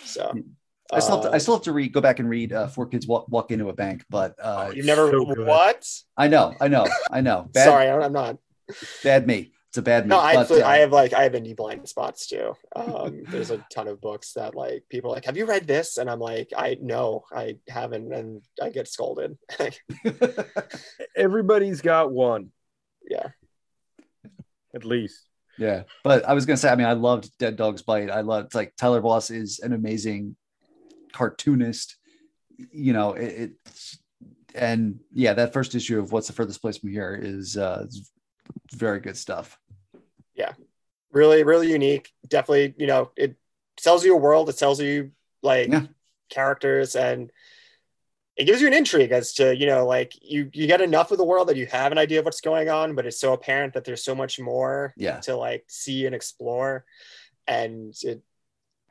So 0.04 0.32
I 0.92 1.00
still 1.00 1.16
have 1.16 1.24
to, 1.24 1.30
uh, 1.30 1.34
I 1.34 1.38
still 1.38 1.54
have 1.54 1.64
to 1.64 1.72
read 1.72 1.92
go 1.92 2.00
back 2.00 2.20
and 2.20 2.28
read 2.28 2.52
uh, 2.52 2.68
Four 2.68 2.86
Kids 2.86 3.06
Walk, 3.06 3.26
Walk 3.28 3.50
into 3.50 3.68
a 3.68 3.72
Bank, 3.72 4.04
but 4.08 4.34
uh, 4.40 4.70
you've 4.72 4.86
never 4.86 5.10
so 5.10 5.24
good. 5.24 5.46
what? 5.46 5.86
I 6.16 6.28
know, 6.28 6.54
I 6.60 6.68
know, 6.68 6.86
I 7.10 7.20
know. 7.20 7.48
Bad, 7.52 7.64
Sorry, 7.64 7.88
I'm 7.88 8.02
I'm 8.02 8.12
not. 8.12 8.36
bad 9.02 9.26
me. 9.26 9.52
It's 9.70 9.78
a 9.78 9.82
bad 9.82 10.04
me. 10.06 10.10
No, 10.10 10.18
I, 10.18 10.34
but, 10.36 10.50
uh, 10.50 10.64
I 10.64 10.78
have 10.78 10.92
like 10.92 11.12
I 11.12 11.24
have 11.24 11.32
indie 11.32 11.56
blind 11.56 11.88
spots 11.88 12.26
too. 12.26 12.54
Um, 12.74 13.22
there's 13.28 13.50
a 13.50 13.64
ton 13.72 13.88
of 13.88 14.00
books 14.00 14.32
that 14.32 14.54
like 14.54 14.84
people 14.88 15.10
are 15.10 15.14
like, 15.14 15.24
have 15.24 15.36
you 15.36 15.46
read 15.46 15.66
this? 15.66 15.98
And 15.98 16.08
I'm 16.08 16.20
like, 16.20 16.50
I 16.56 16.78
no, 16.80 17.24
I 17.32 17.56
haven't, 17.68 18.12
and 18.12 18.42
I 18.62 18.70
get 18.70 18.88
scolded. 18.88 19.36
Everybody's 21.16 21.80
got 21.80 22.12
one, 22.12 22.52
yeah, 23.08 23.28
at 24.74 24.84
least. 24.84 25.26
Yeah, 25.58 25.84
but 26.04 26.24
I 26.24 26.34
was 26.34 26.46
gonna 26.46 26.56
say, 26.56 26.70
I 26.70 26.76
mean, 26.76 26.86
I 26.86 26.92
loved 26.92 27.36
Dead 27.38 27.56
Dog's 27.56 27.82
Bite. 27.82 28.10
I 28.10 28.20
loved 28.20 28.54
like 28.54 28.74
Tyler 28.76 29.00
Boss 29.00 29.30
is 29.30 29.58
an 29.58 29.72
amazing 29.72 30.36
cartoonist. 31.12 31.96
You 32.72 32.92
know, 32.92 33.12
it, 33.12 33.52
it's 33.66 33.98
and 34.54 35.00
yeah, 35.12 35.34
that 35.34 35.52
first 35.52 35.74
issue 35.74 35.98
of 35.98 36.12
What's 36.12 36.26
the 36.26 36.32
Furthest 36.32 36.62
Place 36.62 36.78
from 36.78 36.90
Here 36.90 37.18
is 37.20 37.56
uh, 37.56 37.84
is 37.88 38.10
very 38.72 39.00
good 39.00 39.16
stuff. 39.16 39.58
Yeah. 40.34 40.52
Really, 41.12 41.44
really 41.44 41.70
unique. 41.70 42.12
Definitely, 42.26 42.74
you 42.78 42.86
know, 42.86 43.10
it 43.16 43.36
tells 43.76 44.04
you 44.04 44.14
a 44.14 44.18
world. 44.18 44.48
It 44.48 44.58
tells 44.58 44.80
you 44.80 45.12
like 45.42 45.68
Yeah. 45.68 45.86
characters, 46.28 46.96
and 46.96 47.30
it 48.36 48.44
gives 48.44 48.60
you 48.60 48.66
an 48.66 48.74
intrigue 48.74 49.12
as 49.12 49.32
to 49.34 49.56
you 49.56 49.66
know, 49.66 49.86
like 49.86 50.12
you 50.20 50.50
you 50.52 50.66
get 50.66 50.80
enough 50.80 51.10
of 51.10 51.18
the 51.18 51.24
world 51.24 51.48
that 51.48 51.56
you 51.56 51.66
have 51.66 51.92
an 51.92 51.98
idea 51.98 52.18
of 52.18 52.24
what's 52.24 52.40
going 52.40 52.68
on, 52.68 52.94
but 52.94 53.06
it's 53.06 53.20
so 53.20 53.32
apparent 53.32 53.72
that 53.74 53.84
there's 53.84 54.04
so 54.04 54.14
much 54.14 54.38
more 54.38 54.92
Yeah, 54.96 55.20
to 55.20 55.36
like 55.36 55.64
see 55.68 56.06
and 56.06 56.14
explore 56.14 56.84
and 57.46 57.94
it 58.02 58.22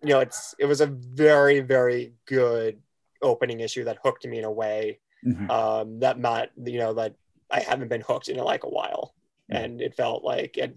you 0.01 0.09
know 0.09 0.19
it's 0.19 0.55
it 0.59 0.65
was 0.65 0.81
a 0.81 0.85
very 0.87 1.59
very 1.61 2.13
good 2.25 2.81
opening 3.21 3.59
issue 3.59 3.83
that 3.85 3.97
hooked 4.03 4.25
me 4.25 4.39
in 4.39 4.45
a 4.45 4.51
way 4.51 4.99
Mhm. 5.25 5.49
um 5.49 5.99
that 5.99 6.19
not 6.19 6.49
you 6.63 6.77
know 6.79 6.93
that 6.93 7.15
i 7.49 7.59
haven't 7.59 7.87
been 7.87 8.01
hooked 8.01 8.27
in 8.29 8.37
like 8.37 8.63
a 8.63 8.69
while. 8.69 9.14
And 9.55 9.81
it 9.81 9.95
felt 9.95 10.23
like 10.23 10.57
it 10.57 10.75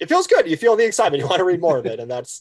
it 0.00 0.08
feels 0.08 0.26
good. 0.26 0.48
You 0.48 0.56
feel 0.56 0.76
the 0.76 0.84
excitement. 0.86 1.20
You 1.22 1.28
want 1.28 1.38
to 1.38 1.44
read 1.44 1.60
more 1.60 1.78
of 1.78 1.86
it. 1.86 2.00
And 2.00 2.10
that's 2.10 2.40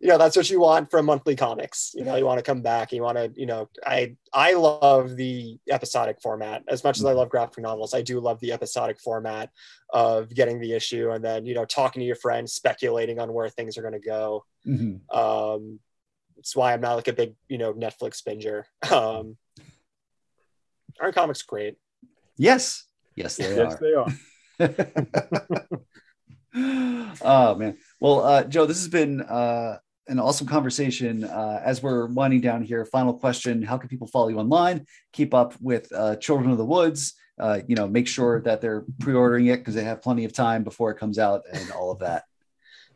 you 0.00 0.08
know 0.08 0.16
that's 0.18 0.36
what 0.36 0.48
you 0.48 0.60
want 0.60 0.90
from 0.90 1.06
monthly 1.06 1.36
comics. 1.36 1.92
You 1.94 2.04
know 2.04 2.16
you 2.16 2.24
want 2.24 2.38
to 2.38 2.42
come 2.44 2.62
back. 2.62 2.92
You 2.92 3.02
want 3.02 3.18
to 3.18 3.32
you 3.34 3.46
know 3.46 3.68
i 3.84 4.16
i 4.32 4.54
love 4.54 5.16
the 5.16 5.58
episodic 5.70 6.20
format. 6.22 6.62
As 6.68 6.84
much 6.84 6.98
as 6.98 7.04
i 7.04 7.12
love 7.12 7.28
graphic 7.28 7.62
novels 7.62 7.94
i 7.94 8.02
do 8.02 8.20
love 8.20 8.40
the 8.40 8.52
episodic 8.52 9.00
format 9.00 9.50
of 9.90 10.32
getting 10.34 10.60
the 10.60 10.72
issue 10.72 11.10
and 11.10 11.22
then 11.24 11.44
you 11.44 11.54
know 11.54 11.64
talking 11.64 12.00
to 12.00 12.06
your 12.06 12.16
friends 12.16 12.52
speculating 12.52 13.18
on 13.18 13.32
where 13.32 13.48
things 13.48 13.76
are 13.76 13.82
going 13.82 13.92
to 13.92 13.98
go. 14.00 14.44
Mhm. 14.66 15.00
um 15.14 15.80
it's 16.38 16.56
why 16.56 16.72
i'm 16.72 16.80
not 16.80 16.94
like 16.94 17.08
a 17.08 17.12
big 17.12 17.34
you 17.48 17.58
know 17.58 17.72
netflix 17.74 18.22
binger. 18.22 18.64
Um 18.90 19.36
aren't 21.00 21.14
comics 21.14 21.42
great? 21.42 21.76
Yes, 22.36 22.84
yes, 23.14 23.36
they 23.36 23.54
yes, 23.56 23.74
are. 23.74 23.78
they 23.80 23.94
are. 23.94 24.06
oh 27.22 27.54
man 27.56 27.76
well 28.00 28.20
uh 28.20 28.44
joe 28.44 28.66
this 28.66 28.78
has 28.78 28.88
been 28.88 29.20
uh 29.22 29.78
an 30.08 30.18
awesome 30.18 30.46
conversation 30.46 31.24
uh 31.24 31.60
as 31.64 31.82
we're 31.82 32.06
winding 32.06 32.40
down 32.40 32.62
here 32.62 32.84
final 32.84 33.14
question 33.14 33.62
how 33.62 33.78
can 33.78 33.88
people 33.88 34.06
follow 34.06 34.28
you 34.28 34.38
online 34.38 34.84
keep 35.12 35.34
up 35.34 35.54
with 35.60 35.90
uh 35.92 36.16
children 36.16 36.50
of 36.50 36.58
the 36.58 36.64
woods 36.64 37.14
uh 37.38 37.60
you 37.66 37.74
know 37.74 37.88
make 37.88 38.06
sure 38.06 38.40
that 38.42 38.60
they're 38.60 38.84
pre-ordering 39.00 39.46
it 39.46 39.58
because 39.58 39.74
they 39.74 39.84
have 39.84 40.02
plenty 40.02 40.24
of 40.24 40.32
time 40.32 40.62
before 40.62 40.90
it 40.90 40.98
comes 40.98 41.18
out 41.18 41.42
and 41.52 41.70
all 41.72 41.90
of 41.90 41.98
that 41.98 42.24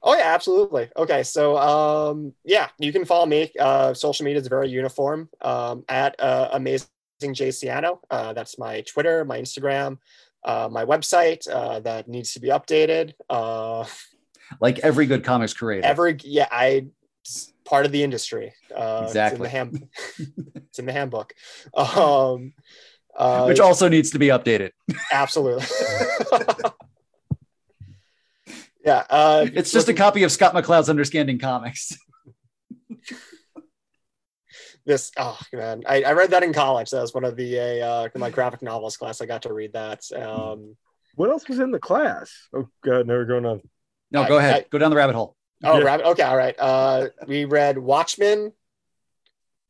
Oh 0.03 0.15
yeah, 0.15 0.35
absolutely. 0.35 0.89
Okay, 0.97 1.25
so 1.25 1.57
um, 1.57 2.33
yeah, 2.45 2.69
you 2.79 2.93
can 2.93 3.05
follow 3.05 3.27
me. 3.27 3.51
Uh, 3.59 3.93
social 3.93 4.25
media 4.25 4.41
is 4.41 4.47
very 4.47 4.69
uniform. 4.69 5.29
Um, 5.41 5.85
at 5.89 6.15
amazing 6.21 6.87
jciano. 7.21 7.99
Uh, 8.11 8.33
that's 8.33 8.59
my 8.59 8.83
Twitter, 8.83 9.25
my 9.25 9.41
Instagram, 9.41 9.99
uh, 10.47 10.69
my 10.71 10.85
website 10.85 11.47
uh, 11.51 11.81
that 11.81 12.09
needs 12.09 12.33
to 12.35 12.41
be 12.41 12.49
updated. 12.49 13.13
Uh, 13.29 13.85
like 14.61 14.79
every 14.79 15.07
good 15.07 15.25
comics 15.25 15.53
creator 15.53 15.85
every 15.85 16.17
yeah, 16.23 16.47
I 16.51 16.87
it's 17.23 17.53
part 17.65 17.85
of 17.85 17.93
the 17.93 18.05
industry. 18.05 18.55
Uh, 18.75 19.03
Exactly. 19.07 19.25
It's 19.25 19.33
in 19.35 19.43
the 19.43 19.49
hand. 19.49 19.89
it's 20.57 20.79
in 20.79 20.87
the 20.87 20.93
handbook. 20.93 21.35
Um, 21.75 22.53
uh, 23.17 23.45
which 23.45 23.61
also 23.61 23.89
needs 23.89 24.11
to 24.11 24.19
be 24.19 24.29
updated 24.29 24.71
absolutely. 25.11 25.65
yeah, 28.85 29.05
uh, 29.11 29.47
it's 29.53 29.73
just 29.73 29.89
a 29.89 29.95
copy 29.95 30.23
of 30.23 30.31
scott 30.31 30.55
mccloud's 30.55 30.89
understanding 30.89 31.39
comics 31.39 31.99
this 34.87 35.11
oh 35.19 35.39
man 35.53 35.83
I, 35.87 36.03
I 36.05 36.13
read 36.13 36.31
that 36.31 36.43
in 36.45 36.53
college 36.53 36.91
that 36.91 37.01
was 37.03 37.13
one 37.13 37.25
of 37.25 37.37
the 37.37 37.83
uh, 37.83 38.09
my 38.19 38.31
graphic 38.31 38.63
novels 38.63 38.97
class 38.97 39.21
i 39.21 39.27
got 39.27 39.43
to 39.43 39.53
read 39.53 39.73
that 39.75 40.01
um 40.13 40.77
What 41.17 41.31
else 41.31 41.49
was 41.49 41.59
in 41.59 41.71
the 41.73 41.79
class? 41.81 42.31
Oh 42.55 42.69
god, 42.85 43.07
never 43.07 43.25
going 43.25 43.45
on. 43.47 43.61
no 44.13 44.23
I- 44.23 44.29
go 44.29 44.39
ahead 44.39 44.55
I- 44.55 44.67
go 44.71 44.79
down 44.79 44.91
the 44.91 44.97
rabbit 44.97 45.15
hole 45.17 45.37
oh 45.65 45.79
Yeah. 45.79 45.85
rabbit 45.85 46.07
okay 46.07 46.23
all 46.23 46.37
right 46.37 46.55
uh 46.59 47.09
we 47.27 47.45
read 47.47 47.77
watchmen 47.79 48.53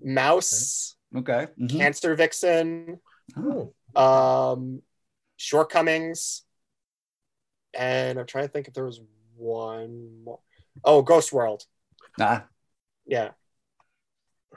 Maus 0.05 0.95
okay 1.17 1.47
Mhm. 1.59 1.71
cancer 1.79 2.15
vixen 2.15 3.01
Oh. 3.37 3.73
um 3.95 4.83
shortcomings 5.37 6.43
and 7.75 8.19
i'm 8.19 8.27
trying 8.27 8.45
to 8.47 8.53
think 8.53 8.69
if 8.69 8.75
there 8.75 8.85
was 8.85 9.01
one 9.37 10.23
more 10.25 10.41
oh 10.85 11.03
ghost 11.03 11.33
world 11.33 11.65
Nah. 12.19 12.41
yeah 13.07 13.31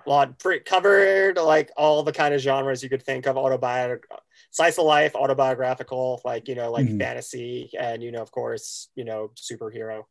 lot 0.05 0.41
covered 0.65 1.37
like 1.37 1.71
all 1.77 2.03
the 2.03 2.11
kind 2.11 2.33
of 2.33 2.41
genres 2.41 2.81
you 2.81 2.89
could 2.89 3.03
think 3.03 3.27
of 3.27 3.37
autobiographical 3.37 4.17
slice 4.51 4.77
of 4.79 4.85
life 4.85 5.15
autobiographical 5.15 6.21
like 6.25 6.47
you 6.47 6.55
know 6.55 6.71
like 6.71 6.87
Mhm. 6.87 6.99
fantasy 6.99 7.69
and 7.77 8.01
you 8.01 8.11
know 8.11 8.21
of 8.21 8.31
course 8.31 8.89
you 8.95 9.03
know 9.03 9.31
superhero 9.35 10.03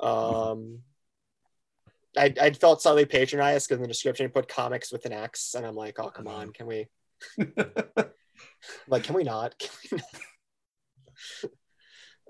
um 0.00 0.80
I, 2.18 2.34
I 2.40 2.50
felt 2.50 2.82
slightly 2.82 3.04
patronized 3.04 3.68
because 3.68 3.76
in 3.78 3.82
the 3.82 3.88
description 3.88 4.26
it 4.26 4.34
put 4.34 4.48
comics 4.48 4.90
with 4.90 5.04
an 5.06 5.12
X, 5.12 5.54
and 5.54 5.64
I'm 5.64 5.76
like, 5.76 6.00
oh 6.00 6.10
come 6.10 6.26
on, 6.26 6.50
can 6.52 6.66
we 6.66 6.88
like 8.88 9.04
can 9.04 9.14
we 9.14 9.22
not? 9.22 9.56
Can 9.58 9.70
we 9.92 9.98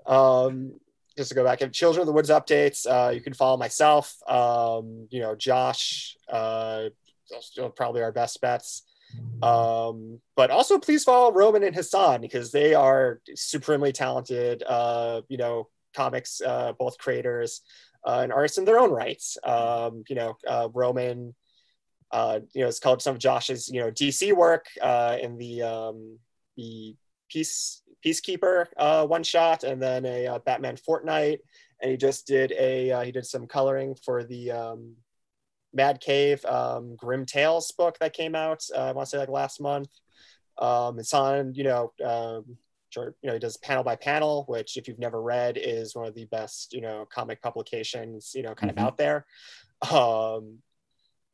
not? 0.05 0.45
um, 0.45 0.79
just 1.21 1.29
to 1.29 1.35
go 1.35 1.43
back, 1.43 1.61
and 1.61 1.73
Children 1.73 2.01
of 2.01 2.07
the 2.07 2.13
Woods 2.13 2.29
updates, 2.29 2.87
uh, 2.87 3.11
you 3.11 3.21
can 3.21 3.33
follow 3.33 3.57
myself, 3.57 4.15
um, 4.27 5.07
you 5.11 5.19
know, 5.19 5.35
Josh, 5.35 6.17
uh, 6.29 6.89
probably 7.75 8.01
our 8.01 8.11
best 8.11 8.41
bets. 8.41 8.83
Um, 9.43 10.19
but 10.35 10.51
also 10.51 10.79
please 10.79 11.03
follow 11.03 11.31
Roman 11.31 11.63
and 11.63 11.75
Hassan 11.75 12.21
because 12.21 12.51
they 12.51 12.73
are 12.73 13.21
supremely 13.35 13.91
talented, 13.91 14.63
uh, 14.63 15.21
you 15.27 15.37
know, 15.37 15.67
comics, 15.93 16.41
uh, 16.41 16.73
both 16.73 16.97
creators 16.97 17.61
uh, 18.05 18.21
and 18.23 18.33
artists 18.33 18.57
in 18.57 18.65
their 18.65 18.79
own 18.79 18.89
rights. 18.89 19.37
Um, 19.43 20.03
you 20.09 20.15
know, 20.15 20.37
uh, 20.47 20.69
Roman, 20.73 21.35
uh, 22.11 22.39
you 22.53 22.61
know, 22.61 22.67
it's 22.67 22.79
called 22.79 23.01
some 23.01 23.15
of 23.15 23.19
Josh's, 23.19 23.69
you 23.69 23.81
know, 23.81 23.91
DC 23.91 24.33
work 24.33 24.65
uh, 24.81 25.17
in 25.21 25.37
the 25.37 25.61
um, 25.63 26.19
the 26.57 26.95
Peace 27.29 27.81
Peacekeeper 28.05 28.67
uh, 28.77 29.05
one 29.05 29.23
shot, 29.23 29.63
and 29.63 29.81
then 29.81 30.05
a 30.05 30.27
uh, 30.27 30.39
Batman 30.39 30.77
Fortnite, 30.77 31.39
and 31.81 31.91
he 31.91 31.97
just 31.97 32.27
did 32.27 32.51
a 32.53 32.91
uh, 32.91 33.01
he 33.01 33.11
did 33.11 33.25
some 33.25 33.47
coloring 33.47 33.95
for 33.95 34.23
the 34.23 34.51
um, 34.51 34.95
Mad 35.73 35.99
Cave 36.01 36.43
um, 36.45 36.95
Grim 36.95 37.25
Tales 37.25 37.71
book 37.71 37.97
that 37.99 38.13
came 38.13 38.35
out. 38.35 38.63
Uh, 38.75 38.79
I 38.79 38.91
want 38.91 39.07
to 39.07 39.09
say 39.09 39.17
like 39.17 39.29
last 39.29 39.61
month. 39.61 39.89
Um, 40.57 40.99
it's 40.99 41.13
on, 41.13 41.55
you 41.55 41.63
know, 41.63 41.93
um, 42.05 42.57
you 42.95 43.13
know, 43.23 43.33
he 43.33 43.39
does 43.39 43.57
panel 43.57 43.83
by 43.83 43.95
panel, 43.95 44.43
which 44.47 44.77
if 44.77 44.87
you've 44.87 44.99
never 44.99 45.21
read 45.21 45.57
is 45.57 45.95
one 45.95 46.05
of 46.05 46.13
the 46.13 46.25
best, 46.25 46.73
you 46.73 46.81
know, 46.81 47.07
comic 47.09 47.41
publications, 47.41 48.33
you 48.35 48.43
know, 48.43 48.53
kind 48.53 48.71
Mhm. 48.71 48.77
of 48.77 48.83
out 48.83 48.97
there. 48.97 49.25
Um, 49.89 50.61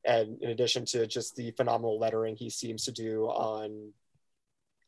and 0.05 0.41
in 0.41 0.51
addition 0.51 0.85
to 0.85 1.07
just 1.07 1.35
the 1.35 1.51
phenomenal 1.51 1.99
lettering 1.99 2.37
he 2.37 2.49
seems 2.49 2.85
to 2.85 2.91
do 2.91 3.25
on 3.25 3.91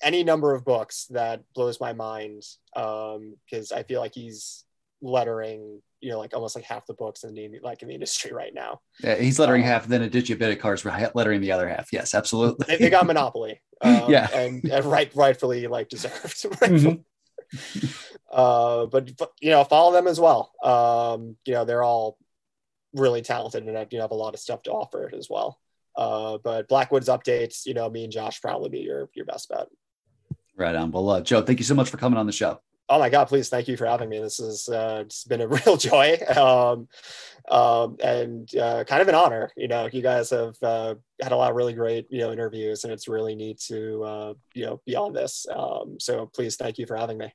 any 0.01 0.23
number 0.23 0.53
of 0.53 0.63
books 0.65 1.05
that 1.11 1.43
blows 1.53 1.79
my 1.79 1.93
mind 1.93 2.43
because 2.73 3.71
I 3.71 3.83
feel 3.83 3.99
like 3.99 4.13
he's 4.13 4.63
lettering, 5.01 5.81
you 6.01 6.09
know, 6.11 6.19
like 6.19 6.33
almost 6.35 6.55
like 6.55 6.65
half 6.65 6.85
the 6.85 6.93
books 6.93 7.23
in 7.23 7.33
the 7.33 7.59
like 7.61 7.81
in 7.81 7.87
the 7.87 7.93
industry 7.93 8.31
right 8.31 8.53
now. 8.53 8.81
Yeah, 9.03 9.15
he's 9.15 9.39
lettering 9.39 9.63
Uh, 9.63 9.67
half, 9.67 9.87
then 9.87 10.01
Aditya 10.01 10.35
Bidikar 10.37 10.73
is 10.73 10.85
lettering 11.15 11.41
the 11.41 11.51
other 11.51 11.67
half. 11.69 11.89
Yes, 11.91 12.13
absolutely. 12.13 12.65
They, 12.67 12.77
they 12.77 12.89
got 12.89 13.05
monopoly, 13.05 13.61
um, 13.81 14.09
Yeah. 14.09 14.27
and, 14.33 14.63
and 14.65 14.85
right, 14.85 15.13
rightfully 15.15 15.67
like 15.67 15.89
deserved. 15.89 16.45
Mhm. 16.61 17.03
uh, 18.31 18.85
but, 18.85 19.17
but, 19.17 19.31
you 19.41 19.49
know, 19.49 19.63
follow 19.63 19.91
them 19.91 20.07
as 20.07 20.19
well. 20.19 20.51
Um, 20.63 21.35
you 21.45 21.53
know, 21.53 21.65
they're 21.65 21.81
all 21.83 22.17
really 22.93 23.21
talented 23.23 23.63
and 23.67 23.87
you 23.91 23.97
know, 23.97 24.03
have 24.03 24.11
a 24.11 24.15
lot 24.15 24.33
of 24.35 24.39
stuff 24.39 24.61
to 24.63 24.71
offer 24.71 25.11
as 25.17 25.27
well. 25.29 25.59
Uh, 25.95 26.37
but 26.43 26.67
Blackwood's 26.67 27.09
updates, 27.09 27.65
you 27.65 27.73
know, 27.73 27.89
me 27.89 28.03
and 28.03 28.13
Josh 28.13 28.39
probably 28.41 28.69
be 28.69 28.79
your 28.79 29.09
your 29.15 29.25
best 29.25 29.49
bet. 29.49 29.67
Right 30.59 30.75
on. 30.75 30.91
Well, 30.91 31.09
uh, 31.09 31.21
Joe, 31.21 31.41
thank 31.41 31.59
you 31.59 31.65
so 31.65 31.73
much 31.73 31.89
for 31.89 31.95
coming 31.95 32.19
on 32.19 32.25
the 32.25 32.33
show. 32.33 32.59
Oh 32.89 32.99
my 32.99 33.09
God, 33.09 33.29
please. 33.29 33.47
Thank 33.47 33.69
you 33.69 33.77
for 33.77 33.85
having 33.85 34.09
me. 34.09 34.19
This 34.19 34.39
has 34.39 34.67
uh, 34.67 35.03
it's 35.05 35.23
been 35.23 35.39
a 35.39 35.47
real 35.65 35.77
joy 35.77 36.17
um, 36.35 36.89
um, 37.49 37.95
and 38.03 38.53
uh, 38.57 38.83
kind 38.83 39.01
of 39.01 39.07
an 39.07 39.15
honor. 39.15 39.51
You 39.55 39.69
know, 39.69 39.87
you 39.89 40.01
guys 40.01 40.31
have 40.31 40.55
uh, 40.61 40.95
had 41.21 41.31
a 41.31 41.37
lot 41.37 41.51
of 41.51 41.55
really 41.55 41.71
great, 41.71 42.07
you 42.09 42.19
know, 42.19 42.33
interviews 42.33 42.83
and 42.83 42.91
it's 42.91 43.07
really 43.07 43.35
neat 43.35 43.61
to, 43.67 44.03
uh, 44.03 44.33
you 44.53 44.65
know, 44.65 44.81
be 44.85 44.97
on 44.97 45.13
this. 45.13 45.45
Um, 45.49 45.97
so 45.97 46.25
please, 46.25 46.57
thank 46.57 46.77
you 46.77 46.85
for 46.85 46.97
having 46.97 47.17
me. 47.17 47.31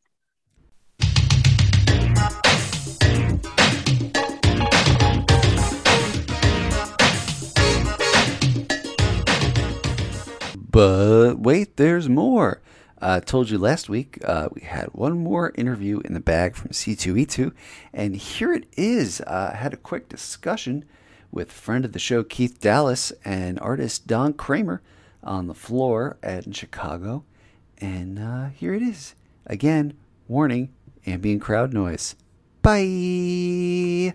But 10.70 11.36
wait, 11.38 11.78
there's 11.78 12.08
more. 12.08 12.60
I 13.04 13.16
uh, 13.16 13.20
told 13.20 13.50
you 13.50 13.58
last 13.58 13.90
week 13.90 14.16
uh, 14.24 14.48
we 14.54 14.62
had 14.62 14.86
one 14.92 15.18
more 15.18 15.52
interview 15.56 16.00
in 16.06 16.14
the 16.14 16.20
bag 16.20 16.56
from 16.56 16.70
C2E2, 16.70 17.52
and 17.92 18.16
here 18.16 18.54
it 18.54 18.64
is. 18.78 19.20
Uh, 19.20 19.50
I 19.52 19.56
had 19.56 19.74
a 19.74 19.76
quick 19.76 20.08
discussion 20.08 20.86
with 21.30 21.52
friend 21.52 21.84
of 21.84 21.92
the 21.92 21.98
show 21.98 22.22
Keith 22.22 22.58
Dallas 22.62 23.12
and 23.22 23.60
artist 23.60 24.06
Don 24.06 24.32
Kramer 24.32 24.80
on 25.22 25.48
the 25.48 25.54
floor 25.54 26.16
at 26.22 26.46
in 26.46 26.52
Chicago, 26.52 27.24
and 27.76 28.18
uh, 28.18 28.48
here 28.48 28.72
it 28.72 28.80
is. 28.80 29.14
Again, 29.44 29.92
warning: 30.26 30.72
ambient 31.04 31.42
crowd 31.42 31.74
noise. 31.74 32.16
Bye. 32.62 34.14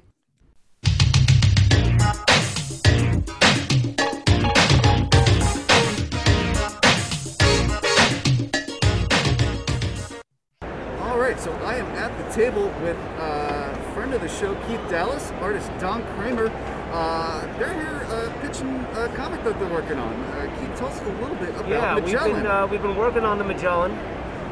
Table 12.31 12.67
with 12.83 12.97
a 12.97 13.23
uh, 13.23 13.93
friend 13.93 14.13
of 14.13 14.21
the 14.21 14.27
show, 14.27 14.53
Keith 14.67 14.81
Dallas, 14.89 15.31
artist 15.41 15.71
Don 15.79 16.03
Kramer. 16.15 16.47
Uh, 16.91 17.41
they're 17.57 17.73
here 17.73 18.05
uh, 18.09 18.31
pitching 18.41 18.85
a 18.93 19.11
comic 19.15 19.43
that 19.43 19.59
they're 19.59 19.69
working 19.69 19.97
on. 19.97 20.13
Uh, 20.13 20.59
Keith, 20.59 20.77
tell 20.77 20.87
us 20.87 21.01
a 21.01 21.05
little 21.21 21.35
bit 21.37 21.49
about 21.49 21.67
yeah, 21.67 21.95
Magellan. 21.95 22.25
we've 22.25 22.35
been 22.35 22.47
uh, 22.47 22.67
we've 22.67 22.81
been 22.81 22.95
working 22.95 23.23
on 23.23 23.37
the 23.37 23.43
Magellan, 23.43 23.91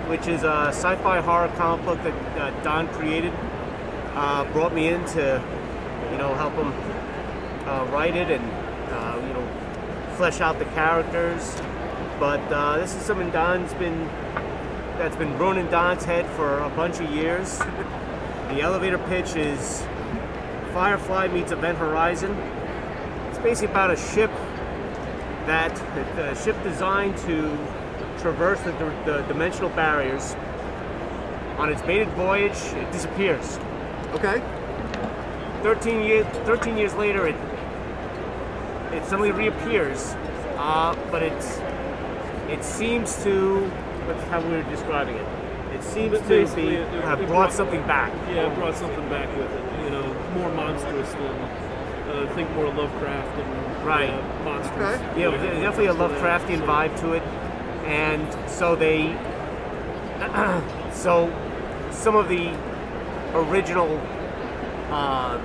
which 0.09 0.27
is 0.27 0.43
a 0.43 0.69
sci-fi 0.69 1.21
horror 1.21 1.49
comic 1.55 1.85
book 1.85 2.01
that 2.03 2.63
Don 2.63 2.87
created. 2.89 3.33
Uh, 4.15 4.51
brought 4.51 4.73
me 4.73 4.87
in 4.87 5.05
to, 5.05 5.43
you 6.11 6.17
know, 6.17 6.33
help 6.33 6.53
him 6.53 6.73
write 7.93 8.15
it 8.15 8.31
and 8.31 8.43
you 9.27 9.33
know 9.33 10.15
flesh 10.15 10.41
out 10.41 10.57
the 10.57 10.65
characters. 10.65 11.55
But 12.19 12.77
this 12.79 12.95
is 12.95 13.03
something 13.03 13.29
Don's 13.29 13.73
been 13.75 14.09
that's 14.97 15.15
been 15.15 15.37
brewing 15.37 15.59
in 15.59 15.67
Don's 15.69 16.03
head 16.03 16.25
for 16.35 16.59
a 16.59 16.69
bunch 16.69 16.99
of 16.99 17.09
years. 17.11 17.59
The 18.49 18.61
elevator 18.61 18.97
pitch 18.97 19.35
is 19.35 19.85
Firefly 20.73 21.27
meets 21.27 21.51
Event 21.51 21.77
Horizon. 21.77 22.31
It's 23.29 23.37
basically 23.37 23.71
about 23.71 23.91
a 23.91 23.95
ship 23.95 24.31
that 25.45 25.79
a 26.17 26.35
ship 26.35 26.61
designed 26.63 27.15
to 27.19 27.55
traverse 28.19 28.59
the, 28.61 28.71
the 29.05 29.23
dimensional 29.27 29.69
barriers. 29.69 30.35
On 31.57 31.71
its 31.71 31.83
maiden 31.85 32.09
voyage, 32.11 32.57
it 32.73 32.91
disappears. 32.91 33.59
Okay. 34.13 34.41
13 35.63 36.01
years 36.01 36.25
13 36.45 36.77
years 36.77 36.93
later 36.93 37.27
it 37.27 37.35
it 38.93 39.03
suddenly 39.05 39.31
reappears 39.31 40.13
uh, 40.57 40.95
but 41.11 41.23
it's 41.23 41.57
it 42.47 42.63
seems 42.63 43.23
to 43.23 43.69
that's 44.07 44.23
how 44.29 44.41
we 44.41 44.49
were 44.49 44.63
describing 44.63 45.15
it. 45.15 45.27
It 45.75 45.83
seems 45.83 46.11
but 46.11 46.23
to 46.23 46.55
be 46.55 46.67
it, 46.67 46.93
it, 46.93 47.03
have 47.03 47.21
it 47.21 47.27
brought, 47.27 47.47
brought, 47.47 47.53
something 47.53 47.81
back. 47.85 48.11
Yeah, 48.29 48.51
it 48.51 48.55
brought 48.55 48.75
something 48.75 49.07
back 49.09 49.29
with 49.37 49.51
it. 49.51 49.83
You 49.83 49.89
know, 49.91 50.13
more 50.35 50.51
monstrous 50.53 51.11
than 51.13 51.67
uh, 52.07 52.31
think 52.33 52.49
more 52.51 52.73
Lovecraft 52.73 53.37
and 53.39 53.85
right 53.85 54.09
uh, 54.09 54.43
monsters. 54.43 54.77
Okay. 54.77 55.21
Yeah, 55.21 55.31
definitely 55.31 55.87
a 55.87 55.93
Lovecraftian 55.93 56.65
vibe 56.65 56.99
to 57.01 57.13
it, 57.13 57.23
and 57.85 58.49
so 58.49 58.75
they, 58.75 59.13
so 60.93 61.27
some 61.91 62.15
of 62.15 62.29
the 62.29 62.49
original, 63.33 63.97
uh, 64.89 65.37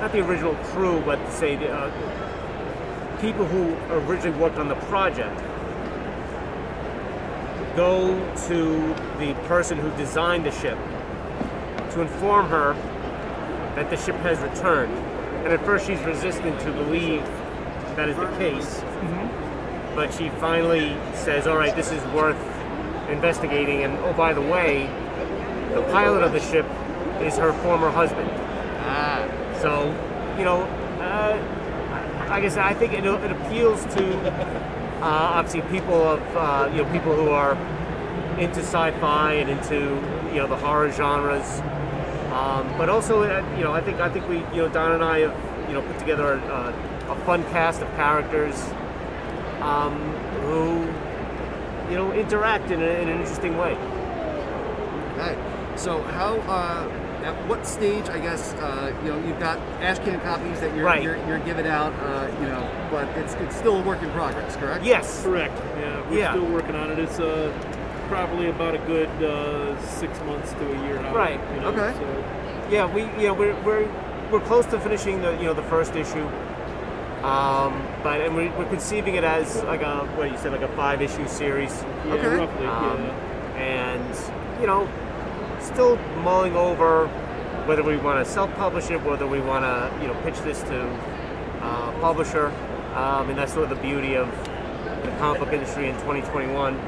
not 0.00 0.12
the 0.12 0.24
original 0.26 0.54
crew, 0.66 1.00
but 1.04 1.18
say 1.30 1.56
the 1.56 1.72
uh, 1.72 3.18
people 3.20 3.46
who 3.46 3.74
originally 3.94 4.38
worked 4.38 4.58
on 4.58 4.68
the 4.68 4.74
project 4.86 5.40
go 7.76 8.18
to 8.48 8.94
the 9.18 9.34
person 9.46 9.78
who 9.78 9.90
designed 9.96 10.44
the 10.44 10.50
ship 10.50 10.78
to 11.92 12.00
inform 12.00 12.46
her 12.48 12.74
that 13.74 13.90
the 13.90 13.96
ship 13.96 14.16
has 14.16 14.38
returned. 14.40 14.92
And 15.44 15.52
at 15.52 15.64
first, 15.64 15.86
she's 15.86 16.00
resistant 16.00 16.60
to 16.60 16.72
believe 16.72 17.22
that 17.96 18.08
is 18.08 18.16
the 18.16 18.30
case. 18.36 18.80
Mm-hmm. 18.80 19.94
But 19.96 20.12
she 20.12 20.28
finally 20.40 20.96
says, 21.14 21.46
All 21.46 21.56
right, 21.56 21.74
this 21.74 21.90
is 21.90 22.02
worth 22.12 22.38
investigating. 23.08 23.82
And 23.84 23.98
oh, 23.98 24.12
by 24.12 24.32
the 24.32 24.40
way, 24.40 24.86
the 25.74 25.82
pilot 25.90 26.22
of 26.22 26.32
the 26.32 26.40
ship 26.40 26.66
is 27.20 27.36
her 27.36 27.52
former 27.62 27.90
husband. 27.90 28.28
Ah. 28.82 29.26
So, 29.60 29.90
you 30.38 30.44
know, 30.44 30.62
uh, 31.00 32.26
I 32.30 32.40
guess 32.40 32.56
I 32.56 32.72
think 32.74 32.92
it, 32.92 33.04
it 33.04 33.30
appeals 33.30 33.84
to 33.94 34.79
uh, 35.00 35.38
obviously, 35.38 35.62
people 35.70 35.94
of 35.94 36.36
uh, 36.36 36.68
you 36.72 36.82
know 36.82 36.92
people 36.92 37.14
who 37.14 37.30
are 37.30 37.54
into 38.38 38.60
sci-fi 38.60 39.32
and 39.32 39.48
into 39.50 39.76
you 40.32 40.36
know 40.36 40.46
the 40.46 40.56
horror 40.56 40.90
genres, 40.90 41.60
um, 42.32 42.68
but 42.76 42.88
also 42.88 43.22
uh, 43.22 43.56
you 43.56 43.64
know 43.64 43.72
I 43.72 43.80
think 43.80 43.98
I 44.00 44.10
think 44.10 44.28
we 44.28 44.38
you 44.54 44.62
know 44.62 44.68
Don 44.68 44.92
and 44.92 45.02
I 45.02 45.20
have 45.20 45.68
you 45.68 45.74
know 45.74 45.82
put 45.82 45.98
together 45.98 46.34
a, 46.34 46.74
a 47.08 47.16
fun 47.24 47.42
cast 47.44 47.80
of 47.80 47.88
characters 47.96 48.54
um, 49.62 49.94
who 50.42 50.80
you 51.90 51.96
know 51.96 52.12
interact 52.12 52.70
in, 52.70 52.82
a, 52.82 52.86
in 52.86 53.08
an 53.08 53.20
interesting 53.20 53.56
way. 53.56 53.72
Okay, 55.14 55.36
so 55.76 56.02
how 56.02 56.34
uh, 56.40 56.88
at 57.24 57.48
what 57.48 57.66
stage, 57.66 58.08
I 58.08 58.18
guess, 58.18 58.54
uh, 58.54 58.94
you 59.02 59.10
know, 59.10 59.26
you've 59.26 59.38
got 59.38 59.58
ashcan 59.80 60.22
copies 60.22 60.60
that 60.60 60.74
you're, 60.74 60.84
right. 60.84 61.02
you're, 61.02 61.16
you're, 61.26 61.38
giving 61.40 61.66
out, 61.66 61.92
uh, 61.94 62.30
you 62.40 62.46
know, 62.46 62.88
but 62.90 63.06
it's 63.18 63.34
it's 63.34 63.56
still 63.56 63.76
a 63.76 63.82
work 63.82 64.02
in 64.02 64.10
progress, 64.10 64.56
correct? 64.56 64.84
Yes. 64.84 65.22
Correct. 65.22 65.56
Yeah, 65.78 66.10
we're 66.10 66.18
yeah. 66.18 66.32
still 66.32 66.46
working 66.46 66.74
on 66.74 66.90
it. 66.90 66.98
It's 66.98 67.18
uh, 67.18 67.52
probably 68.08 68.50
about 68.50 68.74
a 68.74 68.78
good 68.78 69.08
uh, 69.22 69.80
six 69.82 70.18
months 70.20 70.52
to 70.52 70.66
a 70.66 70.86
year 70.86 70.98
out. 70.98 71.14
Right. 71.14 71.40
You 71.54 71.60
know, 71.60 71.68
okay. 71.68 71.96
So. 71.98 72.68
Yeah, 72.70 72.92
we 72.92 73.02
you 73.20 73.28
know 73.28 73.34
we're, 73.34 73.60
we're 73.62 73.88
we're 74.30 74.40
close 74.40 74.66
to 74.66 74.80
finishing 74.80 75.20
the 75.22 75.32
you 75.32 75.44
know 75.44 75.54
the 75.54 75.62
first 75.64 75.94
issue. 75.96 76.26
Um, 77.24 77.86
but 78.02 78.20
and 78.20 78.34
we're, 78.34 78.56
we're 78.56 78.68
conceiving 78.68 79.16
it 79.16 79.24
as 79.24 79.62
like 79.64 79.82
a 79.82 80.06
what 80.16 80.30
you 80.30 80.38
said 80.38 80.52
like 80.52 80.62
a 80.62 80.74
five 80.76 81.02
issue 81.02 81.26
series. 81.28 81.72
Yeah, 82.06 82.14
okay. 82.14 82.26
roughly. 82.28 82.66
Um, 82.66 83.02
yeah. 83.02 83.30
And 83.60 84.60
you 84.60 84.66
know, 84.66 84.88
still 85.60 85.96
mulling 86.22 86.56
over 86.56 87.06
whether 87.66 87.82
we 87.82 87.96
want 87.96 88.24
to 88.24 88.30
self-publish 88.30 88.90
it, 88.90 89.02
whether 89.02 89.26
we 89.26 89.40
want 89.40 89.64
to 89.64 90.02
you 90.02 90.08
know 90.08 90.20
pitch 90.22 90.38
this 90.40 90.60
to 90.62 90.82
uh, 91.60 91.92
publisher. 92.00 92.46
Um, 92.94 93.30
and 93.30 93.38
that's 93.38 93.52
sort 93.52 93.70
of 93.70 93.76
the 93.76 93.82
beauty 93.82 94.16
of 94.16 94.28
the 95.04 95.10
comic 95.18 95.40
book 95.40 95.52
industry 95.52 95.88
in 95.88 95.94
2021. 95.96 96.78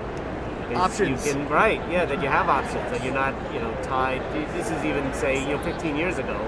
Options. 0.75 1.27
You 1.27 1.35
can, 1.35 1.49
right, 1.49 1.81
yeah, 1.91 2.07
that 2.07 2.23
you 2.23 2.29
have 2.29 2.49
options, 2.49 2.91
that 2.91 3.05
you're 3.05 3.13
not, 3.13 3.35
you 3.53 3.61
know, 3.61 3.75
tied. 3.83 4.23
This 4.55 4.71
is 4.71 4.85
even, 4.85 5.13
say, 5.13 5.39
you 5.41 5.57
know, 5.57 5.63
15 5.65 5.97
years 5.97 6.17
ago, 6.17 6.39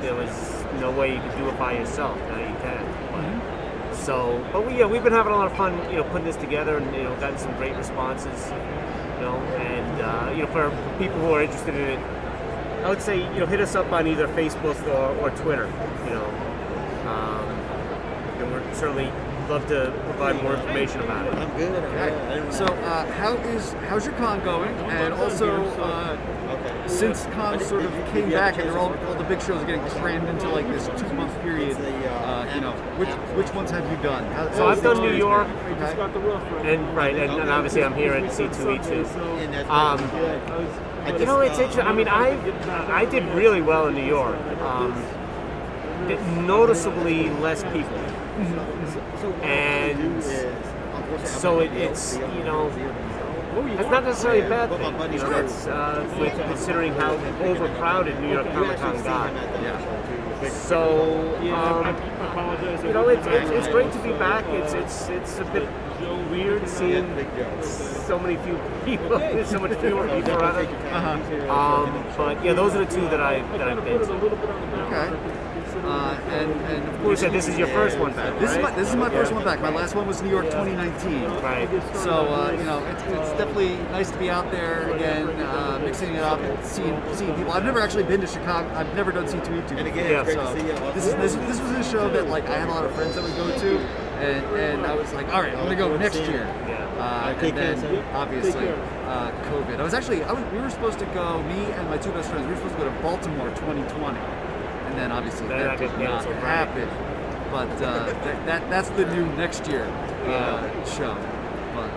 there 0.00 0.14
was 0.14 0.30
no 0.80 0.92
way 0.92 1.14
you 1.16 1.20
could 1.20 1.36
do 1.36 1.48
it 1.48 1.58
by 1.58 1.72
yourself. 1.72 2.16
Now 2.16 2.38
you 2.38 2.56
can. 2.62 2.84
But, 3.10 3.24
mm-hmm. 3.24 3.94
So, 4.04 4.48
but 4.52 4.64
we, 4.64 4.78
yeah, 4.78 4.86
we've 4.86 5.02
been 5.02 5.12
having 5.12 5.32
a 5.32 5.36
lot 5.36 5.50
of 5.50 5.56
fun, 5.56 5.76
you 5.90 5.96
know, 5.96 6.04
putting 6.04 6.24
this 6.24 6.36
together 6.36 6.78
and, 6.78 6.94
you 6.94 7.02
know, 7.02 7.14
gotten 7.16 7.38
some 7.38 7.54
great 7.56 7.74
responses, 7.76 8.52
know, 9.20 9.36
and, 9.36 10.02
uh, 10.02 10.32
you 10.32 10.42
know, 10.42 10.48
for 10.48 10.70
people 10.98 11.18
who 11.20 11.32
are 11.32 11.42
interested 11.42 11.74
in 11.74 11.98
it, 11.98 11.98
I 12.84 12.88
would 12.88 13.02
say, 13.02 13.18
you 13.34 13.40
know, 13.40 13.46
hit 13.46 13.60
us 13.60 13.74
up 13.74 13.92
on 13.92 14.06
either 14.06 14.26
Facebook 14.28 14.80
or, 14.88 15.16
or 15.20 15.30
Twitter, 15.30 15.66
you 16.04 16.10
know. 16.10 16.26
Um, 17.06 17.46
and 18.40 18.52
we're 18.52 18.74
certainly 18.74 19.10
love 19.50 19.66
to 19.66 19.92
provide 20.04 20.40
more 20.44 20.54
information 20.54 21.00
about 21.00 21.26
it. 21.26 21.34
I'm 21.34 21.56
good. 21.58 21.84
Okay. 21.84 22.50
So, 22.52 22.64
uh, 22.64 23.10
how 23.12 23.34
is 23.34 23.72
how's 23.88 24.06
your 24.06 24.14
con 24.14 24.42
going? 24.44 24.72
And 24.88 25.12
also, 25.12 25.64
uh, 25.82 26.86
since 26.86 27.26
con 27.34 27.58
sort 27.60 27.84
of 27.84 27.92
came 28.12 28.30
back 28.30 28.58
and 28.58 28.70
all 28.70 28.94
all 29.06 29.14
the 29.14 29.24
big 29.24 29.42
shows 29.42 29.60
are 29.62 29.66
getting 29.66 29.84
crammed 30.00 30.28
into 30.28 30.48
like 30.48 30.68
this 30.68 30.86
two 30.96 31.12
month 31.14 31.34
period, 31.42 31.76
uh, 31.76 32.48
you 32.54 32.60
know, 32.60 32.72
which 32.96 33.08
which 33.36 33.52
ones 33.52 33.72
have 33.72 33.90
you 33.90 34.00
done? 34.04 34.24
How, 34.32 34.52
so 34.52 34.68
I've 34.68 34.82
done 34.82 34.98
New 34.98 35.16
York, 35.16 35.48
okay. 35.48 36.72
and 36.72 36.96
right, 36.96 37.16
and, 37.16 37.32
and, 37.32 37.50
obviously 37.50 37.82
I'm 37.82 37.94
here 37.94 38.12
at 38.12 38.22
C2E2. 38.30 39.68
Um, 39.68 39.98
you 41.18 41.26
know, 41.26 41.40
it's 41.40 41.58
interesting. 41.58 41.86
I 41.86 41.92
mean, 41.92 42.08
I 42.08 42.38
I 42.88 43.04
did 43.04 43.24
really 43.34 43.62
well 43.62 43.88
in 43.88 43.94
New 43.94 44.06
York. 44.06 44.38
Um, 44.60 44.94
noticeably 46.46 47.30
less 47.40 47.64
people. 47.72 48.09
And 49.42 50.22
so 51.26 51.60
it, 51.60 51.72
it's 51.72 52.16
you 52.16 52.44
know 52.44 52.70
it's 53.78 53.90
not 53.90 54.04
necessarily 54.04 54.40
a 54.40 54.48
bad 54.48 54.68
thing. 54.70 55.12
You 55.12 55.18
know, 55.18 55.38
it's, 55.38 55.66
uh, 55.66 56.16
with 56.18 56.34
considering 56.46 56.92
how 56.94 57.12
overcrowded 57.12 58.18
New 58.20 58.32
York 58.32 58.46
Comic 58.52 58.78
Con 58.78 59.02
got. 59.02 59.32
Yeah. 59.32 60.48
So 60.48 61.36
I, 61.42 61.50
um, 61.50 61.96
apologize. 62.30 62.82
you 62.84 62.92
know, 62.92 63.08
it's, 63.08 63.26
it's, 63.26 63.50
it's 63.50 63.68
great 63.68 63.92
to 63.92 63.98
be 64.02 64.10
back. 64.12 64.44
It's 64.48 64.72
it's 64.72 65.08
it's 65.08 65.38
a 65.38 65.44
bit 65.46 65.68
weird 66.30 66.68
seeing 66.68 67.06
so 67.62 68.18
many 68.18 68.36
few 68.44 68.58
people, 68.84 69.18
so 69.44 69.58
much 69.58 69.76
fewer 69.78 70.08
people 70.08 70.32
around. 70.32 70.66
Uh-huh. 70.66 71.52
Um, 71.52 72.04
but 72.16 72.42
yeah, 72.44 72.52
those 72.52 72.74
are 72.74 72.84
the 72.84 72.90
two 72.90 73.02
that 73.08 73.20
I 73.20 73.40
that 73.58 73.68
I've 73.68 73.84
been 73.84 73.98
to. 73.98 74.12
Okay. 74.12 75.49
Uh, 75.84 76.18
and 76.28 76.50
and 76.52 76.88
of 76.88 76.94
You 76.94 77.00
course, 77.02 77.20
said 77.20 77.32
this 77.32 77.48
is 77.48 77.58
your 77.58 77.68
first 77.68 77.98
one 77.98 78.12
back, 78.12 78.38
This 78.38 78.52
is 78.52 78.58
my 78.58 78.70
this 78.72 78.88
is 78.88 78.96
my 78.96 79.10
first 79.10 79.32
one 79.32 79.44
back. 79.44 79.60
My 79.60 79.70
last 79.70 79.94
one 79.94 80.06
was 80.06 80.20
New 80.22 80.30
York 80.30 80.46
2019. 80.46 81.24
Right. 81.42 81.68
So 81.94 82.10
uh, 82.10 82.52
you 82.52 82.64
know, 82.64 82.84
it's, 82.86 83.02
it's 83.02 83.30
definitely 83.38 83.76
nice 83.90 84.10
to 84.10 84.18
be 84.18 84.30
out 84.30 84.50
there 84.50 84.90
again, 84.94 85.28
uh, 85.40 85.80
mixing 85.82 86.14
it 86.14 86.22
up, 86.22 86.40
seeing 86.64 87.00
seeing 87.14 87.34
people. 87.34 87.52
I've 87.52 87.64
never 87.64 87.80
actually 87.80 88.04
been 88.04 88.20
to 88.20 88.26
Chicago. 88.26 88.68
I've 88.74 88.94
never 88.94 89.12
done 89.12 89.26
C2E2. 89.26 89.78
And 89.78 89.88
again, 89.88 90.06
it's 90.12 90.24
great 90.24 90.36
so 90.36 90.54
to 90.54 90.60
see 90.60 90.66
you. 90.66 90.92
this 90.94 91.06
is 91.06 91.14
this, 91.14 91.34
this 91.34 91.60
was 91.60 91.70
a 91.72 91.84
show 91.90 92.08
that 92.10 92.28
like 92.28 92.46
I 92.48 92.58
had 92.58 92.68
a 92.68 92.72
lot 92.72 92.84
of 92.84 92.94
friends 92.94 93.14
that 93.14 93.24
would 93.24 93.36
go 93.36 93.46
to, 93.58 93.78
and 93.78 94.44
and 94.56 94.86
I 94.86 94.94
was 94.94 95.12
like, 95.12 95.28
all 95.32 95.42
right, 95.42 95.54
I'm 95.54 95.64
gonna 95.64 95.76
go 95.76 95.96
next 95.96 96.18
year. 96.20 96.46
Uh, 97.00 97.34
and 97.40 97.56
then 97.56 98.04
obviously 98.14 98.68
uh, 98.68 99.30
COVID. 99.48 99.80
I 99.80 99.82
was 99.82 99.94
actually 99.94 100.22
I 100.24 100.32
was, 100.32 100.52
we 100.52 100.58
were 100.58 100.68
supposed 100.68 100.98
to 100.98 101.06
go. 101.06 101.42
Me 101.44 101.64
and 101.72 101.88
my 101.88 101.96
two 101.96 102.12
best 102.12 102.28
friends. 102.28 102.44
We 102.46 102.50
were 102.52 102.56
supposed 102.56 102.76
to 102.76 102.82
go 102.84 102.94
to 102.94 103.00
Baltimore 103.02 103.48
2020, 103.48 104.18
and 104.90 104.98
then 104.98 105.12
obviously 105.12 105.46
that 105.48 105.78
that 105.78 105.78
did 105.78 105.90
not 105.92 106.24
canceled, 106.24 106.34
happen. 106.36 106.88
But 107.50 107.70
uh, 107.82 108.06
that, 108.06 108.46
that 108.46 108.70
that's 108.70 108.88
the 108.90 109.06
new 109.14 109.26
next 109.36 109.66
year 109.66 109.84
uh, 109.84 110.84
show. 110.84 111.14
But 111.74 111.90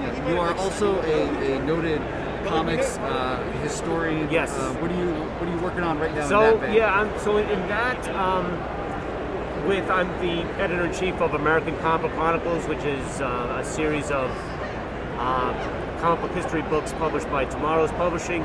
yeah, 0.00 0.28
you 0.30 0.38
are 0.38 0.54
also 0.54 1.00
a, 1.02 1.56
a 1.56 1.62
noted 1.64 2.00
comics 2.46 2.96
uh, 2.98 3.42
historian. 3.62 4.30
Yes. 4.30 4.52
Uh, 4.52 4.72
what 4.74 4.90
are 4.90 4.96
you 4.96 5.12
What 5.12 5.48
are 5.48 5.52
you 5.52 5.62
working 5.62 5.82
on 5.82 5.98
right 5.98 6.14
now? 6.14 6.22
in 6.22 6.28
So 6.28 6.58
that 6.58 6.74
yeah, 6.74 6.98
I'm, 6.98 7.18
so 7.20 7.36
in, 7.36 7.48
in 7.50 7.68
that, 7.68 8.08
um, 8.16 8.46
with 9.66 9.88
I'm 9.90 10.08
the 10.20 10.42
editor 10.60 10.86
in 10.86 10.94
chief 10.94 11.20
of 11.20 11.34
American 11.34 11.76
Comic 11.78 12.12
Chronicles, 12.12 12.66
which 12.66 12.84
is 12.84 13.20
uh, 13.20 13.60
a 13.60 13.64
series 13.64 14.10
of 14.10 14.30
uh, 15.18 15.98
comic 16.00 16.22
book 16.22 16.32
history 16.32 16.62
books 16.62 16.92
published 16.94 17.30
by 17.30 17.44
TwoMorrows 17.44 17.94
Publishing. 17.96 18.42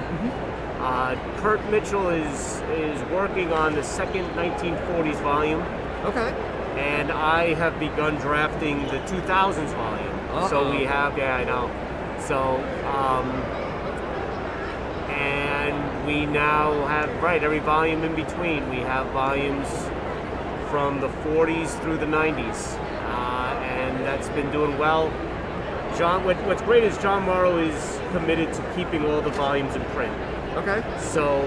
Uh, 0.86 1.16
Kurt 1.38 1.68
Mitchell 1.72 2.10
is 2.10 2.62
is 2.78 3.02
working 3.10 3.52
on 3.52 3.74
the 3.74 3.82
second 3.82 4.26
1940s 4.36 5.20
volume, 5.24 5.64
Okay. 6.06 6.30
and 6.78 7.12
I 7.12 7.56
have 7.56 7.80
begun 7.80 8.18
drafting 8.18 8.84
the 8.84 9.00
2000s 9.08 9.74
volume. 9.74 10.14
So 10.48 10.60
Uh-oh. 10.60 10.78
we 10.78 10.84
have, 10.86 11.18
yeah, 11.18 11.38
I 11.38 11.44
know. 11.44 11.72
So. 12.20 12.38
Um, 12.96 13.28
and 15.10 16.06
we 16.06 16.28
now 16.28 16.86
have 16.86 17.10
right 17.24 17.44
every 17.44 17.60
volume 17.60 18.04
in 18.04 18.14
between. 18.16 18.70
We 18.70 18.82
have 18.82 19.08
volumes 19.08 19.68
from 20.70 21.00
the 21.00 21.08
40s 21.24 21.80
through 21.82 21.98
the 21.98 22.06
90s, 22.06 22.78
uh, 22.78 23.58
and 23.64 24.06
that's 24.06 24.30
been 24.30 24.52
doing 24.52 24.78
well. 24.78 25.10
John, 25.98 26.26
what, 26.26 26.36
what's 26.46 26.62
great 26.62 26.84
is 26.84 26.96
John 27.00 27.24
Morrow 27.24 27.58
is 27.58 28.00
committed 28.12 28.54
to 28.54 28.62
keeping 28.76 29.06
all 29.06 29.22
the 29.22 29.32
volumes 29.32 29.76
in 29.76 29.84
print. 29.96 30.14
Okay. 30.56 30.84
So, 31.00 31.42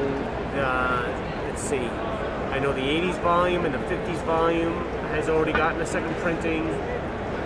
uh, 0.55 1.47
let's 1.47 1.63
see. 1.63 1.79
I 1.79 2.59
know 2.59 2.73
the 2.73 2.81
80s 2.81 3.21
volume 3.23 3.65
and 3.65 3.75
the 3.75 3.79
50s 3.79 4.23
volume 4.25 4.75
has 5.13 5.29
already 5.29 5.53
gotten 5.53 5.81
a 5.81 5.87
second 5.87 6.15
printing. 6.17 6.69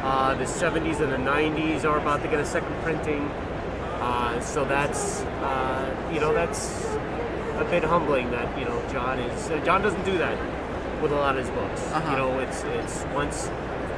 Uh, 0.02 0.34
the 0.34 0.44
70s 0.44 1.00
and 1.00 1.12
the 1.12 1.30
90s 1.30 1.84
are 1.84 1.98
about 1.98 2.22
to 2.22 2.28
get 2.28 2.40
a 2.40 2.46
second 2.46 2.74
printing. 2.82 3.22
Uh, 4.00 4.40
so 4.40 4.64
that's, 4.64 5.20
uh, 5.22 6.10
you 6.12 6.18
know, 6.18 6.32
that's 6.32 6.84
a 7.58 7.66
bit 7.70 7.84
humbling 7.84 8.30
that, 8.32 8.58
you 8.58 8.64
know, 8.64 8.82
John 8.90 9.20
is, 9.20 9.50
uh, 9.50 9.64
John 9.64 9.82
doesn't 9.82 10.04
do 10.04 10.18
that 10.18 10.36
with 11.00 11.12
a 11.12 11.16
lot 11.16 11.36
of 11.36 11.44
his 11.44 11.54
books. 11.54 11.80
Uh-huh. 11.92 12.10
You 12.10 12.16
know, 12.16 12.38
it's, 12.40 12.64
it's 12.64 13.04
once 13.14 13.48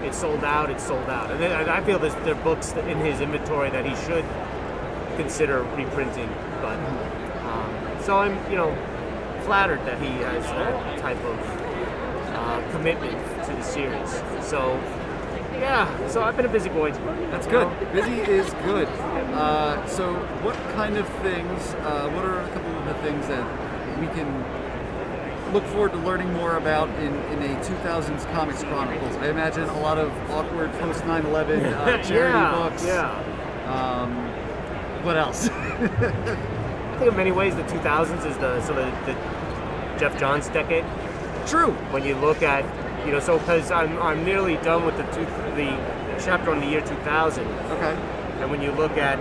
it's 0.03 0.19
sold 0.19 0.45
out, 0.45 0.71
it's 0.71 0.85
sold 0.85 1.09
out. 1.09 1.31
And 1.31 1.41
then 1.41 1.53
I 1.69 1.83
feel 1.83 1.99
there's, 1.99 2.15
there 2.27 2.35
are 2.35 2.45
books 2.45 2.73
in 2.73 2.99
his 2.99 3.21
inventory 3.21 3.71
that 3.71 3.87
he 3.87 3.97
should 4.05 4.25
consider 5.17 5.63
reprinting, 5.77 6.29
but 6.61 6.77
so 8.05 8.19
I'm 8.19 8.35
you 8.51 8.57
know 8.57 8.75
flattered 9.45 9.81
that 9.81 10.01
he 10.01 10.09
has 10.23 10.45
that 10.45 10.99
type 11.01 11.23
of 11.25 11.39
uh, 12.35 12.71
commitment 12.73 13.19
to 13.47 13.53
the 13.53 13.63
series. 13.63 14.11
So 14.47 14.81
yeah, 15.59 16.09
so 16.09 16.23
I've 16.23 16.37
been 16.37 16.47
a 16.47 16.53
busy 16.53 16.69
boy. 16.69 16.93
That's 17.31 17.47
good. 17.47 17.69
Busy 17.93 18.21
is 18.21 18.53
good. 18.65 18.89
Uh, 18.89 19.87
so, 19.87 20.15
what 20.43 20.55
kind 20.75 20.97
of 20.97 21.09
things? 21.21 21.75
Uh, 21.75 22.11
what 22.11 22.25
are 22.25 22.41
a 22.41 22.49
couple 22.51 22.71
of 22.77 22.87
the 22.87 22.95
things 22.95 23.27
that 23.29 24.01
we 24.01 24.07
can 24.09 25.53
look 25.53 25.65
forward 25.67 25.93
to 25.93 25.99
learning 25.99 26.33
more 26.33 26.57
about 26.57 26.89
in, 26.99 27.15
in 27.15 27.43
a 27.43 27.61
2000s 27.65 28.31
comics 28.33 28.63
chronicles? 28.65 29.15
I 29.17 29.29
imagine 29.29 29.63
a 29.65 29.81
lot 29.81 29.99
of 29.99 30.13
awkward 30.31 30.73
post 30.75 31.03
9/11 31.05 31.65
uh, 31.65 32.03
charity 32.03 32.13
yeah, 32.13 32.53
books. 32.53 32.85
Yeah. 32.85 34.03
Um, 34.03 35.05
what 35.05 35.17
else? 35.17 35.49
I 36.95 36.97
think 36.99 37.11
in 37.11 37.17
many 37.17 37.33
ways 37.33 37.57
the 37.57 37.63
2000s 37.65 38.25
is 38.25 38.37
the 38.39 38.63
sort 38.65 38.79
of 38.79 39.07
the 39.07 39.15
Geoff 39.99 40.17
Johns 40.17 40.47
decade. 40.49 40.85
True. 41.45 41.73
when 41.91 42.05
you 42.05 42.15
look 42.15 42.41
at 42.43 42.65
you 43.05 43.11
know 43.13 43.19
so 43.21 43.39
because 43.39 43.71
I'm, 43.73 43.99
I'm 44.01 44.25
nearly 44.25 44.57
done 44.59 44.87
with 44.87 44.97
the 44.97 45.03
two, 45.13 45.25
the 45.57 45.69
chapter 46.25 46.53
on 46.53 46.61
the 46.61 46.67
year 46.67 46.81
2000 46.81 47.45
Okay. 47.47 47.93
and 48.41 48.51
when 48.51 48.63
you 48.63 48.71
look 48.73 48.93
at 48.93 49.19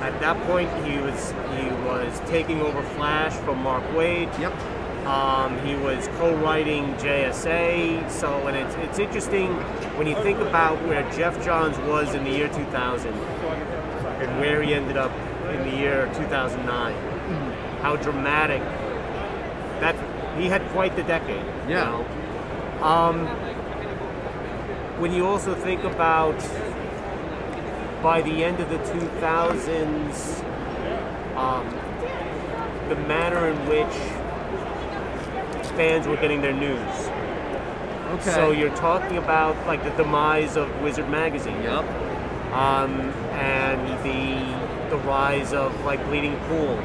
at 0.00 0.20
that 0.20 0.36
point 0.46 0.68
he 0.86 0.98
was 0.98 1.32
he 1.56 1.66
was 1.88 2.20
taking 2.30 2.60
over 2.60 2.82
flash 2.90 3.32
from 3.44 3.62
Mark 3.62 3.82
Waid 3.94 4.28
Yep. 4.38 4.52
um, 5.06 5.58
he 5.66 5.74
was 5.74 6.06
co-writing 6.18 6.94
jsa 6.94 8.08
so 8.10 8.46
and 8.46 8.56
it's, 8.56 8.74
it's 8.76 8.98
interesting 9.00 9.48
when 9.96 10.06
you 10.06 10.14
think 10.22 10.38
about 10.38 10.80
where 10.86 11.02
Geoff 11.12 11.42
Johns 11.44 11.76
was 11.78 12.14
in 12.14 12.22
the 12.22 12.30
year 12.30 12.48
2000 12.48 13.12
and 13.12 14.40
where 14.40 14.62
he 14.62 14.72
ended 14.74 14.96
up 14.96 15.10
in 15.64 15.70
the 15.70 15.76
year 15.76 16.06
2009 16.14 16.94
how 17.82 17.96
dramatic 17.96 18.60
that 19.80 19.94
he 20.38 20.48
had 20.48 20.62
quite 20.72 20.94
the 20.96 21.02
decade 21.04 21.44
you 21.68 21.74
Yeah. 21.74 21.84
know? 21.84 22.04
Um, 22.86 23.26
when 24.98 25.12
you 25.12 25.26
also 25.26 25.54
think 25.54 25.84
about 25.84 26.36
by 28.02 28.20
the 28.20 28.44
end 28.44 28.60
of 28.60 28.68
the 28.68 28.78
2000s, 28.78 30.42
um, 31.36 31.66
the 32.90 32.96
manner 33.08 33.48
in 33.48 33.56
which 33.66 33.94
fans 35.76 36.06
were 36.06 36.16
getting 36.16 36.42
their 36.42 36.52
news. 36.52 37.10
Okay. 38.14 38.30
So 38.30 38.50
you're 38.52 38.76
talking 38.76 39.16
about 39.16 39.56
like 39.66 39.82
the 39.82 39.90
demise 40.02 40.56
of 40.56 40.68
Wizard 40.82 41.08
Magazine, 41.08 41.60
Yep. 41.62 41.84
um, 42.52 42.92
and 43.32 43.80
the 44.04 44.63
the 44.94 45.08
rise 45.08 45.52
of 45.52 45.68
like 45.84 46.04
Bleeding 46.06 46.38
Cool, 46.46 46.78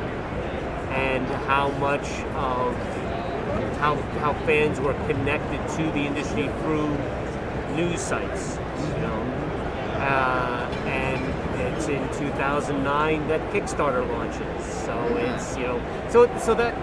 and 0.89 1.28
how 1.45 1.70
much 1.78 2.07
of 2.36 2.76
how 3.78 3.95
how 4.20 4.34
fans 4.45 4.80
were 4.80 4.95
connected 5.05 5.62
to 5.78 5.84
the 5.91 5.99
industry 5.99 6.47
through 6.62 6.89
news 7.76 8.01
sites, 8.01 8.57
you 8.95 9.01
know. 9.03 9.20
Uh, 9.99 10.68
and 10.88 11.22
it's 11.76 11.88
in 11.88 12.01
2009 12.18 13.28
that 13.28 13.41
Kickstarter 13.53 14.07
launches, 14.10 14.66
so 14.86 14.95
it's 15.18 15.55
you 15.55 15.64
know, 15.64 16.10
so 16.10 16.26
so 16.39 16.55
that 16.55 16.74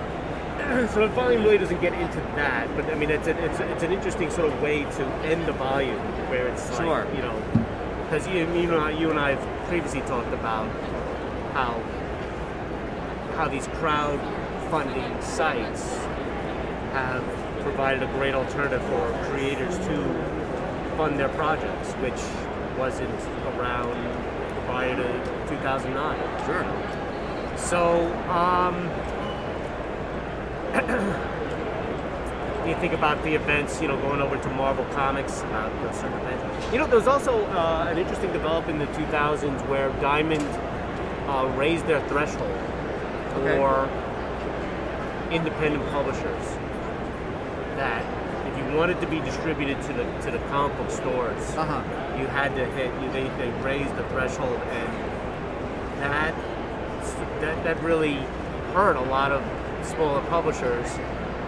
so 0.92 1.00
the 1.00 1.08
volume 1.08 1.42
really 1.42 1.58
doesn't 1.58 1.80
get 1.80 1.92
into 1.94 2.18
that, 2.36 2.68
but 2.76 2.84
I 2.84 2.94
mean 2.94 3.10
it's 3.10 3.26
a, 3.26 3.44
it's 3.44 3.58
a, 3.58 3.72
it's 3.72 3.82
an 3.82 3.92
interesting 3.92 4.30
sort 4.30 4.52
of 4.52 4.62
way 4.62 4.84
to 4.84 5.04
end 5.24 5.46
the 5.46 5.52
volume 5.52 5.98
where 6.30 6.46
it's 6.46 6.68
like 6.70 6.82
Sure. 6.82 7.06
you 7.16 7.22
know 7.22 7.66
because 8.04 8.28
you 8.28 8.46
you 8.54 8.68
know 8.68 8.86
you 8.86 9.10
and 9.10 9.18
I 9.18 9.34
have 9.34 9.68
previously 9.68 10.02
talked 10.02 10.32
about 10.32 10.68
how 11.56 11.80
how 13.34 13.48
these 13.48 13.66
crowdfunding 13.80 15.22
sites 15.22 15.96
have 16.92 17.24
provided 17.62 18.02
a 18.02 18.06
great 18.18 18.34
alternative 18.34 18.82
for 18.84 19.30
creators 19.30 19.78
to 19.78 19.96
fund 20.98 21.18
their 21.18 21.30
projects, 21.30 21.92
which 22.04 22.20
wasn't 22.78 23.20
around 23.54 23.96
prior 24.66 24.94
to 24.96 25.02
2009. 25.48 26.18
Sure. 26.44 26.64
So, 27.56 28.12
um, 28.28 28.74
you 32.68 32.74
think 32.76 32.92
about 32.92 33.22
the 33.22 33.34
events, 33.34 33.80
you 33.80 33.88
know, 33.88 33.98
going 34.02 34.20
over 34.20 34.36
to 34.36 34.50
Marvel 34.50 34.84
Comics, 34.92 35.40
about 35.40 35.94
certain 35.94 36.18
events. 36.20 36.72
You 36.72 36.78
know, 36.78 36.86
there 36.86 36.98
was 36.98 37.08
also 37.08 37.44
uh, 37.46 37.86
an 37.90 37.96
interesting 37.96 38.32
development 38.32 38.82
in 38.82 38.86
the 38.86 38.92
2000s 38.98 39.66
where 39.68 39.88
Diamond 40.00 40.42
uh, 41.28 41.46
raised 41.56 41.86
their 41.86 42.00
threshold 42.08 42.50
Okay. 43.36 43.56
for 43.58 43.88
independent 45.30 45.84
publishers. 45.90 46.44
That 47.76 48.04
if 48.46 48.56
you 48.58 48.76
wanted 48.76 49.00
to 49.00 49.06
be 49.06 49.20
distributed 49.20 49.80
to 49.82 49.92
the 49.92 50.04
to 50.22 50.30
the 50.30 50.38
comic 50.48 50.76
book 50.78 50.90
stores, 50.90 51.42
Uh-huh. 51.56 51.82
you 52.18 52.26
had 52.26 52.54
to 52.56 52.64
hit. 52.64 52.90
You, 53.02 53.10
they 53.12 53.28
they 53.38 53.50
raised 53.62 53.94
the 53.96 54.04
threshold, 54.10 54.58
and 54.70 54.88
that 56.00 56.34
that 57.40 57.64
that 57.64 57.82
really 57.82 58.14
hurt 58.72 58.96
a 58.96 59.00
lot 59.02 59.32
of 59.32 59.42
smaller 59.84 60.22
publishers. 60.22 60.88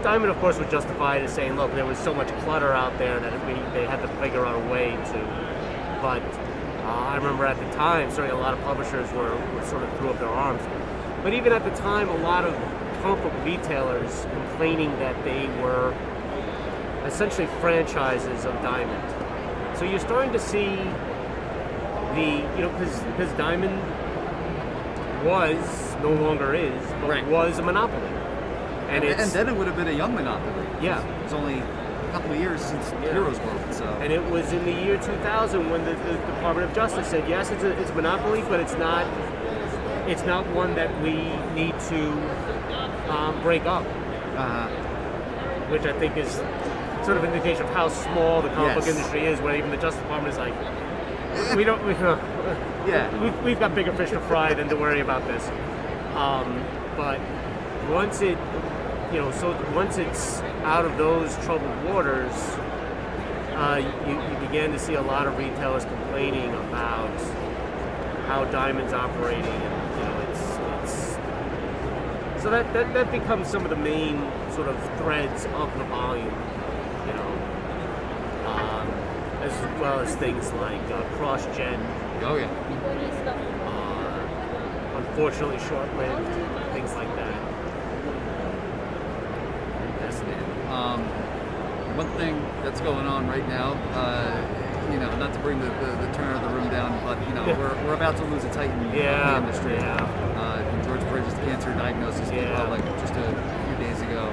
Diamond, 0.02 0.30
of 0.30 0.38
course, 0.38 0.58
would 0.58 0.70
justify 0.70 1.16
it 1.16 1.22
as 1.24 1.32
saying, 1.32 1.56
"Look, 1.56 1.74
there 1.74 1.86
was 1.86 1.98
so 1.98 2.12
much 2.14 2.28
clutter 2.44 2.72
out 2.72 2.96
there 2.98 3.18
that 3.18 3.32
we, 3.46 3.54
they 3.72 3.84
had 3.86 4.00
to 4.02 4.08
figure 4.20 4.44
out 4.44 4.54
a 4.54 4.64
way 4.70 4.90
to." 5.12 5.18
But 6.02 6.22
I 6.88 7.16
remember 7.16 7.44
at 7.44 7.58
the 7.58 7.70
time, 7.76 8.10
certainly 8.10 8.30
a 8.30 8.40
lot 8.40 8.54
of 8.54 8.60
publishers 8.64 9.10
were, 9.12 9.34
were 9.54 9.64
sort 9.66 9.82
of 9.82 9.98
threw 9.98 10.10
up 10.10 10.18
their 10.18 10.28
arms. 10.28 10.62
But 11.22 11.34
even 11.34 11.52
at 11.52 11.64
the 11.64 11.70
time, 11.80 12.08
a 12.08 12.16
lot 12.18 12.44
of 12.44 12.54
comic 13.02 13.22
book 13.22 13.32
retailers 13.44 14.26
complaining 14.32 14.90
that 14.98 15.22
they 15.24 15.46
were 15.62 15.94
essentially 17.04 17.46
franchises 17.60 18.44
of 18.44 18.54
Diamond. 18.62 19.78
So 19.78 19.84
you're 19.84 19.98
starting 20.00 20.32
to 20.32 20.38
see 20.38 20.76
the, 22.14 22.42
you 22.56 22.62
know, 22.62 22.70
because 22.78 23.32
Diamond 23.32 23.80
was, 25.24 25.96
no 26.02 26.10
longer 26.12 26.54
is, 26.54 26.82
but 27.00 27.08
Right. 27.10 27.26
was 27.26 27.58
a 27.58 27.62
monopoly. 27.62 28.06
And 28.88 29.04
it's, 29.04 29.20
and 29.20 29.30
then 29.32 29.48
it 29.48 29.56
would 29.56 29.66
have 29.66 29.76
been 29.76 29.88
a 29.88 29.92
young 29.92 30.14
monopoly. 30.14 30.66
Yeah. 30.80 31.02
It's 31.24 31.32
only 31.32 31.62
couple 32.08 32.32
of 32.32 32.38
years 32.38 32.60
since 32.60 32.90
Yeah. 32.92 33.12
Heroes 33.12 33.38
World, 33.40 33.60
so. 33.74 33.84
And 34.00 34.12
it 34.12 34.24
was 34.30 34.52
in 34.52 34.64
the 34.64 34.72
year 34.72 34.96
2000 34.96 35.70
when 35.70 35.84
the, 35.84 35.92
the 35.92 36.12
Department 36.12 36.68
of 36.68 36.74
Justice 36.74 37.06
said, 37.08 37.28
yes, 37.28 37.50
it's 37.50 37.62
a, 37.62 37.78
it's 37.80 37.90
a 37.90 37.94
monopoly, 37.94 38.42
but 38.42 38.60
it's 38.60 38.74
not 38.74 39.06
it's 40.08 40.24
not 40.24 40.46
one 40.54 40.74
that 40.74 40.90
we 41.02 41.12
need 41.54 41.78
to 41.80 42.12
um, 43.10 43.40
break 43.42 43.64
up, 43.66 43.84
uh, 44.36 44.68
which 45.68 45.82
I 45.82 45.92
think 45.98 46.16
is 46.16 46.32
sort 47.04 47.18
of 47.18 47.24
an 47.24 47.32
indication 47.32 47.66
of 47.66 47.74
how 47.74 47.88
small 47.88 48.40
the 48.40 48.48
comic 48.50 48.76
book 48.76 48.86
industry 48.86 49.26
is, 49.26 49.38
where 49.40 49.54
even 49.54 49.70
the 49.70 49.76
Justice 49.76 50.00
Department 50.02 50.32
is 50.32 50.38
like, 50.38 50.54
we 51.56 51.62
don't, 51.62 51.84
we, 51.86 51.92
yeah. 51.92 53.22
we've, 53.22 53.44
we've 53.44 53.60
got 53.60 53.74
bigger 53.74 53.92
fish 53.94 54.10
to 54.10 54.20
fry 54.20 54.54
than 54.54 54.68
to 54.68 54.76
worry 54.76 55.00
about 55.00 55.26
this. 55.28 55.46
Um, 56.16 56.64
but 56.96 57.20
once 57.90 58.22
it, 58.22 58.38
you 59.12 59.20
know, 59.20 59.30
so 59.32 59.52
once 59.74 59.98
it's 59.98 60.40
out 60.68 60.84
of 60.84 60.98
those 60.98 61.34
troubled 61.46 61.84
waters, 61.84 62.32
uh, 63.56 63.80
you, 64.06 64.12
you 64.12 64.46
began 64.46 64.70
to 64.70 64.78
see 64.78 64.94
a 64.94 65.02
lot 65.02 65.26
of 65.26 65.36
retailers 65.38 65.86
complaining 65.86 66.52
about 66.54 67.18
how 68.26 68.44
Diamond's 68.52 68.92
operating, 68.92 69.44
and 69.44 69.96
you 69.96 70.04
know, 70.04 70.20
it's 70.28 70.92
it's 70.92 72.42
so 72.42 72.50
that, 72.50 72.70
that 72.74 72.92
that 72.92 73.10
becomes 73.10 73.48
some 73.48 73.64
of 73.64 73.70
the 73.70 73.76
main 73.76 74.18
sort 74.52 74.68
of 74.68 74.76
threads 74.98 75.46
of 75.46 75.76
the 75.78 75.84
volume, 75.84 76.26
you 76.26 77.14
know, 77.14 77.32
um, 78.46 78.86
as 79.42 79.80
well 79.80 80.00
as 80.00 80.14
things 80.16 80.52
like 80.52 80.82
uh, 80.90 81.02
CrossGen 81.16 81.80
Oh, 82.20 82.36
yeah. 82.36 82.46
uh, 83.64 84.98
unfortunately 84.98 85.58
short-lived, 85.60 86.34
things 86.74 86.92
like 86.94 87.14
that. 87.16 87.34
Fascinating. 90.00 90.48
Um, 90.68 91.00
one 91.98 92.08
thing 92.16 92.40
that's 92.62 92.80
going 92.80 93.06
on 93.06 93.26
right 93.26 93.46
now, 93.48 93.72
uh, 93.98 94.30
you 94.92 95.00
know, 95.00 95.10
not 95.18 95.34
to 95.34 95.40
bring 95.40 95.58
the, 95.58 95.66
the, 95.66 95.90
the 96.06 96.12
turn 96.14 96.32
of 96.32 96.40
the 96.42 96.48
room 96.56 96.70
down, 96.70 96.94
but 97.04 97.18
you 97.26 97.34
know, 97.34 97.44
we're, 97.58 97.74
we're 97.84 97.94
about 97.94 98.16
to 98.16 98.24
lose 98.26 98.44
a 98.44 98.52
titan 98.54 98.78
Yeah, 98.94 99.36
in 99.36 99.42
the 99.42 99.48
industry. 99.48 99.74
yeah. 99.74 99.96
Uh, 100.38 100.84
George 100.84 101.00
Perez's 101.10 101.34
cancer 101.40 101.74
diagnosis 101.74 102.30
came 102.30 102.44
Yeah. 102.44 102.62
out 102.62 102.70
like 102.70 102.84
just 103.02 103.14
a 103.14 103.26
few 103.66 103.84
days 103.84 104.00
ago. 104.02 104.30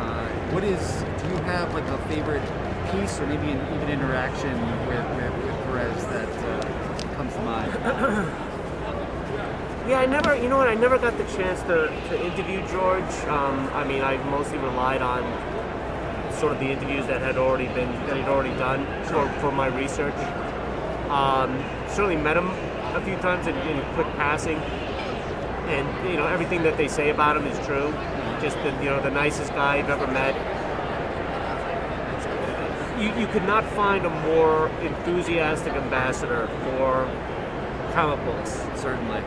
Uh, 0.00 0.26
what 0.56 0.64
is? 0.64 0.80
Do 1.22 1.28
you 1.28 1.36
have 1.44 1.72
like 1.74 1.84
a 1.84 1.98
favorite 2.08 2.42
piece 2.90 3.20
or 3.20 3.26
maybe 3.26 3.50
an 3.52 3.60
even 3.76 3.90
interaction 3.90 4.56
with 4.88 5.04
with, 5.20 5.32
with 5.44 5.56
Perez 5.68 6.04
that 6.16 6.32
uh, 6.48 7.14
comes 7.14 7.34
to 7.34 7.42
mind? 7.42 8.32
Yeah, 9.86 10.00
I 10.00 10.06
never, 10.06 10.34
you 10.34 10.48
know 10.48 10.58
what, 10.58 10.66
I 10.66 10.74
never 10.74 10.98
got 10.98 11.16
the 11.16 11.22
chance 11.38 11.60
to, 11.62 11.86
to 12.08 12.26
interview 12.26 12.58
George. 12.66 13.04
Um, 13.30 13.70
I 13.72 13.84
mean, 13.84 14.02
I 14.02 14.16
mostly 14.30 14.58
relied 14.58 15.00
on 15.00 15.22
sort 16.36 16.52
of 16.52 16.60
the 16.60 16.66
interviews 16.66 17.06
that 17.06 17.20
had 17.20 17.36
already 17.36 17.66
been, 17.68 17.90
that 18.06 18.16
he'd 18.16 18.26
already 18.26 18.54
done 18.56 18.84
for, 19.04 19.28
for 19.40 19.50
my 19.50 19.66
research. 19.66 20.14
Um, 21.10 21.62
certainly 21.88 22.16
met 22.16 22.36
him 22.36 22.50
a 22.94 23.00
few 23.04 23.16
times 23.16 23.46
in, 23.46 23.56
in 23.56 23.94
quick 23.94 24.06
passing. 24.16 24.56
And, 25.68 26.10
you 26.10 26.16
know, 26.16 26.26
everything 26.26 26.62
that 26.62 26.76
they 26.76 26.88
say 26.88 27.10
about 27.10 27.36
him 27.36 27.46
is 27.46 27.58
true. 27.66 27.92
Just 28.40 28.56
the, 28.58 28.70
you 28.82 28.90
know, 28.90 29.02
the 29.02 29.10
nicest 29.10 29.52
guy 29.52 29.78
I've 29.78 29.90
ever 29.90 30.06
met. 30.06 30.34
You, 33.00 33.12
you 33.20 33.26
could 33.28 33.44
not 33.44 33.64
find 33.74 34.06
a 34.06 34.10
more 34.26 34.68
enthusiastic 34.80 35.74
ambassador 35.74 36.48
for 36.62 37.04
comic 37.92 38.24
books 38.24 38.50
Certainly. 38.80 39.20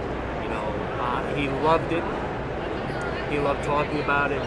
you 0.44 0.50
know, 0.50 0.64
uh, 1.00 1.36
he 1.36 1.50
loved 1.50 1.92
it. 1.92 2.04
He 3.32 3.40
loved 3.40 3.64
talking 3.64 4.00
about 4.00 4.32
it. 4.32 4.42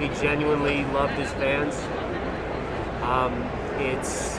He 0.00 0.08
genuinely 0.20 0.84
loved 0.86 1.12
his 1.14 1.30
fans. 1.32 1.74
Um, 3.02 3.32
it's 3.78 4.38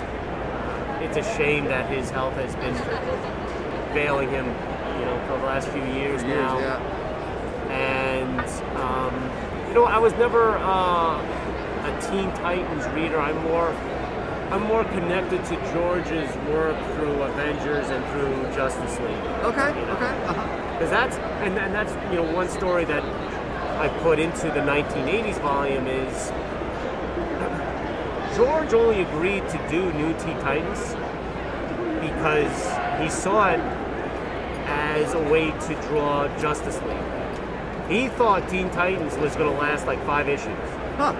it's 1.01 1.17
a 1.17 1.35
shame 1.37 1.65
that 1.65 1.89
his 1.89 2.09
health 2.09 2.33
has 2.35 2.55
been 2.55 2.75
failing 3.93 4.29
him, 4.29 4.45
you 4.45 5.05
know, 5.05 5.23
for 5.27 5.37
the 5.37 5.45
last 5.45 5.67
few 5.69 5.81
years, 5.83 6.21
Years, 6.21 6.23
now. 6.23 6.59
yeah. 6.59 6.79
And 7.71 8.39
um, 8.77 9.67
you 9.67 9.73
know, 9.75 9.85
I 9.85 9.97
was 9.99 10.13
never 10.13 10.57
uh, 10.57 11.19
a 11.21 12.01
Teen 12.09 12.31
Titans 12.41 12.85
reader. 12.95 13.19
I'm 13.19 13.37
more 13.43 13.69
I'm 14.51 14.63
more 14.63 14.83
connected 14.83 15.43
to 15.45 15.55
George's 15.73 16.35
work 16.49 16.77
through 16.95 17.21
Avengers 17.23 17.89
and 17.89 18.03
through 18.11 18.55
Justice 18.55 18.99
League 18.99 19.25
Okay. 19.45 19.69
You 19.79 19.85
know. 19.85 19.93
Okay. 19.93 20.23
Uh-huh. 20.25 20.73
because 20.73 20.89
that's 20.89 21.15
and, 21.45 21.57
and 21.57 21.73
that's 21.73 21.93
you 22.11 22.17
know 22.21 22.33
one 22.33 22.49
story 22.49 22.83
that 22.85 23.03
I 23.81 23.87
put 24.03 24.19
into 24.19 24.45
the 24.47 24.59
1980s 24.61 25.41
volume 25.41 25.87
is 25.87 26.31
George 28.37 28.73
only 28.75 29.01
agreed 29.01 29.47
to 29.49 29.57
do 29.69 29.91
New 29.93 30.13
Teen 30.19 30.37
Titans 30.39 30.93
because 31.99 32.69
he 33.01 33.09
saw 33.09 33.49
it 33.49 33.59
as 34.69 35.15
a 35.15 35.19
way 35.31 35.49
to 35.49 35.73
draw 35.87 36.27
Justice 36.39 36.79
League. 36.83 37.89
He 37.89 38.07
thought 38.09 38.47
Teen 38.49 38.69
Titans 38.69 39.17
was 39.17 39.35
going 39.35 39.51
to 39.51 39.57
last 39.59 39.87
like 39.87 39.99
five 40.05 40.29
issues 40.29 40.45
Huh. 40.97 41.13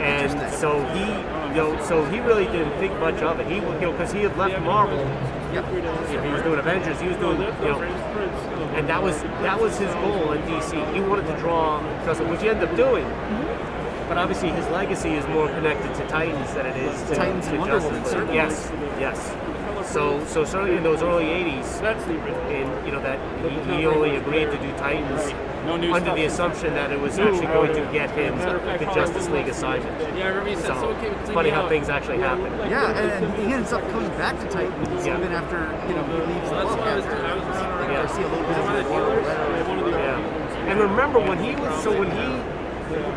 and 0.00 0.52
so 0.52 0.82
he, 0.94 1.04
you 1.50 1.54
know, 1.62 1.80
so 1.84 2.04
he 2.06 2.18
really 2.18 2.46
didn't 2.46 2.76
think 2.80 2.98
much 2.98 3.22
of 3.22 3.38
it. 3.38 3.46
He, 3.46 3.54
you 3.56 3.60
know, 3.62 3.92
because 3.92 4.12
he 4.12 4.22
had 4.22 4.36
left 4.36 4.60
Marvel, 4.62 4.98
Yep. 5.54 5.72
you 5.72 5.82
know, 5.82 5.94
he 6.22 6.30
was 6.32 6.42
doing 6.42 6.58
Avengers, 6.58 7.00
he 7.00 7.06
was 7.06 7.16
doing, 7.18 7.40
you 7.40 7.46
know, 7.46 7.78
and 8.78 8.88
that 8.88 9.02
was 9.02 9.20
that 9.42 9.60
was 9.60 9.76
his 9.78 9.92
goal 9.94 10.32
in 10.32 10.40
DC. 10.42 10.94
He 10.94 11.00
wanted 11.00 11.26
to 11.26 11.36
draw 11.38 11.80
Justice, 12.04 12.28
which 12.28 12.40
he 12.42 12.48
ended 12.48 12.68
up 12.68 12.76
doing. 12.76 13.04
Mm-hmm. 13.04 14.08
But 14.08 14.16
obviously, 14.18 14.48
his 14.50 14.66
legacy 14.68 15.10
is 15.10 15.26
more 15.28 15.48
connected 15.48 15.94
to 15.96 16.06
Titans 16.08 16.54
than 16.54 16.64
it 16.66 16.76
is 16.76 17.02
to, 17.10 17.14
Titans 17.16 17.44
to 17.46 17.50
and 17.50 17.58
Wonder 17.58 17.74
Justice 17.74 17.90
Woman, 17.90 18.02
League. 18.04 18.12
certainly. 18.12 18.34
Yes, 18.36 18.72
yes. 18.98 19.92
So, 19.92 20.24
so 20.26 20.44
certainly 20.44 20.76
in 20.76 20.82
those 20.82 21.02
early 21.02 21.24
'80s, 21.24 21.80
That's 21.80 22.04
the 22.04 22.14
original. 22.22 22.50
in 22.50 22.86
you 22.86 22.92
know 22.92 23.02
that 23.02 23.18
he, 23.42 23.76
he 23.78 23.86
only 23.86 24.16
agreed 24.16 24.50
to 24.50 24.58
do 24.58 24.70
Titans 24.76 25.32
No 25.66 25.76
new 25.76 25.92
under 25.92 26.14
the 26.14 26.24
assumption 26.24 26.72
that 26.74 26.90
it 26.92 27.00
was 27.00 27.16
New, 27.16 27.24
actually 27.24 27.46
going 27.46 27.72
to 27.74 27.92
get 27.92 28.10
him 28.10 28.36
fact, 28.38 28.80
the 28.80 28.86
Justice 28.94 29.28
League 29.28 29.48
assignment. 29.48 30.16
Yeah, 30.16 30.24
I 30.26 30.28
remember 30.28 30.50
you 30.50 30.56
said 30.56 30.66
So, 30.68 30.80
so 30.80 30.88
okay, 30.96 31.08
it's 31.08 31.30
funny 31.30 31.50
how 31.50 31.68
things 31.68 31.88
actually 31.88 32.18
happen. 32.18 32.52
Yeah, 32.70 32.90
and, 32.98 33.24
and 33.24 33.46
he 33.46 33.52
ends 33.52 33.72
up 33.72 33.82
coming 33.90 34.10
back 34.10 34.38
to 34.40 34.48
Titans 34.48 35.06
Yeah. 35.06 35.18
even 35.18 35.32
after 35.32 35.58
you 35.88 35.94
know 35.94 36.04
he 36.04 36.32
leaves 36.32 36.48
the 36.48 36.54
That's 36.56 36.68
book 36.70 36.80
I 36.80 36.96
was 36.96 37.04
after 37.04 37.16
doing. 37.16 37.67
I 38.08 38.20
was 38.20 38.26
running 38.26 38.28
around. 38.28 38.28
like, 38.28 38.28
Garcia 38.28 38.28
Lopez 38.28 38.50
Is 38.50 38.58
it 38.58 38.64
one 38.64 38.76
of 38.76 38.78
the 38.78 38.78
and 38.78 38.88
dealers? 38.88 39.26
Rivera. 39.26 39.68
One 39.68 39.78
of 39.78 39.84
the 39.84 39.90
Yeah. 39.90 40.70
And 40.70 40.80
remember 40.80 41.18
when 41.20 41.38
he 41.42 41.54
was 41.56 41.82
so 41.82 41.90
when 41.98 42.10
he 42.10 42.28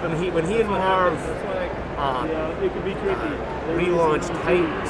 when 0.02 0.24
he 0.24 0.30
when 0.32 0.46
he 0.46 0.62
and 0.62 0.70
Marv 0.70 1.14
uh, 1.98 2.28
Yeah, 2.28 2.64
it 2.64 2.74
could 2.74 2.86
be 2.86 2.94
tricky. 2.94 3.36
relaunched 3.76 4.30
Titans, 4.44 4.90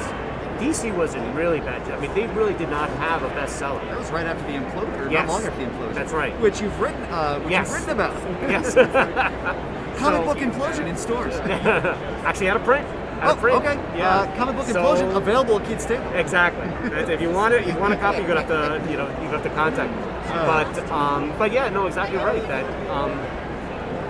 DC 0.61 0.95
was 0.95 1.15
in 1.15 1.35
really 1.35 1.59
bad 1.59 1.85
shape. 1.85 1.95
I 1.95 1.99
mean, 1.99 2.13
they 2.13 2.27
really 2.27 2.53
did 2.53 2.69
not 2.69 2.89
have 2.91 3.23
a 3.23 3.29
bestseller. 3.29 3.81
That 3.89 3.97
was 3.99 4.11
right 4.11 4.25
after 4.25 4.43
the 4.43 4.57
implosion, 4.57 5.11
Yes. 5.11 5.27
not 5.27 5.33
long 5.33 5.45
after 5.45 5.59
the 5.65 5.69
implosion. 5.71 5.93
That's 5.95 6.13
right. 6.13 6.39
Which 6.39 6.61
you've 6.61 6.79
written, 6.79 7.01
uh, 7.05 7.39
which 7.39 7.51
Yes. 7.51 7.67
you've 7.69 7.79
written 7.79 7.91
about. 7.99 8.13
Yes. 8.49 8.73
Comic 9.97 10.19
So- 10.19 10.23
book 10.25 10.37
implosion 10.37 10.87
in 10.87 10.95
stores. 10.97 11.35
Actually, 12.25 12.49
out 12.49 12.57
of 12.57 12.63
print. 12.63 12.87
Oh, 13.23 13.37
okay. 13.57 13.75
Yeah. 13.95 14.21
Uh, 14.21 14.35
comic 14.35 14.55
book 14.55 14.65
So- 14.65 14.73
implosion 14.81 15.15
available 15.15 15.59
at 15.59 15.67
Kids 15.67 15.85
Table. 15.85 16.03
Exactly. 16.15 16.67
If 17.13 17.21
you 17.21 17.29
want 17.29 17.53
it, 17.53 17.67
you 17.67 17.75
want 17.75 17.93
a 17.93 17.97
copy, 17.97 18.17
you're 18.17 18.27
gonna 18.27 18.41
have 18.41 18.83
to, 18.83 18.91
you 18.91 18.97
know, 18.97 19.07
you 19.21 19.27
have 19.29 19.43
to 19.43 19.49
contact 19.51 19.91
me. 19.91 20.01
But, 20.31 20.91
um, 20.91 21.33
but 21.37 21.51
yeah, 21.51 21.69
no, 21.69 21.85
exactly 21.87 22.17
right. 22.17 22.41
That 22.47 22.65
um, 22.89 23.11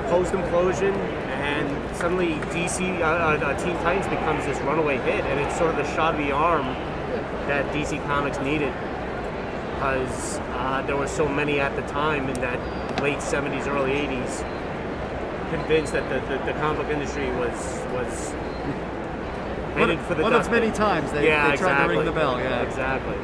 post 0.09 0.33
implosion, 0.33 0.93
and 1.41 1.95
suddenly 1.95 2.35
DC, 2.53 3.01
uh, 3.01 3.05
uh, 3.05 3.57
Teen 3.63 3.75
Titans 3.77 4.07
becomes 4.07 4.45
this 4.45 4.59
runaway 4.61 4.97
hit, 4.99 5.25
and 5.25 5.39
it's 5.39 5.57
sort 5.57 5.71
of 5.71 5.77
the 5.77 5.95
shot 5.95 6.13
of 6.15 6.19
the 6.25 6.31
arm 6.31 6.65
that 7.47 7.65
DC 7.73 7.97
Comics 8.05 8.39
needed, 8.39 8.73
because 9.75 10.39
uh, 10.53 10.83
there 10.85 10.95
were 10.95 11.07
so 11.07 11.27
many 11.27 11.59
at 11.59 11.75
the 11.75 11.81
time 11.83 12.29
in 12.29 12.35
that 12.41 12.59
late 13.01 13.17
'70s, 13.17 13.67
early 13.67 13.91
'80s, 13.91 14.43
convinced 15.49 15.93
that 15.93 16.07
the, 16.09 16.19
the, 16.37 16.43
the 16.45 16.53
comic 16.59 16.83
book 16.83 16.89
industry 16.93 17.29
was 17.31 17.57
was 17.93 18.33
headed 19.87 19.99
for 20.05 20.15
the 20.15 20.23
one 20.23 20.33
of 20.33 20.49
many 20.51 20.71
times 20.71 21.11
they, 21.11 21.27
yeah, 21.27 21.51
they 21.51 21.57
tried 21.57 21.71
exactly. 21.71 21.95
to 21.95 22.01
ring 22.01 22.05
the 22.05 22.11
bell. 22.11 22.39
Yeah. 22.39 22.61
exactly. 22.61 23.15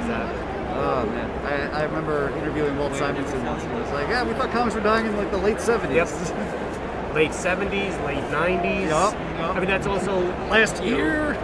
Exactly. 0.00 0.44
Oh 0.76 1.06
man, 1.06 1.30
I, 1.46 1.80
I 1.80 1.82
remember 1.84 2.30
interviewing 2.38 2.76
Walt 2.76 2.94
Simonson 2.96 3.44
once, 3.44 3.62
and 3.62 3.72
he 3.72 3.80
was 3.80 3.90
like, 3.92 4.08
"Yeah, 4.08 4.24
we 4.24 4.34
thought 4.34 4.50
comics 4.50 4.74
were 4.74 4.80
dying 4.80 5.06
in 5.06 5.16
like 5.16 5.30
the 5.30 5.38
late 5.38 5.58
'70s." 5.58 5.94
Yep. 5.94 7.14
Late 7.14 7.30
'70s, 7.30 8.04
late 8.04 8.24
'90s. 8.24 8.88
Yup, 8.88 9.14
yup. 9.14 9.56
I 9.56 9.60
mean, 9.60 9.68
that's 9.68 9.86
also 9.86 10.20
Last 10.48 10.82
year. 10.82 11.34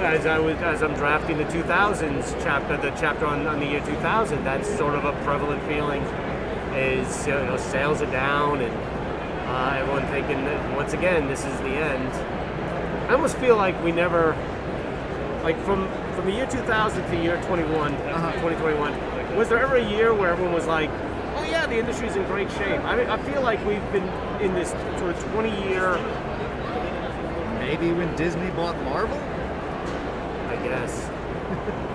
as 0.00 0.24
I 0.24 0.38
was 0.38 0.56
as 0.56 0.82
I'm 0.82 0.94
drafting 0.94 1.36
the 1.36 1.44
2000s 1.44 2.42
chapter, 2.42 2.78
the 2.78 2.90
chapter 2.98 3.26
on, 3.26 3.46
on 3.46 3.60
the 3.60 3.66
year 3.66 3.84
2000, 3.84 4.42
that's 4.44 4.68
sort 4.78 4.94
of 4.94 5.04
a 5.04 5.12
prevalent 5.24 5.62
feeling. 5.64 6.02
Is 6.74 7.26
you 7.26 7.34
know 7.34 7.58
sales 7.58 8.00
are 8.00 8.10
down 8.10 8.62
and 8.62 8.74
uh, 9.46 9.76
everyone 9.78 10.06
thinking 10.06 10.42
that 10.46 10.74
once 10.74 10.94
again 10.94 11.28
this 11.28 11.44
is 11.44 11.58
the 11.58 11.68
end. 11.68 12.41
I 13.12 13.14
almost 13.14 13.36
feel 13.36 13.56
like 13.58 13.76
we 13.84 13.92
never, 13.92 14.34
like 15.42 15.62
from 15.66 15.86
from 16.14 16.24
the 16.24 16.32
year 16.32 16.46
2000 16.46 17.10
to 17.10 17.22
year 17.22 17.38
21, 17.44 17.92
Uh-huh. 17.92 18.32
2021. 18.40 19.36
Was 19.36 19.50
there 19.50 19.58
ever 19.58 19.76
a 19.76 19.84
year 19.84 20.14
where 20.14 20.30
everyone 20.30 20.54
was 20.54 20.66
like, 20.66 20.88
"Oh 21.36 21.44
yeah, 21.44 21.66
the 21.66 21.78
industry's 21.78 22.16
in 22.16 22.24
great 22.24 22.50
shape"? 22.52 22.80
I 22.86 22.96
mean, 22.96 23.10
I 23.10 23.18
feel 23.18 23.42
like 23.42 23.62
we've 23.66 23.84
been 23.92 24.08
in 24.40 24.54
this 24.54 24.70
sort 24.98 25.10
of 25.14 25.22
20 25.32 25.50
year, 25.68 25.98
Maybe 27.58 27.92
when 27.92 28.16
Disney 28.16 28.48
bought 28.52 28.80
Marvel. 28.82 29.20
I 30.48 30.56
guess. 30.64 31.10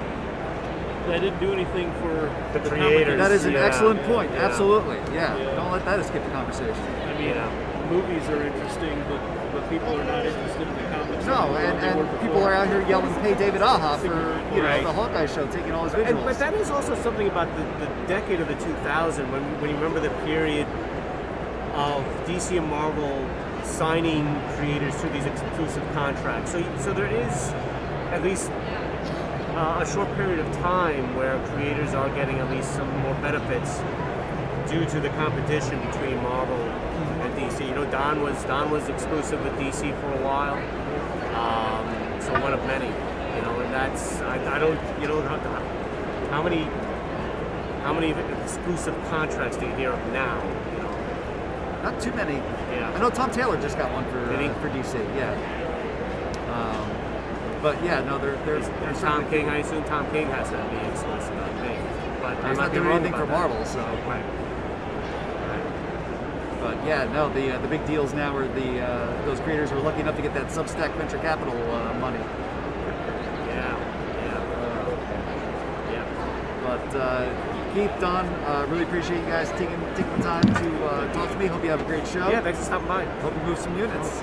That 1.07 1.21
didn't 1.21 1.39
do 1.39 1.53
anything 1.53 1.89
for 2.01 2.29
The 2.51 2.59
comic 2.59 2.83
creators. 2.83 3.17
That 3.17 3.31
is 3.31 3.45
an 3.45 3.53
Yeah, 3.53 3.63
excellent 3.65 4.03
point. 4.03 4.29
yeah. 4.33 4.43
Absolutely. 4.45 4.97
Yeah. 5.15 5.37
Yeah. 5.37 5.55
Don't 5.55 5.71
let 5.71 5.85
that 5.85 5.99
escape 6.01 6.21
the 6.21 6.31
conversation. 6.31 6.75
I 6.75 7.17
mean, 7.17 7.29
Yeah. 7.29 7.47
movies 7.89 8.27
are 8.29 8.43
interesting, 8.43 9.01
but 9.09 9.21
but 9.53 9.69
people 9.69 9.87
are 9.95 10.03
not 10.03 10.25
interested 10.25 10.67
in 10.67 10.67
the 10.67 10.73
comics. 10.73 10.86
No, 11.27 11.55
and, 11.55 11.73
like 11.73 11.81
they 11.81 11.99
were 11.99 12.05
and 12.05 12.21
people 12.21 12.43
are 12.43 12.53
out 12.53 12.67
here 12.67 12.81
yelling, 12.87 13.13
"Pay 13.21 13.35
David 13.35 13.61
Aja 13.61 13.97
for 13.97 14.07
you 14.07 14.61
know 14.61 14.67
Right. 14.67 14.83
the 14.83 14.93
Hawkeye 14.93 15.25
show, 15.27 15.45
taking 15.47 15.71
all 15.71 15.83
his 15.83 15.93
visuals." 15.93 16.07
And, 16.09 16.25
but 16.25 16.39
that 16.39 16.53
is 16.55 16.69
also 16.71 16.95
something 17.03 17.27
about 17.27 17.47
the, 17.57 17.85
the 17.85 17.91
decade 18.07 18.39
of 18.39 18.47
the 18.47 18.55
2000 18.55 19.31
when, 19.31 19.41
when 19.61 19.69
you 19.69 19.75
remember 19.75 19.99
the 19.99 20.09
period 20.25 20.65
of 21.75 22.03
DC 22.25 22.57
and 22.57 22.67
Marvel 22.67 23.27
signing 23.63 24.25
creators 24.57 24.95
to 25.01 25.09
these 25.09 25.25
exclusive 25.25 25.83
contracts. 25.93 26.51
So, 26.51 26.63
so 26.79 26.93
there 26.93 27.07
is 27.07 27.49
at 28.09 28.23
least 28.23 28.49
uh, 28.49 29.79
a 29.81 29.85
short 29.85 30.07
period 30.15 30.39
of 30.39 30.51
time 30.57 31.15
where 31.15 31.37
creators 31.49 31.93
are 31.93 32.09
getting 32.15 32.37
at 32.39 32.49
least 32.49 32.73
some 32.73 32.89
more 33.01 33.13
benefits 33.15 33.79
due 34.71 34.85
to 34.85 34.99
the 34.99 35.09
competition 35.09 35.79
between 35.87 36.15
Marvel 36.23 36.57
and 36.57 37.33
DC. 37.35 37.67
You 37.67 37.75
know, 37.75 37.89
Don 37.91 38.21
was 38.21 38.41
Don 38.45 38.71
was 38.71 38.87
exclusive 38.89 39.43
with 39.43 39.53
DC 39.53 39.99
for 40.01 40.11
a 40.13 40.23
while, 40.23 40.55
um, 41.37 42.21
so 42.21 42.33
one 42.41 42.53
of 42.53 42.63
many. 42.65 42.87
You 42.87 43.43
know, 43.43 43.59
and 43.59 43.73
that's 43.73 44.19
I, 44.21 44.55
I 44.55 44.59
don't 44.59 44.79
you 44.99 45.07
know 45.07 45.21
how, 45.21 45.37
how 46.29 46.43
many 46.43 46.63
how 47.83 47.93
many 47.93 48.11
exclusive 48.41 48.95
contracts 49.09 49.57
do 49.57 49.67
you 49.67 49.75
hear 49.75 49.91
of 49.91 50.11
now? 50.11 50.43
You 50.73 50.79
know, 50.81 51.81
not 51.83 52.01
too 52.01 52.11
many. 52.13 52.35
Yeah. 52.73 52.91
I 52.95 52.99
know 52.99 53.09
Tom 53.09 53.31
Taylor 53.31 53.61
just 53.61 53.77
got 53.77 53.91
one 53.93 54.05
for 54.05 54.19
uh, 54.19 54.53
for 54.59 54.69
DC. 54.69 54.95
Yeah. 55.15 55.31
Um, 56.51 57.61
but 57.61 57.81
yeah, 57.83 58.03
no, 58.03 58.17
there, 58.17 58.35
there's 58.45 58.67
there's 58.81 58.99
Tom 58.99 59.29
King. 59.29 59.49
I 59.49 59.57
assume 59.57 59.83
Tom 59.85 60.09
King 60.11 60.27
has 60.27 60.49
to 60.49 60.57
be 60.57 60.77
exclusive. 60.89 61.37
I 61.37 61.49
think, 61.61 62.21
but 62.21 62.37
I'm 62.37 62.49
He's 62.49 62.57
not 62.57 62.67
not 62.67 62.73
doing 62.73 62.87
wrong 62.87 62.99
anything 62.99 63.13
for. 63.13 63.27
Marvel, 63.27 63.63
so. 63.65 63.79
Right. 64.07 64.46
But 66.67 66.85
yeah, 66.85 67.05
no, 67.13 67.29
the 67.29 67.55
uh, 67.55 67.61
the 67.61 67.67
big 67.69 67.87
deals 67.87 68.13
now 68.13 68.35
are 68.35 68.45
the 68.45 68.81
uh, 68.81 69.25
those 69.25 69.39
creators 69.39 69.71
were 69.71 69.79
lucky 69.79 70.01
enough 70.01 70.17
to 70.17 70.21
get 70.21 70.33
that 70.33 70.47
Substack 70.47 70.93
venture 70.97 71.17
capital 71.19 71.55
uh, 71.71 71.93
money. 71.93 72.19
Yeah. 73.47 73.71
Yeah. 74.25 74.43
Yeah. 75.93 76.61
But 76.65 76.93
uh, 76.93 77.73
Keith, 77.73 78.01
Don, 78.01 78.25
uh, 78.25 78.65
really 78.67 78.83
appreciate 78.83 79.21
you 79.21 79.27
guys 79.27 79.49
taking 79.51 79.79
taking 79.95 80.17
the 80.17 80.23
time 80.23 80.43
to 80.43 80.85
uh, 80.87 81.13
talk 81.13 81.31
to 81.31 81.37
me. 81.37 81.45
Hope 81.45 81.63
you 81.63 81.69
have 81.69 81.79
a 81.79 81.85
great 81.85 82.05
show. 82.05 82.27
Yeah. 82.29 82.41
Thanks 82.41 82.59
for 82.59 82.65
stopping 82.65 82.89
by. 82.89 83.05
Hope 83.21 83.33
you 83.33 83.43
move 83.43 83.57
some 83.57 83.77
units. 83.77 84.21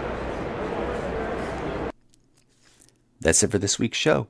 That's 3.22 3.42
it 3.42 3.50
for 3.50 3.58
this 3.58 3.78
week's 3.78 3.96
show. 3.96 4.26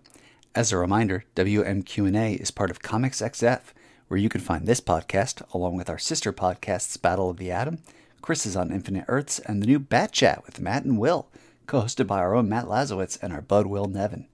As 0.55 0.71
a 0.71 0.79
reminder, 0.79 1.25
WMQ&A 1.35 2.35
is 2.35 2.53
part 2.53 2.71
of 2.71 2.81
Comics 2.81 3.21
XF, 3.21 3.61
where 4.07 4.19
you 4.19 4.29
can 4.29 4.41
find 4.41 4.69
this 4.69 4.81
podcast 4.81 5.43
along 5.53 5.77
with 5.77 5.91
our 5.91 5.99
sister 5.99 6.33
podcasts 6.33 7.01
Battle 7.03 7.29
of 7.29 7.39
the 7.39 7.51
Atom, 7.51 7.81
Crisis 8.25 8.57
on 8.57 8.73
Infinite 8.73 9.05
Earths, 9.07 9.39
and 9.41 9.63
the 9.63 9.67
new 9.67 9.79
Bat 9.79 10.13
Chat 10.13 10.47
with 10.47 10.59
Matt 10.59 10.87
and 10.87 10.97
Will, 10.97 11.29
co-hosted 11.67 12.07
by 12.07 12.21
our 12.21 12.35
own 12.35 12.49
Matt 12.49 12.65
Lazorwitz 12.65 13.19
and 13.21 13.35
our 13.35 13.43
bud 13.43 13.67
Will 13.67 13.85
Nevin. 13.85 14.29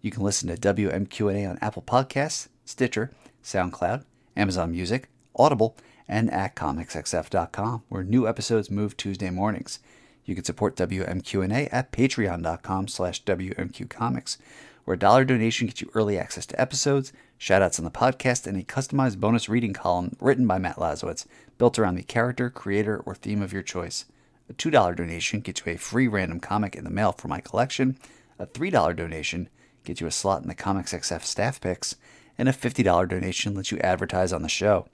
You 0.00 0.10
can 0.10 0.22
listen 0.22 0.48
to 0.48 0.74
WMQ&A 0.74 1.44
on 1.44 1.58
Apple 1.60 1.82
Podcasts, 1.82 2.48
Stitcher, 2.64 3.10
SoundCloud, 3.44 4.04
Amazon 4.38 4.70
Music, 4.70 5.10
Audible, 5.34 5.76
and 6.08 6.30
at 6.30 6.56
comicsxf.com, 6.56 7.82
where 7.90 8.02
new 8.02 8.26
episodes 8.26 8.70
move 8.70 8.96
Tuesday 8.96 9.28
mornings. 9.28 9.80
You 10.24 10.34
can 10.34 10.44
support 10.44 10.74
WMQ&A 10.76 11.68
at 11.68 11.92
patreon.com 11.92 12.88
slash 12.88 13.22
WMQcomics, 13.24 14.38
where 14.86 14.94
a 14.94 14.98
dollar 14.98 15.24
donation 15.24 15.66
gets 15.66 15.80
you 15.80 15.90
early 15.94 16.16
access 16.16 16.46
to 16.46 16.60
episodes, 16.60 17.12
shoutouts 17.38 17.78
on 17.78 17.84
the 17.84 17.90
podcast, 17.90 18.46
and 18.46 18.56
a 18.56 18.62
customized 18.62 19.18
bonus 19.18 19.48
reading 19.48 19.72
column 19.72 20.16
written 20.20 20.46
by 20.46 20.58
Matt 20.58 20.76
Lazorwitz, 20.76 21.26
built 21.58 21.76
around 21.76 21.96
the 21.96 22.04
character, 22.04 22.48
creator, 22.48 23.02
or 23.04 23.16
theme 23.16 23.42
of 23.42 23.52
your 23.52 23.62
choice. 23.62 24.04
A 24.48 24.54
$2 24.54 24.96
donation 24.96 25.40
gets 25.40 25.66
you 25.66 25.72
a 25.72 25.76
free 25.76 26.06
random 26.06 26.38
comic 26.38 26.76
in 26.76 26.84
the 26.84 26.90
mail 26.90 27.10
for 27.10 27.26
my 27.26 27.40
collection. 27.40 27.98
A 28.38 28.46
$3 28.46 28.94
donation 28.94 29.48
gets 29.84 30.00
you 30.00 30.06
a 30.06 30.12
slot 30.12 30.42
in 30.42 30.48
the 30.48 30.54
Comics 30.54 30.92
XF 30.92 31.22
staff 31.22 31.60
picks. 31.60 31.96
And 32.38 32.48
a 32.48 32.52
$50 32.52 33.08
donation 33.08 33.54
lets 33.54 33.72
you 33.72 33.78
advertise 33.78 34.32
on 34.32 34.42
the 34.42 34.48
show. 34.48 34.86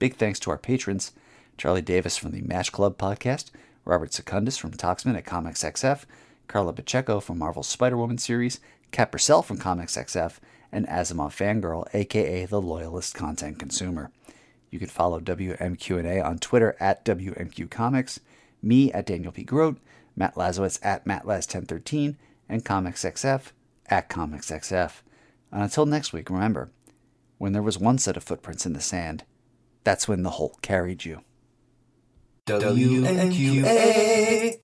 Big 0.00 0.16
thanks 0.16 0.40
to 0.40 0.50
our 0.50 0.58
patrons 0.58 1.12
Charlie 1.56 1.82
Davis 1.82 2.16
from 2.16 2.32
the 2.32 2.40
Match 2.40 2.72
Club 2.72 2.96
podcast, 2.96 3.50
Robert 3.84 4.12
Secundus 4.12 4.56
from 4.56 4.72
Toxman 4.72 5.16
at 5.16 5.26
Comics 5.26 5.62
XF, 5.62 6.04
Karla 6.48 6.72
Pacheco 6.72 7.20
from 7.20 7.38
Marvel's 7.38 7.68
Spider 7.68 7.98
Woman 7.98 8.18
series, 8.18 8.60
Kat 8.90 9.12
Purcell 9.12 9.42
from 9.42 9.58
Comics 9.58 9.96
XF, 9.96 10.38
and 10.72 10.86
Asimov 10.86 11.36
Fangirl, 11.36 11.92
aka 11.94 12.44
the 12.44 12.60
Loyalist 12.60 13.14
Content 13.14 13.58
Consumer. 13.58 14.10
You 14.70 14.78
can 14.78 14.88
follow 14.88 15.20
WMQ&A 15.20 16.20
on 16.20 16.38
Twitter 16.38 16.76
at 16.78 17.04
WMQ 17.04 17.70
Comics, 17.70 18.20
me 18.62 18.92
at 18.92 19.06
Daniel 19.06 19.32
P. 19.32 19.42
Grote, 19.42 19.78
Matt 20.16 20.34
Lazorwitz 20.34 20.78
at 20.82 21.04
MattLaz1013, 21.04 22.16
and 22.48 22.64
Comics 22.64 23.04
XF 23.04 23.52
at 23.86 24.08
Comics 24.08 24.50
XF. 24.50 25.02
And 25.50 25.62
until 25.62 25.86
next 25.86 26.12
week, 26.12 26.30
remember, 26.30 26.70
when 27.38 27.52
there 27.52 27.62
was 27.62 27.78
one 27.78 27.98
set 27.98 28.16
of 28.16 28.22
footprints 28.22 28.66
in 28.66 28.74
the 28.74 28.80
sand, 28.80 29.24
that's 29.82 30.06
when 30.06 30.22
the 30.22 30.30
Hulk 30.30 30.62
carried 30.62 31.04
you. 31.04 31.22
WNQA. 32.46 34.58